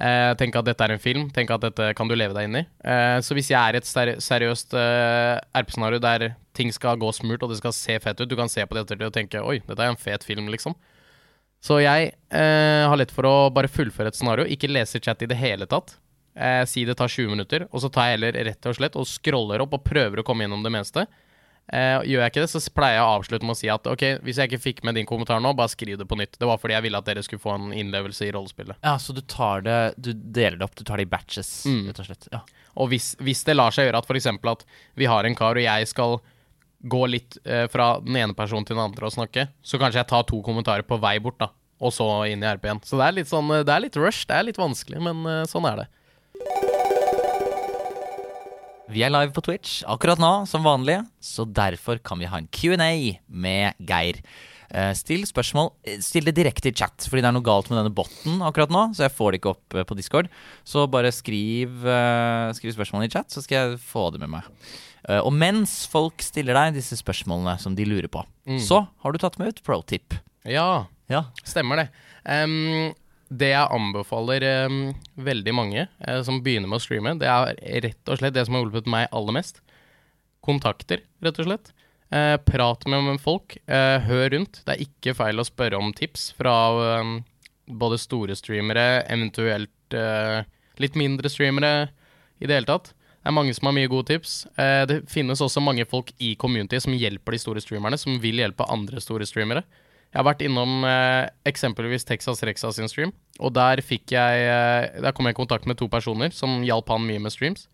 Eh, 0.00 0.32
tenk 0.40 0.56
at 0.56 0.64
dette 0.64 0.84
er 0.86 0.94
en 0.94 1.02
film. 1.02 1.26
tenk 1.30 1.50
at 1.52 1.60
dette 1.60 1.90
kan 1.94 2.08
du 2.08 2.14
leve 2.16 2.34
deg 2.36 2.48
inn 2.48 2.62
i. 2.62 2.64
Eh, 2.84 3.18
så 3.20 3.36
hvis 3.36 3.50
jeg 3.52 3.60
er 3.60 3.76
et 3.76 3.88
seri 3.88 4.16
seriøst 4.22 4.72
uh, 4.72 5.36
RP-scenario 5.58 6.00
der 6.00 6.32
ting 6.56 6.72
skal 6.72 6.96
gå 7.00 7.10
smurt, 7.12 7.42
og 7.42 7.52
det 7.52 7.60
skal 7.60 7.74
se 7.76 7.98
fett 8.00 8.20
ut, 8.20 8.28
du 8.28 8.36
kan 8.36 8.48
se 8.48 8.64
på 8.64 8.76
det 8.76 8.86
ettertid 8.86 9.08
og 9.08 9.14
tenke 9.14 9.44
oi, 9.44 9.60
dette 9.66 9.84
er 9.84 9.92
en 9.92 10.00
fet 10.00 10.24
film, 10.24 10.48
liksom. 10.52 10.76
Så 11.62 11.78
jeg 11.78 12.10
eh, 12.34 12.84
har 12.90 12.98
lett 12.98 13.12
for 13.14 13.28
å 13.28 13.34
bare 13.54 13.70
fullføre 13.70 14.10
et 14.10 14.18
scenario, 14.18 14.48
ikke 14.50 14.70
lese 14.70 14.98
chat 14.98 15.22
i 15.22 15.28
det 15.30 15.38
hele 15.38 15.68
tatt. 15.70 15.94
Eh, 16.34 16.64
si 16.66 16.82
det 16.88 16.96
tar 16.98 17.12
20 17.12 17.30
minutter, 17.30 17.68
og 17.70 17.84
så 17.84 17.90
tar 17.92 18.08
jeg 18.08 18.18
heller 18.18 18.38
rett 18.48 18.66
og 18.66 18.78
slett 18.78 18.98
og 18.98 19.06
scroller 19.06 19.62
opp 19.62 19.76
og 19.78 19.84
prøver 19.86 20.20
å 20.20 20.24
komme 20.26 20.46
gjennom 20.46 20.64
det 20.64 20.72
meste. 20.74 21.06
Eh, 21.72 22.02
gjør 22.10 22.24
jeg 22.24 22.32
ikke 22.32 22.42
det, 22.42 22.50
så 22.50 22.60
pleier 22.74 22.96
jeg 22.98 23.04
å 23.06 23.12
avslutte 23.20 23.46
med 23.46 23.54
å 23.54 23.58
si 23.60 23.68
at 23.72 23.86
ok, 23.88 24.02
hvis 24.26 24.40
jeg 24.42 24.50
ikke 24.50 24.60
fikk 24.64 24.80
med 24.84 24.96
din 24.98 25.06
kommentar 25.08 25.38
nå, 25.40 25.52
bare 25.56 25.70
skriv 25.72 25.96
det 26.00 26.08
på 26.10 26.18
nytt. 26.18 26.34
Det 26.40 26.48
var 26.48 26.58
fordi 26.60 26.74
jeg 26.74 26.84
ville 26.88 26.98
at 26.98 27.06
dere 27.06 27.22
skulle 27.24 27.40
få 27.44 27.54
en 27.54 27.70
innlevelse 27.72 28.26
i 28.26 28.32
rollespillet. 28.34 28.76
Ja, 28.82 28.96
så 29.00 29.14
du 29.16 29.22
tar 29.22 29.62
det 29.64 29.78
Du 29.96 30.10
deler 30.12 30.58
det 30.58 30.66
opp, 30.66 30.74
du 30.76 30.84
tar 30.84 30.98
det 31.00 31.06
i 31.06 31.12
batches, 31.12 31.52
Mm. 31.70 31.86
rett 31.88 32.02
og 32.02 32.06
slett. 32.10 32.28
Ja. 32.32 32.40
Og 32.76 32.88
hvis, 32.90 33.12
hvis 33.20 33.44
det 33.44 33.54
lar 33.56 33.70
seg 33.70 33.86
gjøre 33.88 33.98
at 34.02 34.10
f.eks. 34.10 34.26
at 34.26 34.64
vi 34.96 35.04
har 35.06 35.24
en 35.24 35.34
kar, 35.38 35.56
og 35.56 35.62
jeg 35.62 35.86
skal 35.88 36.18
gå 36.82 37.06
litt 37.06 37.38
eh, 37.46 37.68
fra 37.70 38.00
den 38.02 38.16
ene 38.16 38.34
personen 38.34 38.64
til 38.66 38.74
den 38.76 38.82
andre 38.84 39.06
og 39.06 39.12
snakke, 39.14 39.46
så 39.62 39.78
kanskje 39.78 40.00
jeg 40.02 40.08
tar 40.10 40.24
to 40.26 40.42
kommentarer 40.42 40.82
på 40.82 40.98
vei 41.00 41.18
bort, 41.22 41.38
da. 41.38 41.50
Og 41.80 41.92
så 41.94 42.04
inn 42.30 42.42
i 42.42 42.46
RP 42.46 42.64
igjen. 42.68 42.82
Så 42.84 42.98
det 42.98 43.06
er 43.06 43.12
litt 43.20 43.28
sånn 43.30 43.48
eh, 43.54 43.62
Det 43.64 43.72
er 43.74 43.80
litt 43.86 43.96
rush, 43.96 44.26
det 44.26 44.34
er 44.36 44.48
litt 44.50 44.58
vanskelig, 44.60 45.00
men 45.00 45.24
eh, 45.30 45.44
sånn 45.50 45.68
er 45.70 45.84
det. 45.84 46.71
Vi 48.90 49.02
er 49.06 49.12
live 49.12 49.32
på 49.34 49.42
Twitch 49.46 49.82
akkurat 49.88 50.20
nå, 50.20 50.30
som 50.50 50.64
vanlig, 50.66 50.98
så 51.22 51.44
derfor 51.46 52.00
kan 52.04 52.18
vi 52.20 52.26
ha 52.28 52.40
en 52.40 52.48
Q&A 52.52 53.18
med 53.30 53.78
Geir. 53.88 54.18
Eh, 54.72 54.90
Still 54.96 55.22
spørsmål 55.28 55.68
eh, 55.86 55.98
Still 56.02 56.24
det 56.26 56.34
direkte 56.38 56.70
i 56.70 56.74
chat, 56.74 57.04
fordi 57.06 57.22
det 57.22 57.28
er 57.30 57.36
noe 57.36 57.44
galt 57.46 57.68
med 57.70 57.78
denne 57.78 57.92
botten 57.94 58.40
akkurat 58.44 58.72
nå. 58.72 58.86
Så 58.96 59.04
jeg 59.06 59.14
får 59.14 59.32
det 59.36 59.40
ikke 59.42 59.52
opp 59.52 59.76
eh, 59.76 59.86
på 59.88 59.96
Discord. 59.98 60.30
Så 60.68 60.86
bare 60.92 61.12
skriv, 61.14 61.84
skriv 62.58 62.74
spørsmålene 62.74 63.10
i 63.10 63.12
chat, 63.12 63.30
så 63.32 63.44
skal 63.44 63.58
jeg 63.74 63.82
få 63.84 64.08
det 64.14 64.22
med 64.24 64.32
meg. 64.34 64.48
Og 65.22 65.32
mens 65.34 65.80
folk 65.90 66.22
stiller 66.22 66.54
deg 66.54 66.76
disse 66.76 66.94
spørsmålene 67.00 67.56
som 67.58 67.74
de 67.74 67.82
lurer 67.88 68.06
på, 68.12 68.20
så 68.62 68.84
har 69.02 69.10
du 69.14 69.18
tatt 69.18 69.34
med 69.40 69.50
ut 69.50 69.62
pro 69.66 69.80
tip. 69.82 70.14
Ja, 70.46 70.86
Ja. 71.10 71.24
Stemmer 71.44 71.76
det. 71.80 71.88
Em, 72.24 72.92
det 73.38 73.52
jeg 73.52 73.70
anbefaler 73.74 74.44
um, 74.66 74.80
veldig 75.24 75.54
mange 75.56 75.86
uh, 76.04 76.20
som 76.26 76.40
begynner 76.44 76.70
med 76.70 76.80
å 76.80 76.84
streame, 76.84 77.14
det 77.20 77.28
er 77.30 77.58
rett 77.86 78.10
og 78.10 78.20
slett 78.20 78.36
det 78.36 78.44
som 78.46 78.56
har 78.56 78.64
hjulpet 78.64 78.90
meg 78.90 79.08
aller 79.14 79.36
mest. 79.38 79.62
Kontakter, 80.44 81.04
rett 81.22 81.38
og 81.40 81.48
slett. 81.48 81.72
Uh, 82.12 82.36
prat 82.44 82.84
med, 82.90 83.14
folk. 83.22 83.56
Eh, 83.64 83.98
hør 84.04 84.26
rundt. 84.34 84.60
Det 84.66 84.74
er 84.74 84.82
ikke 84.84 85.14
feil 85.16 85.40
å 85.40 85.46
spørre 85.48 85.78
om 85.80 85.94
tips 85.96 86.32
fra 86.36 86.54
em, 86.98 87.12
både 87.80 87.96
store 88.00 88.36
streamere, 88.36 89.04
eventuelt 89.06 89.70
litt 90.80 90.94
mindre 90.96 91.28
streamere 91.28 91.90
i 92.40 92.48
det 92.48 92.56
hele 92.56 92.68
tatt. 92.68 92.90
Det 92.92 93.30
er 93.30 93.36
mange 93.36 93.52
som 93.54 93.68
har 93.68 93.74
mye 93.76 93.90
gode 93.92 94.08
tips. 94.08 94.34
Det 94.88 95.02
finnes 95.12 95.40
også 95.44 95.60
mange 95.60 95.84
folk 95.88 96.14
i 96.16 96.32
community 96.40 96.80
som 96.80 96.96
hjelper 96.96 97.36
de 97.36 97.40
store 97.42 97.60
streamerne, 97.60 97.98
som 98.00 98.16
vil 98.20 98.40
hjelpe 98.40 98.66
andre 98.72 99.02
store 99.04 99.28
streamere. 99.28 99.62
Jeg 100.12 100.20
har 100.20 100.26
vært 100.28 100.42
innom 100.44 100.82
eh, 100.84 101.24
eksempelvis 101.48 102.04
Texas 102.04 102.42
Rexa 102.44 102.68
sin 102.76 102.90
stream, 102.92 103.14
og 103.40 103.54
der 103.56 103.80
fikk 103.80 104.12
jeg 104.12 104.42
eh, 104.44 105.00
Der 105.00 105.14
kom 105.16 105.24
jeg 105.24 105.32
i 105.32 105.38
kontakt 105.40 105.64
med 105.64 105.78
to 105.80 105.88
personer 105.88 106.34
som 106.36 106.60
hjalp 106.66 106.92
han 106.92 107.06
mye 107.06 107.22
med 107.24 107.32
streams. 107.32 107.64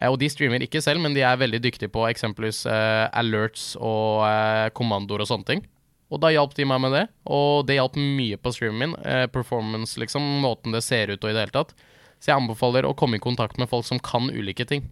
Eh, 0.00 0.08
og 0.08 0.16
de 0.22 0.30
streamer 0.32 0.64
ikke 0.64 0.80
selv, 0.80 1.04
men 1.04 1.12
de 1.12 1.20
er 1.20 1.36
veldig 1.36 1.60
dyktige 1.66 1.92
på 1.92 2.06
eksempelvis 2.08 2.62
eh, 2.72 3.04
alerts 3.12 3.74
og 3.76 4.24
eh, 4.24 4.70
kommandoer 4.76 5.26
og 5.26 5.28
sånne 5.28 5.50
ting. 5.52 5.64
Og 6.08 6.22
da 6.22 6.32
hjalp 6.32 6.56
de 6.56 6.64
meg 6.64 6.80
med 6.80 6.96
det, 6.96 7.04
og 7.28 7.66
det 7.68 7.76
hjalp 7.76 8.00
mye 8.00 8.40
på 8.40 8.56
streamen 8.56 8.80
min. 8.80 8.98
Eh, 9.04 9.26
performance, 9.28 10.00
liksom, 10.00 10.24
måten 10.40 10.72
det 10.72 10.84
ser 10.86 11.12
ut 11.12 11.20
og 11.20 11.28
i 11.28 11.36
det 11.36 11.44
hele 11.44 11.58
tatt. 11.58 11.76
Så 12.16 12.32
jeg 12.32 12.40
anbefaler 12.40 12.88
å 12.88 12.96
komme 12.96 13.20
i 13.20 13.26
kontakt 13.26 13.60
med 13.60 13.68
folk 13.68 13.84
som 13.84 14.00
kan 14.00 14.32
ulike 14.32 14.64
ting. 14.64 14.88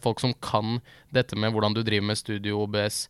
Folk 0.00 0.20
som 0.22 0.30
kan 0.38 0.76
dette 1.10 1.34
med 1.34 1.50
hvordan 1.50 1.74
du 1.74 1.80
driver 1.82 2.06
med 2.06 2.18
studio 2.20 2.60
OBS, 2.62 3.00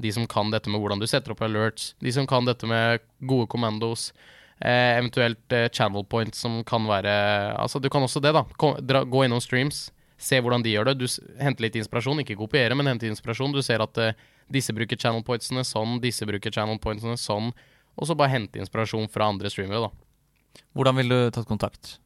de 0.00 0.12
som 0.12 0.26
kan 0.30 0.50
dette 0.52 0.70
med 0.72 0.80
hvordan 0.80 1.00
du 1.00 1.06
setter 1.10 1.34
opp 1.34 1.42
alerts, 1.44 1.94
de 2.00 2.12
som 2.14 2.26
kan 2.28 2.46
dette 2.48 2.66
med 2.68 3.02
gode 3.28 3.48
kommandos, 3.52 4.10
eh, 4.58 4.96
eventuelt 4.98 5.52
eh, 5.52 5.68
channel 5.68 6.04
points 6.04 6.40
som 6.40 6.60
kan 6.64 6.86
være 6.88 7.12
Altså, 7.56 7.78
du 7.78 7.90
kan 7.90 8.02
også 8.02 8.22
det, 8.24 8.32
da. 8.36 8.44
Kom, 8.56 8.76
dra, 8.80 9.04
gå 9.04 9.24
innom 9.26 9.40
streams, 9.40 9.90
se 10.20 10.40
hvordan 10.40 10.64
de 10.64 10.74
gjør 10.74 10.90
det. 10.90 10.98
Du 11.00 11.06
henter 11.40 11.66
litt 11.66 11.78
inspirasjon, 11.80 12.24
ikke 12.24 12.38
kopiere, 12.40 12.76
men 12.76 12.90
hente 12.90 13.08
inspirasjon. 13.08 13.52
Du 13.52 13.62
ser 13.64 13.84
at 13.84 14.00
eh, 14.00 14.28
disse 14.50 14.74
bruker 14.76 14.98
channel 14.98 15.24
pointsene 15.26 15.64
sånn, 15.66 15.98
disse 16.02 16.26
bruker 16.28 16.52
channel 16.54 16.80
pointsene 16.82 17.16
sånn, 17.20 17.52
og 17.96 18.08
så 18.08 18.16
bare 18.16 18.34
hente 18.34 18.60
inspirasjon 18.60 19.08
fra 19.12 19.28
andre 19.30 19.52
streamere, 19.52 19.88
da. 19.88 20.62
Hvordan 20.74 20.98
ville 20.98 21.18
du 21.26 21.34
tatt 21.34 21.48
kontakt? 21.48 21.98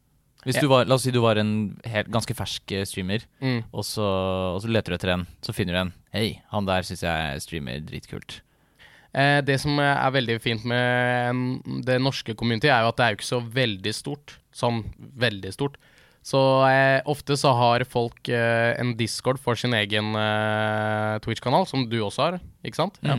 Hvis 0.44 0.60
du 0.60 0.66
var, 0.68 0.84
La 0.88 0.94
oss 0.98 1.04
si 1.06 1.12
du 1.14 1.20
var 1.24 1.38
en 1.40 1.52
helt, 1.88 2.10
ganske 2.12 2.34
fersk 2.36 2.72
eh, 2.76 2.84
streamer, 2.88 3.24
Mm. 3.40 3.62
og, 3.72 3.84
så, 3.88 4.04
og 4.54 4.60
så 4.64 4.68
leter 4.68 4.92
du 4.92 4.98
etter 4.98 5.12
en. 5.14 5.26
Så 5.44 5.54
finner 5.56 5.72
du 5.76 5.80
en. 5.86 5.92
Hei, 6.12 6.40
han 6.52 6.66
der 6.68 6.82
syns 6.86 7.02
jeg 7.06 7.40
streamer 7.44 7.80
dritkult. 7.86 8.40
Eh, 9.14 9.40
det 9.46 9.60
som 9.62 9.78
er 9.78 10.10
veldig 10.10 10.40
fint 10.42 10.64
med 10.66 11.34
mm, 11.34 11.82
det 11.86 12.00
norske 12.02 12.34
community, 12.36 12.68
er 12.68 12.82
jo 12.84 12.92
at 12.92 12.96
det 12.98 13.04
er 13.06 13.12
jo 13.14 13.18
ikke 13.20 13.30
så 13.32 13.40
veldig 13.56 13.94
stort. 13.94 14.36
Sånn 14.54 14.82
veldig 15.18 15.52
stort. 15.54 15.76
Så 16.24 16.38
eh, 16.70 17.00
ofte 17.10 17.36
så 17.36 17.50
har 17.56 17.84
folk 17.84 18.28
eh, 18.32 18.72
en 18.80 18.94
discord 18.96 19.38
for 19.44 19.54
sin 19.60 19.74
egen 19.76 20.14
eh, 20.16 21.18
Twitch-kanal, 21.24 21.66
som 21.68 21.84
du 21.90 21.98
også 22.00 22.22
har, 22.30 22.38
ikke 22.64 22.80
sant? 22.80 22.96
Ja. 23.04 23.18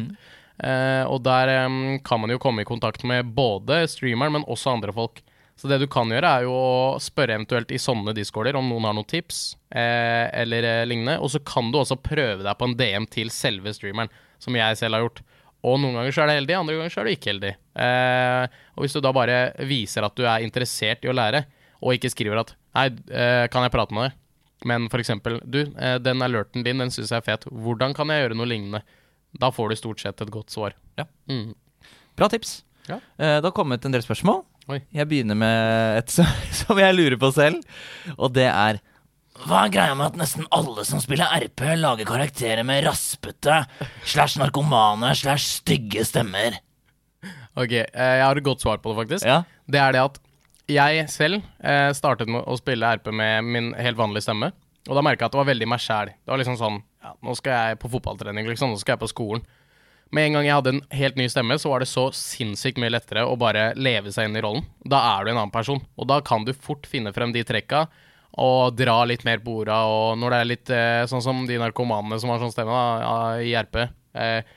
Eh, 0.57 1.03
og 1.11 1.21
der 1.27 1.51
eh, 1.53 1.99
kan 2.07 2.21
man 2.23 2.31
jo 2.33 2.39
komme 2.41 2.63
i 2.63 2.67
kontakt 2.67 3.03
med 3.07 3.29
både 3.37 3.83
streameren, 3.91 4.33
men 4.39 4.47
også 4.49 4.73
andre 4.73 4.93
folk. 4.95 5.21
Så 5.55 5.69
det 5.71 5.77
du 5.79 5.87
kan 5.87 6.09
gjøre, 6.11 6.27
er 6.27 6.43
jo 6.43 6.51
å 6.51 6.97
spørre 6.99 7.37
eventuelt 7.37 7.69
i 7.71 7.79
sånne 7.79 8.11
discorder 8.17 8.57
om 8.59 8.67
noen 8.67 8.89
har 8.89 8.95
noen 8.97 9.07
tips, 9.07 9.55
eh, 9.71 10.27
eller 10.41 10.67
eh, 10.67 10.81
lignende. 10.89 11.15
Og 11.23 11.31
så 11.31 11.39
kan 11.47 11.69
du 11.71 11.79
også 11.79 11.95
prøve 12.03 12.43
deg 12.43 12.57
på 12.59 12.67
en 12.67 12.75
DM 12.75 13.07
til 13.07 13.31
selve 13.31 13.71
streameren, 13.75 14.11
som 14.43 14.57
jeg 14.59 14.75
selv 14.81 14.97
har 14.97 15.05
gjort. 15.05 15.21
Og 15.65 15.79
noen 15.81 15.95
ganger 15.97 16.13
så 16.13 16.25
er 16.25 16.29
det 16.29 16.35
heldig, 16.41 16.57
andre 16.59 16.75
ganger 16.77 16.91
så 16.93 17.01
er 17.01 17.07
du 17.07 17.13
ikke 17.15 17.31
heldig. 17.31 17.53
Eh, 17.85 18.59
og 18.75 18.83
hvis 18.83 18.97
du 18.97 18.99
da 19.01 19.13
bare 19.15 19.39
viser 19.65 20.05
at 20.05 20.19
du 20.19 20.27
er 20.27 20.43
interessert 20.45 21.07
i 21.07 21.09
å 21.09 21.15
lære, 21.15 21.45
og 21.81 21.95
ikke 21.95 22.11
skriver 22.13 22.43
at 22.43 22.53
Hei, 22.75 22.89
eh, 23.15 23.45
kan 23.47 23.63
jeg 23.63 23.71
prate 23.71 23.95
med 23.95 24.09
deg? 24.09 24.19
Men 24.67 24.89
eksempel, 24.91 25.37
du, 25.47 25.61
eh, 25.79 25.95
den 26.03 26.19
alerten 26.25 26.63
din, 26.65 26.81
den 26.83 26.91
syns 26.91 27.13
jeg 27.13 27.21
er 27.21 27.27
fet. 27.29 27.45
Hvordan 27.47 27.93
kan 27.95 28.11
jeg 28.11 28.25
gjøre 28.25 28.35
noe 28.35 28.49
lignende? 28.49 28.81
Da 29.39 29.47
får 29.55 29.71
du 29.71 29.75
stort 29.79 30.03
sett 30.03 30.19
et 30.23 30.31
godt 30.33 30.51
svar. 30.51 30.75
Ja. 30.99 31.05
Mm. 31.31 31.53
Bra 32.19 32.27
tips. 32.31 32.63
Ja. 32.89 32.99
Eh, 33.17 33.39
Det 33.39 33.47
har 33.47 33.55
kommet 33.55 33.85
en 33.85 33.95
del 33.95 34.03
spørsmål. 34.03 34.43
Oi. 34.65 34.79
Jeg 34.97 35.05
begynner 35.09 35.37
med 35.37 35.99
et 35.99 36.11
som 36.59 36.79
jeg 36.81 36.97
lurer 36.97 37.17
på 37.21 37.29
selv, 37.35 37.61
og 38.17 38.33
det 38.33 38.47
er 38.49 38.79
Hva 39.45 39.65
er 39.65 39.73
greia 39.73 39.97
med 39.97 40.07
at 40.07 40.17
nesten 40.17 40.47
alle 40.55 40.85
som 40.87 41.01
spiller 41.03 41.29
RP, 41.43 41.61
lager 41.77 42.07
karakterer 42.09 42.65
med 42.65 42.85
raspete 42.87 43.59
slash 44.07 44.39
narkomane 44.41 45.11
slash 45.19 45.59
stygge 45.59 46.05
stemmer? 46.07 46.57
Ok, 47.55 47.71
eh, 47.71 47.85
jeg 47.93 48.23
har 48.25 48.39
et 48.39 48.45
godt 48.45 48.63
svar 48.65 48.81
på 48.81 48.91
det, 48.91 48.97
faktisk. 49.03 49.27
Ja. 49.27 49.43
Det 49.69 49.79
er 49.81 49.93
det 49.95 50.01
at 50.01 50.17
jeg 50.71 51.05
selv 51.13 51.43
eh, 51.61 51.91
startet 51.93 52.31
med 52.31 52.41
å 52.49 52.57
spille 52.57 52.89
RP 52.97 53.11
med 53.13 53.45
min 53.45 53.69
helt 53.77 53.99
vanlige 53.99 54.25
stemme. 54.25 54.49
Og 54.89 54.97
da 54.97 55.03
merka 55.05 55.25
jeg 55.25 55.29
at 55.29 55.35
det 55.35 55.41
var 55.43 55.51
veldig 55.51 55.67
meg 55.69 55.81
sjæl. 55.81 56.11
Det 56.17 56.33
var 56.33 56.41
liksom 56.41 56.57
sånn 56.59 56.81
ja, 57.05 57.13
Nå 57.25 57.33
skal 57.37 57.55
jeg 57.69 57.79
på 57.81 57.89
fotballtrening, 57.93 58.49
liksom. 58.49 58.73
Nå 58.73 58.81
skal 58.81 58.95
jeg 58.95 59.03
på 59.03 59.11
skolen. 59.13 59.45
Med 60.13 60.27
en 60.27 60.37
gang 60.37 60.47
jeg 60.47 60.57
hadde 60.57 60.73
en 60.75 60.83
helt 60.95 61.17
ny 61.19 61.25
stemme, 61.31 61.57
så 61.59 61.71
var 61.71 61.81
det 61.81 61.89
så 61.89 62.07
sinnssykt 62.13 62.77
mye 62.81 62.93
lettere 62.93 63.25
å 63.25 63.37
bare 63.39 63.71
leve 63.77 64.13
seg 64.13 64.29
inn 64.29 64.37
i 64.37 64.43
rollen. 64.45 64.67
Da 64.85 65.01
er 65.15 65.25
du 65.25 65.31
en 65.31 65.39
annen 65.39 65.53
person, 65.53 65.81
og 65.97 66.09
da 66.11 66.19
kan 66.25 66.45
du 66.45 66.53
fort 66.53 66.85
finne 66.89 67.13
frem 67.15 67.33
de 67.35 67.43
trekka 67.47 67.87
og 68.41 68.75
dra 68.75 68.99
litt 69.07 69.23
mer 69.25 69.41
på 69.43 69.61
orda. 69.61 69.79
Og 69.87 70.19
når 70.19 70.31
det 70.31 70.37
er 70.37 70.51
litt 70.51 70.73
eh, 70.75 71.07
sånn 71.09 71.23
som 71.23 71.45
de 71.47 71.57
narkomanene 71.61 72.19
som 72.21 72.31
har 72.31 72.43
sånn 72.43 72.53
stemme 72.53 72.75
da, 72.75 73.17
i 73.41 73.55
RP 73.55 73.81
eh, 73.81 74.55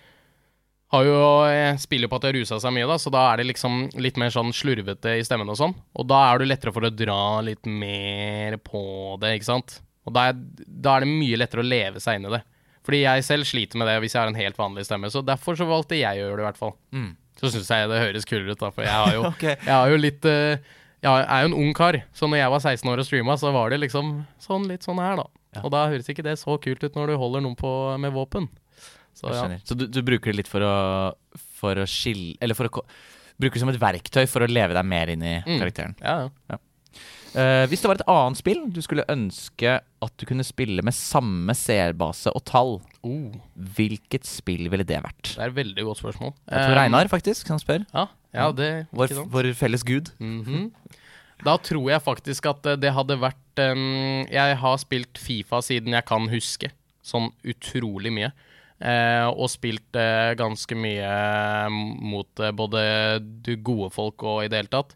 har 0.94 1.04
jo, 1.04 1.18
eh, 1.48 1.76
spiller 1.80 2.08
på 2.08 2.16
at 2.18 2.24
de 2.24 2.30
har 2.30 2.38
rusa 2.40 2.58
seg 2.62 2.74
mye, 2.74 2.88
da, 2.88 2.96
så 3.00 3.12
da 3.12 3.24
er 3.30 3.40
det 3.40 3.50
liksom 3.50 3.80
litt 4.00 4.18
mer 4.20 4.32
sånn 4.34 4.54
slurvete 4.56 5.18
i 5.18 5.24
stemmen 5.26 5.50
og 5.52 5.58
sånn. 5.60 5.76
Og 6.00 6.08
da 6.08 6.22
er 6.30 6.40
du 6.40 6.48
lettere 6.48 6.72
for 6.74 6.88
å 6.88 6.92
dra 6.92 7.40
litt 7.44 7.68
mer 7.68 8.56
på 8.64 8.82
det, 9.22 9.36
ikke 9.36 9.50
sant. 9.50 9.80
Og 10.08 10.14
da 10.16 10.30
er, 10.30 10.38
da 10.64 10.96
er 10.96 11.04
det 11.04 11.12
mye 11.12 11.40
lettere 11.40 11.64
å 11.64 11.68
leve 11.68 12.00
seg 12.00 12.18
inn 12.18 12.30
i 12.30 12.38
det. 12.38 12.42
Fordi 12.88 13.02
jeg 13.02 13.24
selv 13.26 13.44
sliter 13.44 13.76
med 13.80 13.90
det 13.90 13.98
hvis 14.00 14.14
jeg 14.16 14.22
har 14.22 14.30
en 14.32 14.38
helt 14.40 14.56
vanlig 14.56 14.86
stemme, 14.88 15.10
så 15.12 15.20
derfor 15.20 15.58
så 15.60 15.66
valgte 15.68 15.98
jeg 15.98 16.22
å 16.22 16.22
gjøre 16.24 16.38
det, 16.38 16.44
i 16.44 16.48
hvert 16.48 16.60
fall. 16.60 16.72
Mm. 16.96 17.10
Så 17.38 17.50
syns 17.52 17.68
jeg 17.70 17.90
det 17.92 17.98
høres 18.00 18.24
kulere 18.26 18.54
ut, 18.56 18.60
da, 18.62 18.70
for 18.72 18.86
jeg 18.86 18.94
har 18.96 19.12
jo, 19.14 19.26
okay. 19.32 19.58
jeg 19.60 19.74
har 19.74 19.92
jo 19.92 19.98
litt 20.00 20.24
uh, 20.26 20.56
Jeg 21.04 21.26
er 21.28 21.42
jo 21.44 21.50
en 21.52 21.58
ung 21.60 21.74
kar, 21.76 22.00
så 22.16 22.26
når 22.26 22.40
jeg 22.40 22.54
var 22.56 22.64
16 22.64 22.88
år 22.90 23.02
og 23.04 23.06
streama, 23.06 23.36
så 23.38 23.52
var 23.54 23.70
det 23.70 23.82
liksom 23.84 24.14
sånn 24.42 24.64
litt 24.72 24.88
sånn 24.88 24.98
her, 25.04 25.20
da. 25.20 25.28
Ja. 25.58 25.62
Og 25.62 25.70
da 25.76 25.84
høres 25.92 26.08
ikke 26.10 26.24
det 26.26 26.34
så 26.40 26.56
kult 26.64 26.82
ut 26.82 26.96
når 26.98 27.12
du 27.12 27.18
holder 27.20 27.44
noen 27.44 27.54
på 27.60 27.70
med 28.00 28.16
våpen. 28.16 28.48
Så 29.14 29.30
ja. 29.34 29.44
Så 29.68 29.76
du, 29.78 29.84
du 29.90 30.00
bruker 30.06 30.32
det 30.32 30.40
litt 30.42 30.50
for 30.50 30.62
å, 30.62 30.74
for 31.58 31.78
å 31.82 31.86
skille 31.90 32.36
Eller 32.40 32.54
for 32.54 32.68
å 32.70 32.84
Bruker 33.38 33.54
det 33.58 33.62
som 33.62 33.70
et 33.72 33.78
verktøy 33.82 34.24
for 34.30 34.42
å 34.42 34.48
leve 34.50 34.74
deg 34.74 34.86
mer 34.86 35.10
inn 35.12 35.22
i 35.22 35.36
Mm. 35.46 35.58
karakteren. 35.60 35.92
Ja, 36.02 36.28
ja. 36.50 36.58
Eh, 37.38 37.64
hvis 37.70 37.82
det 37.84 37.88
var 37.90 37.98
et 38.00 38.08
annet 38.10 38.40
spill 38.40 38.64
du 38.74 38.80
skulle 38.82 39.04
ønske 39.12 39.76
at 39.78 40.14
du 40.18 40.24
kunne 40.26 40.46
spille 40.46 40.82
med 40.82 40.96
samme 40.96 41.54
seerbase 41.54 42.32
og 42.34 42.44
tall, 42.48 42.78
Oh, 43.06 43.30
hvilket 43.54 44.26
spill 44.26 44.66
ville 44.72 44.84
det 44.84 44.98
vært? 45.04 45.36
det 45.36 45.38
er 45.44 45.52
et 45.52 45.54
veldig 45.56 45.84
godt 45.86 46.00
spørsmål. 46.00 46.32
Jeg 46.50 46.64
tror 46.66 46.76
Reinar, 46.80 47.08
faktisk, 47.08 47.46
som 47.46 47.60
spør. 47.62 47.84
Ja, 47.94 48.08
ja 48.34 48.48
det 48.52 48.70
Vår, 48.92 49.14
vår 49.30 49.52
felles 49.54 49.84
gud. 49.86 50.10
Mhm. 50.18 50.72
Da 51.46 51.54
tror 51.62 51.86
jeg 51.92 52.02
faktisk 52.02 52.48
at 52.50 52.66
eh, 52.66 52.76
det 52.82 52.90
hadde 52.96 53.20
vært 53.22 53.62
um, 53.62 54.24
Jeg 54.26 54.56
har 54.58 54.76
spilt 54.82 55.18
Fifa 55.22 55.60
siden 55.62 55.94
jeg 55.94 56.04
kan 56.08 56.26
huske, 56.32 56.72
sånn 57.06 57.30
utrolig 57.46 58.10
mye. 58.12 58.32
Uh, 58.78 59.26
og 59.34 59.48
spilt 59.50 59.96
uh, 59.98 60.34
ganske 60.38 60.74
mye 60.78 61.02
eh, 61.02 61.78
mot 61.98 62.42
eh, 62.42 62.52
både 62.54 62.82
du 63.42 63.56
gode 63.56 63.88
folk 63.90 64.22
og 64.22 64.44
i 64.44 64.50
det 64.50 64.60
hele 64.60 64.70
tatt. 64.70 64.94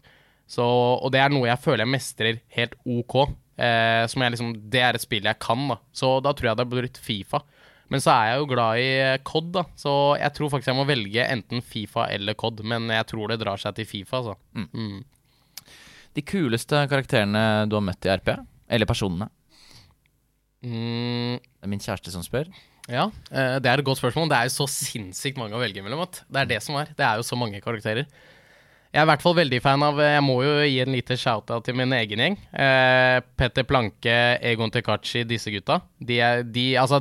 Så, 0.49 0.63
og 0.65 1.11
det 1.13 1.21
er 1.23 1.31
noe 1.33 1.47
jeg 1.47 1.61
føler 1.63 1.85
jeg 1.85 1.93
mestrer 1.93 2.39
helt 2.57 2.75
OK. 2.85 3.15
Eh, 3.57 4.03
som 4.09 4.21
jeg 4.25 4.33
liksom, 4.33 4.53
det 4.73 4.81
er 4.81 4.97
et 4.97 5.03
spill 5.03 5.25
jeg 5.29 5.39
kan, 5.41 5.67
da. 5.71 5.77
Så 5.95 6.15
da 6.25 6.33
tror 6.33 6.49
jeg 6.51 6.57
det 6.57 6.65
hadde 6.65 6.73
blitt 6.73 6.97
Fifa. 7.01 7.41
Men 7.93 8.01
så 8.01 8.09
er 8.15 8.31
jeg 8.31 8.39
jo 8.41 8.47
glad 8.49 8.79
i 8.81 8.87
eh, 9.03 9.17
COD, 9.27 9.49
da. 9.53 9.63
Så 9.77 9.91
jeg 10.19 10.33
tror 10.37 10.49
faktisk 10.53 10.71
jeg 10.71 10.77
må 10.79 10.85
velge 10.89 11.25
enten 11.29 11.61
Fifa 11.61 12.07
eller 12.13 12.33
COD. 12.39 12.63
Men 12.69 12.89
jeg 12.93 13.05
tror 13.11 13.29
det 13.33 13.39
drar 13.43 13.61
seg 13.61 13.75
til 13.77 13.85
Fifa, 13.89 14.21
altså. 14.23 14.35
Mm. 14.73 15.03
De 16.13 16.21
kuleste 16.25 16.83
karakterene 16.91 17.43
du 17.69 17.77
har 17.77 17.85
møtt 17.85 18.05
i 18.05 18.11
RP? 18.13 18.33
Eller 18.73 18.89
personene? 18.89 19.29
Mm, 20.63 21.39
Det 21.41 21.65
er 21.65 21.71
min 21.71 21.81
kjæreste 21.83 22.11
som 22.13 22.23
spør. 22.23 22.47
ja, 22.89 23.07
eh, 23.31 23.57
det 23.59 23.69
er 23.69 23.79
et 23.79 23.85
godt 23.85 23.99
spørsmål. 23.99 24.29
Det 24.31 24.37
er 24.37 24.47
jo 24.49 24.55
så 24.57 24.67
sinnssykt 24.69 25.37
mange 25.37 25.55
å 25.55 25.61
velge 25.61 25.83
mellom. 25.83 26.05
Det 26.07 26.39
er 26.41 26.45
det 26.49 26.61
som 26.63 26.75
er. 26.79 26.93
Det 26.97 27.05
er 27.05 27.19
jo 27.19 27.25
så 27.27 27.35
mange 27.39 27.61
karakterer. 27.61 28.07
Jeg 28.93 29.01
er 29.01 29.07
i 29.07 29.09
hvert 29.09 29.23
fall 29.25 29.33
veldig 29.39 29.57
fan 29.65 29.81
av 29.81 29.97
Jeg 30.03 30.21
må 30.21 30.35
jo 30.45 30.51
gi 30.69 30.75
en 30.83 30.93
liten 30.93 31.17
shout-out 31.17 31.65
til 31.65 31.73
min 31.79 31.95
egen 31.97 32.21
gjeng. 32.21 32.35
Eh, 32.53 33.17
Petter 33.41 33.65
Planke, 33.65 34.17
Egon 34.45 34.69
Tekachi, 34.69 35.23
disse 35.25 35.49
gutta. 35.49 35.79
De 35.97 36.19
er 36.21 36.43
de 36.45 36.67
Altså, 36.77 36.99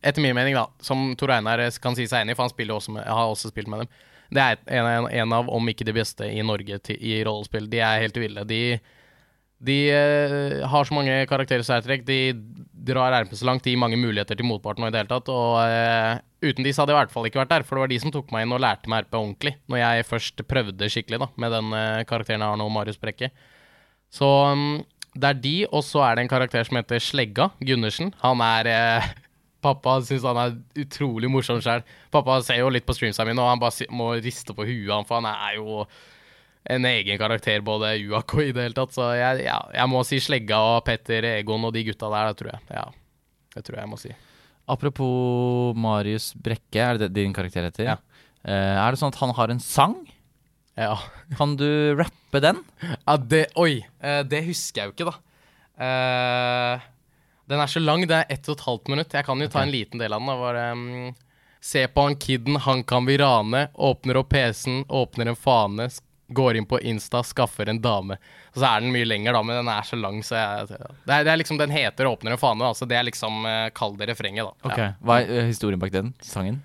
etter 0.00 0.24
min 0.24 0.32
mening, 0.36 0.56
da, 0.56 0.64
som 0.80 1.10
Tor 1.20 1.34
Einar 1.36 1.60
kan 1.84 1.96
si 1.98 2.06
seg 2.08 2.24
enig 2.24 2.32
i, 2.32 2.38
for 2.38 2.48
han 2.48 2.72
også 2.78 2.96
med, 2.96 3.04
har 3.04 3.28
også 3.28 3.52
spilt 3.52 3.68
med 3.68 3.84
dem. 3.84 3.92
Det 4.34 4.40
er 4.40 4.56
en, 4.72 4.88
en, 4.88 5.10
en 5.20 5.36
av, 5.36 5.52
om 5.52 5.68
ikke 5.68 5.84
de 5.84 5.94
beste 5.96 6.24
i 6.32 6.40
Norge 6.40 6.80
til, 6.80 6.96
i 6.96 7.20
rollespill. 7.28 7.68
De 7.68 7.82
er 7.84 8.00
helt 8.06 8.16
ville. 8.16 8.46
De 8.48 8.62
de 9.62 9.76
eh, 9.94 10.60
har 10.68 10.84
så 10.84 10.96
mange 10.96 11.14
karakterer 11.30 11.62
i 11.62 11.66
særtrekk. 11.66 12.04
De 12.06 12.18
drar 12.84 13.14
RP 13.22 13.34
så 13.38 13.46
langt. 13.48 13.64
De 13.64 13.72
gir 13.72 13.80
mange 13.80 13.98
muligheter 14.00 14.36
til 14.36 14.48
motparten 14.48 14.84
og 14.84 14.90
i 14.90 14.94
det 14.94 15.04
hele 15.04 15.12
tatt. 15.12 15.30
Og 15.32 15.60
eh, 15.62 16.20
uten 16.44 16.66
de 16.66 16.72
så 16.74 16.82
hadde 16.82 16.94
jeg 16.94 16.98
i 16.98 17.02
hvert 17.02 17.14
fall 17.14 17.28
ikke 17.30 17.40
vært 17.40 17.52
der, 17.54 17.66
for 17.66 17.78
det 17.78 17.84
var 17.84 17.92
de 17.94 18.00
som 18.02 18.14
tok 18.14 18.32
meg 18.34 18.44
inn 18.44 18.56
og 18.56 18.62
lærte 18.64 18.90
meg 18.92 19.06
RP 19.06 19.18
ordentlig. 19.20 19.54
Når 19.72 19.80
jeg 19.80 20.08
først 20.10 20.44
prøvde 20.50 20.90
skikkelig 20.92 21.22
da, 21.24 21.30
med 21.40 21.56
den 21.56 21.76
eh, 21.78 22.04
karakteren 22.08 22.44
jeg 22.44 22.54
har 22.54 22.60
nå, 22.60 22.68
Marius 22.72 23.00
Brekke. 23.00 23.30
Så 24.14 24.30
um, 24.52 24.82
det 25.14 25.30
er 25.30 25.42
de, 25.46 25.56
og 25.70 25.84
så 25.86 26.02
er 26.06 26.16
det 26.16 26.24
en 26.24 26.32
karakter 26.32 26.66
som 26.66 26.78
heter 26.78 27.02
Slegga 27.02 27.48
Gundersen. 27.62 28.12
Han 28.22 28.42
er 28.44 28.70
eh, 28.70 29.12
Pappa 29.64 29.96
syns 30.04 30.26
han 30.28 30.36
er 30.42 30.58
utrolig 30.82 31.30
morsom 31.32 31.62
sjøl. 31.64 31.86
Pappa 32.12 32.42
ser 32.44 32.60
jo 32.60 32.72
litt 32.72 32.84
på 32.84 32.96
streamsa 32.96 33.24
mine, 33.24 33.40
og 33.40 33.54
han 33.54 33.62
bare 33.62 33.88
må 33.94 34.10
riste 34.18 34.52
på 34.52 34.66
huet, 34.68 35.08
for 35.08 35.22
han 35.22 35.30
er 35.30 35.56
jo 35.56 35.86
en 36.64 36.86
egen 36.88 37.18
karakter, 37.20 37.60
både 37.64 37.92
UAK 38.08 38.34
og 38.38 38.46
i 38.46 38.52
det 38.56 38.68
hele 38.68 38.76
tatt. 38.76 38.94
Så 38.96 39.10
jeg, 39.18 39.44
ja, 39.44 39.58
jeg 39.74 39.90
må 39.92 40.00
si 40.08 40.20
Slegga 40.24 40.60
og 40.76 40.84
Petter 40.86 41.26
Egon 41.34 41.66
og 41.68 41.74
de 41.76 41.84
gutta 41.90 42.08
der, 42.12 42.30
det 42.30 42.40
tror 42.40 42.54
jeg. 42.54 42.64
Ja, 42.72 42.86
det 43.56 43.64
tror 43.66 43.78
jeg 43.78 43.84
jeg 43.84 43.92
må 43.92 44.00
si. 44.00 44.14
Apropos 44.74 45.76
Marius 45.76 46.30
Brekke, 46.40 46.80
er 46.80 47.02
det 47.02 47.12
din 47.12 47.34
karakter 47.36 47.68
heter? 47.68 47.90
Ja. 47.92 47.98
Eh, 48.44 48.76
er 48.80 48.94
det 48.94 49.00
sånn 49.00 49.12
at 49.12 49.20
han 49.20 49.34
har 49.36 49.52
en 49.52 49.60
sang? 49.60 49.98
Ja. 50.80 50.96
Kan 51.36 51.58
du 51.60 51.68
rappe 52.00 52.40
den? 52.42 52.62
ja 53.06 53.18
det, 53.20 53.44
oi, 53.60 53.84
eh, 54.00 54.22
det 54.24 54.46
husker 54.48 54.82
jeg 54.82 54.90
jo 54.90 54.96
ikke, 54.96 55.12
da. 55.12 55.18
Eh, 55.84 56.88
den 57.52 57.60
er 57.60 57.68
så 57.68 57.82
lang, 57.82 58.06
det 58.08 58.22
er 58.22 58.32
ett 58.32 58.48
og 58.48 58.56
et 58.56 58.64
halvt 58.64 58.90
minutt. 58.94 59.12
Jeg 59.12 59.28
kan 59.28 59.44
jo 59.44 59.50
ta 59.52 59.60
en 59.66 59.74
liten 59.74 60.00
del 60.00 60.16
av 60.16 60.24
den. 60.24 60.32
Da. 60.32 60.40
Bare, 60.40 60.64
mm, 60.80 61.12
Se 61.64 61.86
på 61.88 62.02
han 62.04 62.16
kidden, 62.20 62.56
han 62.56 62.82
kan 62.84 63.06
vi 63.08 63.16
rane. 63.16 63.68
Åpner 63.74 64.18
opp 64.20 64.28
PC-en, 64.28 64.84
åpner 64.88 65.30
en 65.30 65.36
fane. 65.36 65.86
Går 66.28 66.56
inn 66.56 66.66
på 66.66 66.80
Insta, 66.80 67.20
skaffer 67.26 67.68
en 67.68 67.80
dame. 67.84 68.16
Og 68.54 68.60
så 68.62 68.68
er 68.68 68.80
den 68.80 68.94
mye 68.94 69.04
lenger, 69.04 69.36
da, 69.36 69.42
men 69.44 69.58
den 69.60 69.68
er 69.68 69.84
så 69.84 69.98
lang, 70.00 70.22
så 70.24 70.38
jeg 70.38 70.68
Det 70.70 70.78
er, 70.80 71.24
det 71.26 71.32
er 71.32 71.36
liksom 71.36 71.58
Den 71.60 71.74
heter 71.74 72.08
'Åpner 72.08 72.32
en 72.32 72.40
fane', 72.40 72.64
altså. 72.64 72.88
Det 72.88 72.96
er 72.96 73.04
liksom 73.04 73.44
uh, 73.44 73.68
Kall 73.76 73.96
det 74.00 74.08
refrenget, 74.08 74.46
da. 74.46 74.70
Ja. 74.76 74.92
Hva 75.04 75.20
er 75.20 75.28
uh, 75.28 75.46
historien 75.50 75.80
bak 75.80 75.92
den 75.92 76.14
sangen? 76.24 76.62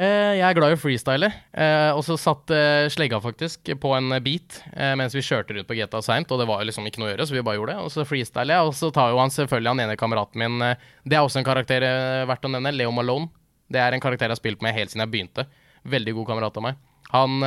Uh, 0.00 0.32
jeg 0.34 0.42
er 0.46 0.56
glad 0.56 0.72
i 0.72 0.76
å 0.76 0.80
freestyle, 0.80 1.28
Uh, 1.52 1.92
og 1.92 2.00
så 2.06 2.16
satt 2.16 2.48
uh, 2.48 2.88
slegga 2.90 3.18
faktisk 3.20 3.68
på 3.78 3.90
en 3.92 4.08
beat 4.24 4.56
eh, 4.72 4.94
mens 4.96 5.12
vi 5.12 5.20
kjørte 5.20 5.52
rundt 5.52 5.68
på 5.68 5.76
GTA 5.76 6.00
seint, 6.02 6.30
og 6.32 6.40
det 6.40 6.46
var 6.48 6.62
jo 6.62 6.68
liksom 6.70 6.86
ikke 6.88 7.02
noe 7.02 7.10
å 7.10 7.12
gjøre, 7.12 7.26
så 7.28 7.36
vi 7.36 7.42
bare 7.44 7.58
gjorde 7.58 7.74
det. 7.74 7.84
Og 7.84 7.92
så 7.92 8.06
freestyler 8.08 8.56
jeg, 8.56 8.70
og 8.70 8.72
så 8.78 8.88
tar 8.94 9.12
jo 9.12 9.20
han 9.20 9.34
selvfølgelig 9.34 9.74
han 9.74 9.82
ene 9.84 9.98
kameraten 10.00 10.40
min 10.40 10.64
Det 11.04 11.18
er 11.18 11.20
også 11.20 11.42
en 11.42 11.46
karakter 11.46 11.84
verdt 12.26 12.48
å 12.48 12.50
nevne, 12.54 12.72
Leo 12.72 12.94
Malone. 12.94 13.28
Det 13.68 13.82
er 13.84 13.92
en 13.92 14.02
karakter 14.02 14.26
jeg 14.26 14.34
har 14.34 14.40
spilt 14.40 14.64
med 14.64 14.74
helt 14.74 14.90
siden 14.90 15.04
jeg 15.04 15.12
begynte. 15.12 15.44
Veldig 15.84 16.16
god 16.16 16.30
kamerat 16.32 16.56
av 16.56 16.66
meg. 16.70 16.80
Han 17.12 17.44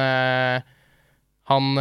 Han 1.52 1.72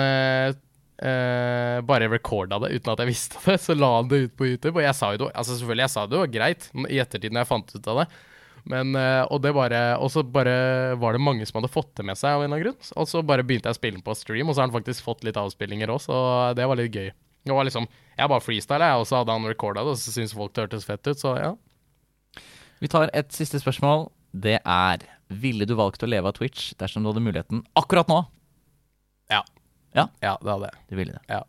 Uh, 0.95 1.81
bare 1.83 2.07
recorda 2.07 2.61
det 2.63 2.77
uten 2.79 2.93
at 2.93 3.01
jeg 3.03 3.11
visste 3.11 3.41
det, 3.43 3.57
så 3.61 3.75
la 3.75 3.89
han 3.97 4.07
det 4.09 4.21
ut 4.29 4.37
på 4.39 4.47
YouTube. 4.47 4.77
Og 4.79 4.85
jeg 4.87 4.95
sa 4.97 5.11
jo 5.13 5.25
det, 5.25 5.33
altså 5.35 5.57
selvfølgelig, 5.59 5.83
jeg 5.85 5.93
sa 5.95 6.05
det 6.07 6.21
var 6.21 6.31
greit 6.31 6.69
i 6.87 7.01
ettertid 7.03 7.35
når 7.35 7.43
jeg 7.43 7.51
fant 7.51 7.75
ut 7.75 7.89
av 7.91 7.99
det. 8.01 8.07
Men, 8.71 8.95
uh, 8.97 9.27
og 9.29 9.43
det 9.45 9.51
bare 9.53 9.81
Og 10.01 10.09
så 10.15 10.23
bare 10.25 10.95
var 10.97 11.13
det 11.13 11.21
mange 11.21 11.45
som 11.45 11.59
hadde 11.59 11.69
fått 11.69 11.91
det 11.99 12.07
med 12.09 12.17
seg 12.17 12.31
av 12.33 12.41
en 12.41 12.47
eller 12.47 12.57
annen 12.57 12.65
grunn. 12.71 12.93
Og 13.03 13.11
så 13.11 13.21
bare 13.27 13.45
begynte 13.45 13.69
jeg 13.69 13.77
å 13.77 13.81
spille 13.81 13.99
den 13.99 14.07
på 14.07 14.15
stream, 14.17 14.49
og 14.49 14.55
så 14.55 14.63
har 14.63 14.71
han 14.71 14.77
faktisk 14.77 15.05
fått 15.05 15.27
litt 15.27 15.41
avspillinger 15.41 15.93
òg, 15.93 16.01
så 16.07 16.17
det 16.57 16.69
var 16.71 16.81
litt 16.81 16.95
gøy. 16.95 17.11
Det 17.45 17.53
var 17.53 17.67
liksom 17.69 17.89
Jeg 18.17 18.31
bare 18.31 18.41
freestyla, 18.41 18.93
og 18.97 19.09
så 19.11 19.21
hadde 19.21 19.35
han 19.35 19.51
recorda 19.51 19.83
det, 19.83 19.97
og 19.97 20.01
så 20.01 20.15
syntes 20.15 20.37
folk 20.39 20.55
det 20.55 20.69
hørtes 20.69 20.87
fett 20.89 21.11
ut, 21.11 21.19
så 21.21 21.35
ja. 21.37 21.51
Vi 22.81 22.89
tar 22.89 23.11
et 23.13 23.35
siste 23.35 23.59
spørsmål. 23.61 24.09
Det 24.33 24.61
er 24.63 25.05
Ville 25.35 25.67
du 25.67 25.75
valgt 25.75 26.05
å 26.05 26.09
leve 26.09 26.31
av 26.31 26.39
Twitch 26.39 26.73
dersom 26.79 27.03
du 27.03 27.11
hadde 27.11 27.25
muligheten 27.25 27.65
akkurat 27.77 28.09
nå? 28.13 28.23
Ja. 29.33 29.43
Ja? 29.95 30.09
Ja, 30.23 30.37
det 30.43 30.51
hadde 30.51 30.71
jeg. 30.71 30.81
Du 30.91 30.97
ville 30.99 31.13
det. 31.17 31.23
Ja. 31.31 31.43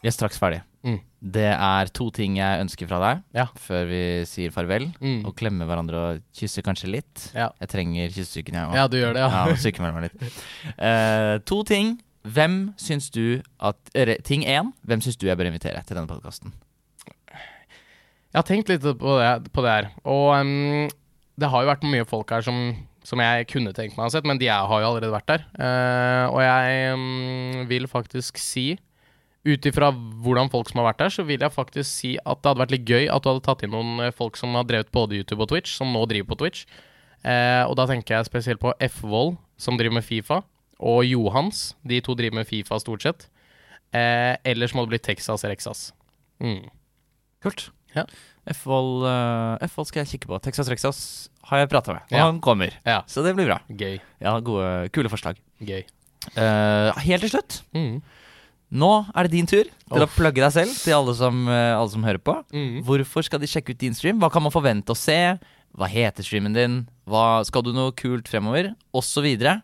Vi 0.00 0.08
er 0.08 0.14
straks 0.16 0.38
ferdig. 0.40 0.62
Mm. 0.80 0.96
Det 1.36 1.44
er 1.52 1.90
to 1.92 2.06
ting 2.16 2.38
jeg 2.38 2.62
ønsker 2.62 2.88
fra 2.88 2.98
deg 3.02 3.18
Ja. 3.36 3.44
før 3.60 3.84
vi 3.90 4.00
sier 4.24 4.52
farvel. 4.54 4.86
Mm. 5.00 5.26
Og 5.28 5.34
klemme 5.36 5.66
hverandre 5.68 5.98
og 6.00 6.22
kysse 6.32 6.62
kanskje 6.64 6.88
litt. 6.94 7.26
Ja. 7.36 7.50
Jeg 7.60 7.68
trenger 7.74 8.08
kyssesyken, 8.08 8.56
jeg 8.56 8.70
òg. 8.70 8.78
Ja, 8.78 8.86
du 8.88 8.96
gjør 8.96 9.12
det, 9.18 9.26
ja. 9.26 9.42
Ja, 9.50 9.58
sykemeld 9.60 9.98
meg 9.98 10.08
litt. 10.08 10.40
Eh, 10.78 11.34
to 11.44 11.60
ting. 11.68 11.98
Hvem 12.24 12.56
syns 12.80 13.10
du 13.12 13.42
at 13.60 13.76
eller, 13.94 14.20
Ting 14.24 14.42
én. 14.44 14.72
Hvem 14.84 15.00
syns 15.04 15.16
du 15.20 15.26
jeg 15.28 15.36
bør 15.40 15.48
invitere 15.52 15.84
til 15.84 15.96
denne 15.96 16.08
podkasten? 16.08 16.52
Jeg 18.30 18.38
har 18.38 18.46
tenkt 18.46 18.68
litt 18.70 18.82
på 18.84 19.14
det, 19.18 19.52
på 19.52 19.62
det 19.64 19.70
her. 19.74 19.86
Og 20.06 20.28
um, 20.40 20.88
det 21.40 21.48
har 21.50 21.64
jo 21.64 21.70
vært 21.72 21.86
mye 21.88 22.04
folk 22.08 22.30
her 22.30 22.44
som, 22.46 22.60
som 23.06 23.20
jeg 23.22 23.48
kunne 23.50 23.72
tenkt 23.76 23.96
meg 23.96 24.04
å 24.04 24.08
ha 24.08 24.12
sett, 24.12 24.28
men 24.28 24.40
de 24.40 24.48
er, 24.50 24.68
har 24.68 24.82
jo 24.82 24.90
allerede 24.90 25.14
vært 25.14 25.30
der. 25.30 25.44
Uh, 25.56 26.26
og 26.34 26.40
jeg 26.44 26.94
um, 26.94 27.64
vil 27.70 27.88
faktisk 27.90 28.40
si, 28.40 28.74
ut 29.48 29.66
ifra 29.66 29.88
hvordan 29.90 30.50
folk 30.52 30.68
som 30.68 30.82
har 30.82 30.90
vært 30.90 31.02
der, 31.04 31.14
så 31.14 31.24
vil 31.24 31.40
jeg 31.40 31.54
faktisk 31.54 31.88
si 31.88 32.12
at 32.20 32.42
det 32.42 32.50
hadde 32.50 32.60
vært 32.60 32.74
litt 32.76 32.88
gøy 32.88 33.08
at 33.08 33.24
du 33.24 33.30
hadde 33.30 33.44
tatt 33.46 33.64
inn 33.64 33.72
noen 33.72 34.04
eh, 34.04 34.12
folk 34.12 34.36
som 34.36 34.52
har 34.58 34.66
drevet 34.68 34.92
både 34.92 35.16
YouTube 35.16 35.46
og 35.46 35.48
Twitch, 35.52 35.72
som 35.78 35.94
nå 35.94 36.04
driver 36.10 36.34
på 36.34 36.42
Twitch. 36.42 36.66
Uh, 37.24 37.64
og 37.66 37.76
da 37.80 37.88
tenker 37.88 38.18
jeg 38.18 38.28
spesielt 38.28 38.60
på 38.60 38.74
F-Vold, 38.90 39.38
som 39.60 39.80
driver 39.80 39.96
med 39.96 40.04
Fifa, 40.04 40.42
og 40.80 41.04
Johans. 41.08 41.70
De 41.84 42.00
to 42.04 42.16
driver 42.16 42.40
med 42.40 42.48
Fifa 42.48 42.78
stort 42.80 43.04
sett. 43.04 43.28
Eh, 43.96 44.36
ellers 44.46 44.74
må 44.74 44.84
det 44.84 44.94
bli 44.94 45.00
Texas 45.02 45.44
Rexas. 45.44 45.90
Mm. 46.42 46.68
Kult. 47.42 47.70
Ja. 47.96 48.06
F-Vold 48.46 49.04
eh, 49.06 49.66
skal 49.84 50.04
jeg 50.04 50.08
kikke 50.14 50.26
på. 50.30 50.38
Texas 50.42 50.68
Rexas 50.68 51.28
har 51.50 51.58
jeg 51.58 51.68
prata 51.70 51.92
med, 51.92 52.02
og 52.10 52.16
Ja. 52.16 52.24
han 52.26 52.40
kommer. 52.40 52.72
Ja. 52.86 53.02
Så 53.06 53.22
det 53.22 53.34
blir 53.36 53.46
bra. 53.46 53.60
Gøy. 53.68 54.00
Ja, 54.20 54.38
gode, 54.40 54.88
kule 54.92 55.08
forslag. 55.08 55.36
Gøy. 55.60 55.84
Uh, 56.36 56.92
helt 57.00 57.20
til 57.22 57.30
slutt, 57.30 57.62
Mm. 57.74 58.02
nå 58.72 58.90
er 59.16 59.22
det 59.24 59.30
din 59.32 59.46
tur 59.46 59.64
til 59.64 60.02
å 60.04 60.06
plugge 60.06 60.40
deg 60.40 60.52
selv 60.52 60.74
til 60.84 60.92
alle 60.94 61.14
som, 61.14 61.48
eh, 61.48 61.74
alle 61.76 61.90
som 61.90 62.02
hører 62.04 62.18
på. 62.22 62.44
Mm. 62.52 62.82
Hvorfor 62.84 63.24
skal 63.24 63.40
de 63.40 63.46
sjekke 63.46 63.70
ut 63.70 63.78
din 63.78 63.94
stream? 63.94 64.18
Hva 64.20 64.30
kan 64.30 64.42
man 64.42 64.52
forvente 64.52 64.90
å 64.92 64.96
se? 64.96 65.38
Hva 65.76 65.86
heter 65.88 66.22
streamen 66.22 66.52
din? 66.54 66.88
Hva, 67.06 67.44
skal 67.44 67.62
du 67.62 67.72
noe 67.72 67.92
kult 67.92 68.26
fremover? 68.28 68.74
Og 68.94 69.02
så 69.02 69.22
videre. 69.22 69.62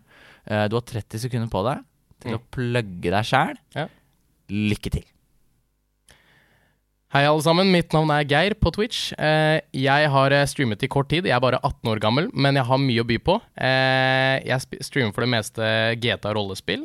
Uh, 0.49 0.69
du 0.69 0.77
har 0.77 0.83
30 0.83 1.19
sekunder 1.19 1.49
på 1.51 1.63
deg 1.65 1.85
til 2.21 2.31
Mm. 2.33 2.39
å 2.39 2.43
plugge 2.51 3.11
deg 3.11 3.25
sjæl. 3.25 3.57
Ja. 3.75 3.89
Lykke 4.49 4.91
til. 4.93 5.05
Hei, 7.15 7.21
alle 7.23 7.39
sammen. 7.39 7.69
Mitt 7.71 7.93
navn 7.95 8.11
er 8.11 8.25
Geir 8.27 8.57
på 8.59 8.73
Twitch. 8.75 9.13
Eh, 9.15 9.61
jeg 9.79 10.09
har 10.11 10.35
eh, 10.35 10.47
streamet 10.51 10.83
i 10.83 10.89
kort 10.91 11.07
tid. 11.13 11.29
Jeg 11.29 11.37
er 11.37 11.43
bare 11.45 11.61
18 11.63 11.93
år 11.93 12.01
gammel, 12.03 12.27
men 12.35 12.59
jeg 12.59 12.67
har 12.67 12.81
mye 12.83 13.05
å 13.05 13.07
by 13.07 13.19
på. 13.23 13.37
Eh, 13.55 14.43
jeg 14.49 14.83
streamer 14.83 15.15
for 15.15 15.23
det 15.23 15.31
meste 15.31 15.71
GTA 16.03 16.35
rollespill. 16.35 16.83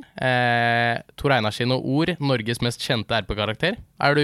Tor 1.18 1.34
Einar 1.34 1.58
sine 1.58 1.74
ord, 1.74 2.14
Norges 2.22 2.62
mest 2.62 2.86
kjente 2.86 3.18
RP-karakter. 3.18 3.82
Er 3.82 4.20
du 4.20 4.24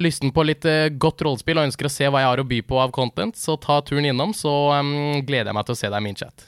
lysten 0.00 0.32
på 0.32 0.46
litt 0.48 0.64
godt 0.96 1.26
rollespill 1.28 1.60
og 1.60 1.68
ønsker 1.68 1.84
å 1.84 1.92
se 1.92 2.08
hva 2.08 2.24
jeg 2.24 2.32
har 2.32 2.40
å 2.40 2.48
by 2.48 2.64
på 2.64 2.80
av 2.80 2.96
content, 2.96 3.36
så 3.36 3.60
ta 3.60 3.82
turen 3.84 4.08
innom, 4.08 4.32
så 4.32 4.72
gleder 5.28 5.52
jeg 5.52 5.58
meg 5.60 5.68
til 5.68 5.76
å 5.76 5.80
se 5.82 5.90
deg 5.92 6.00
i 6.00 6.06
min 6.08 6.16
chat. 6.16 6.46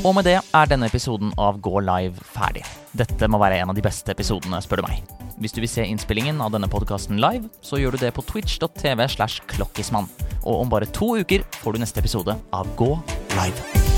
Og 0.00 0.16
med 0.16 0.24
det 0.24 0.38
er 0.40 0.70
denne 0.72 0.88
episoden 0.88 1.36
av 1.36 1.60
Gå 1.60 1.82
live 1.84 2.30
ferdig. 2.32 2.64
Dette 2.96 3.28
må 3.28 3.42
være 3.42 3.60
en 3.60 3.74
av 3.74 3.76
de 3.76 3.84
beste 3.84 4.16
episodene, 4.16 4.64
spør 4.64 4.80
du 4.80 4.88
meg. 4.88 5.29
Hvis 5.40 5.54
du 5.56 5.62
vil 5.62 5.70
se 5.72 5.84
innspillingen 5.88 6.40
av 6.44 6.52
denne 6.52 6.68
podkasten 6.68 7.20
live, 7.20 7.48
så 7.64 7.80
gjør 7.80 7.96
du 7.96 8.04
det 8.04 8.12
på 8.16 8.24
twitch.tv 8.28 9.06
slash 9.08 9.40
klokkismann. 9.48 10.10
Og 10.44 10.66
om 10.66 10.72
bare 10.72 10.88
to 10.92 11.14
uker 11.16 11.46
får 11.62 11.76
du 11.76 11.84
neste 11.84 12.04
episode 12.04 12.36
av 12.52 12.74
Gå 12.76 12.92
live. 13.38 13.89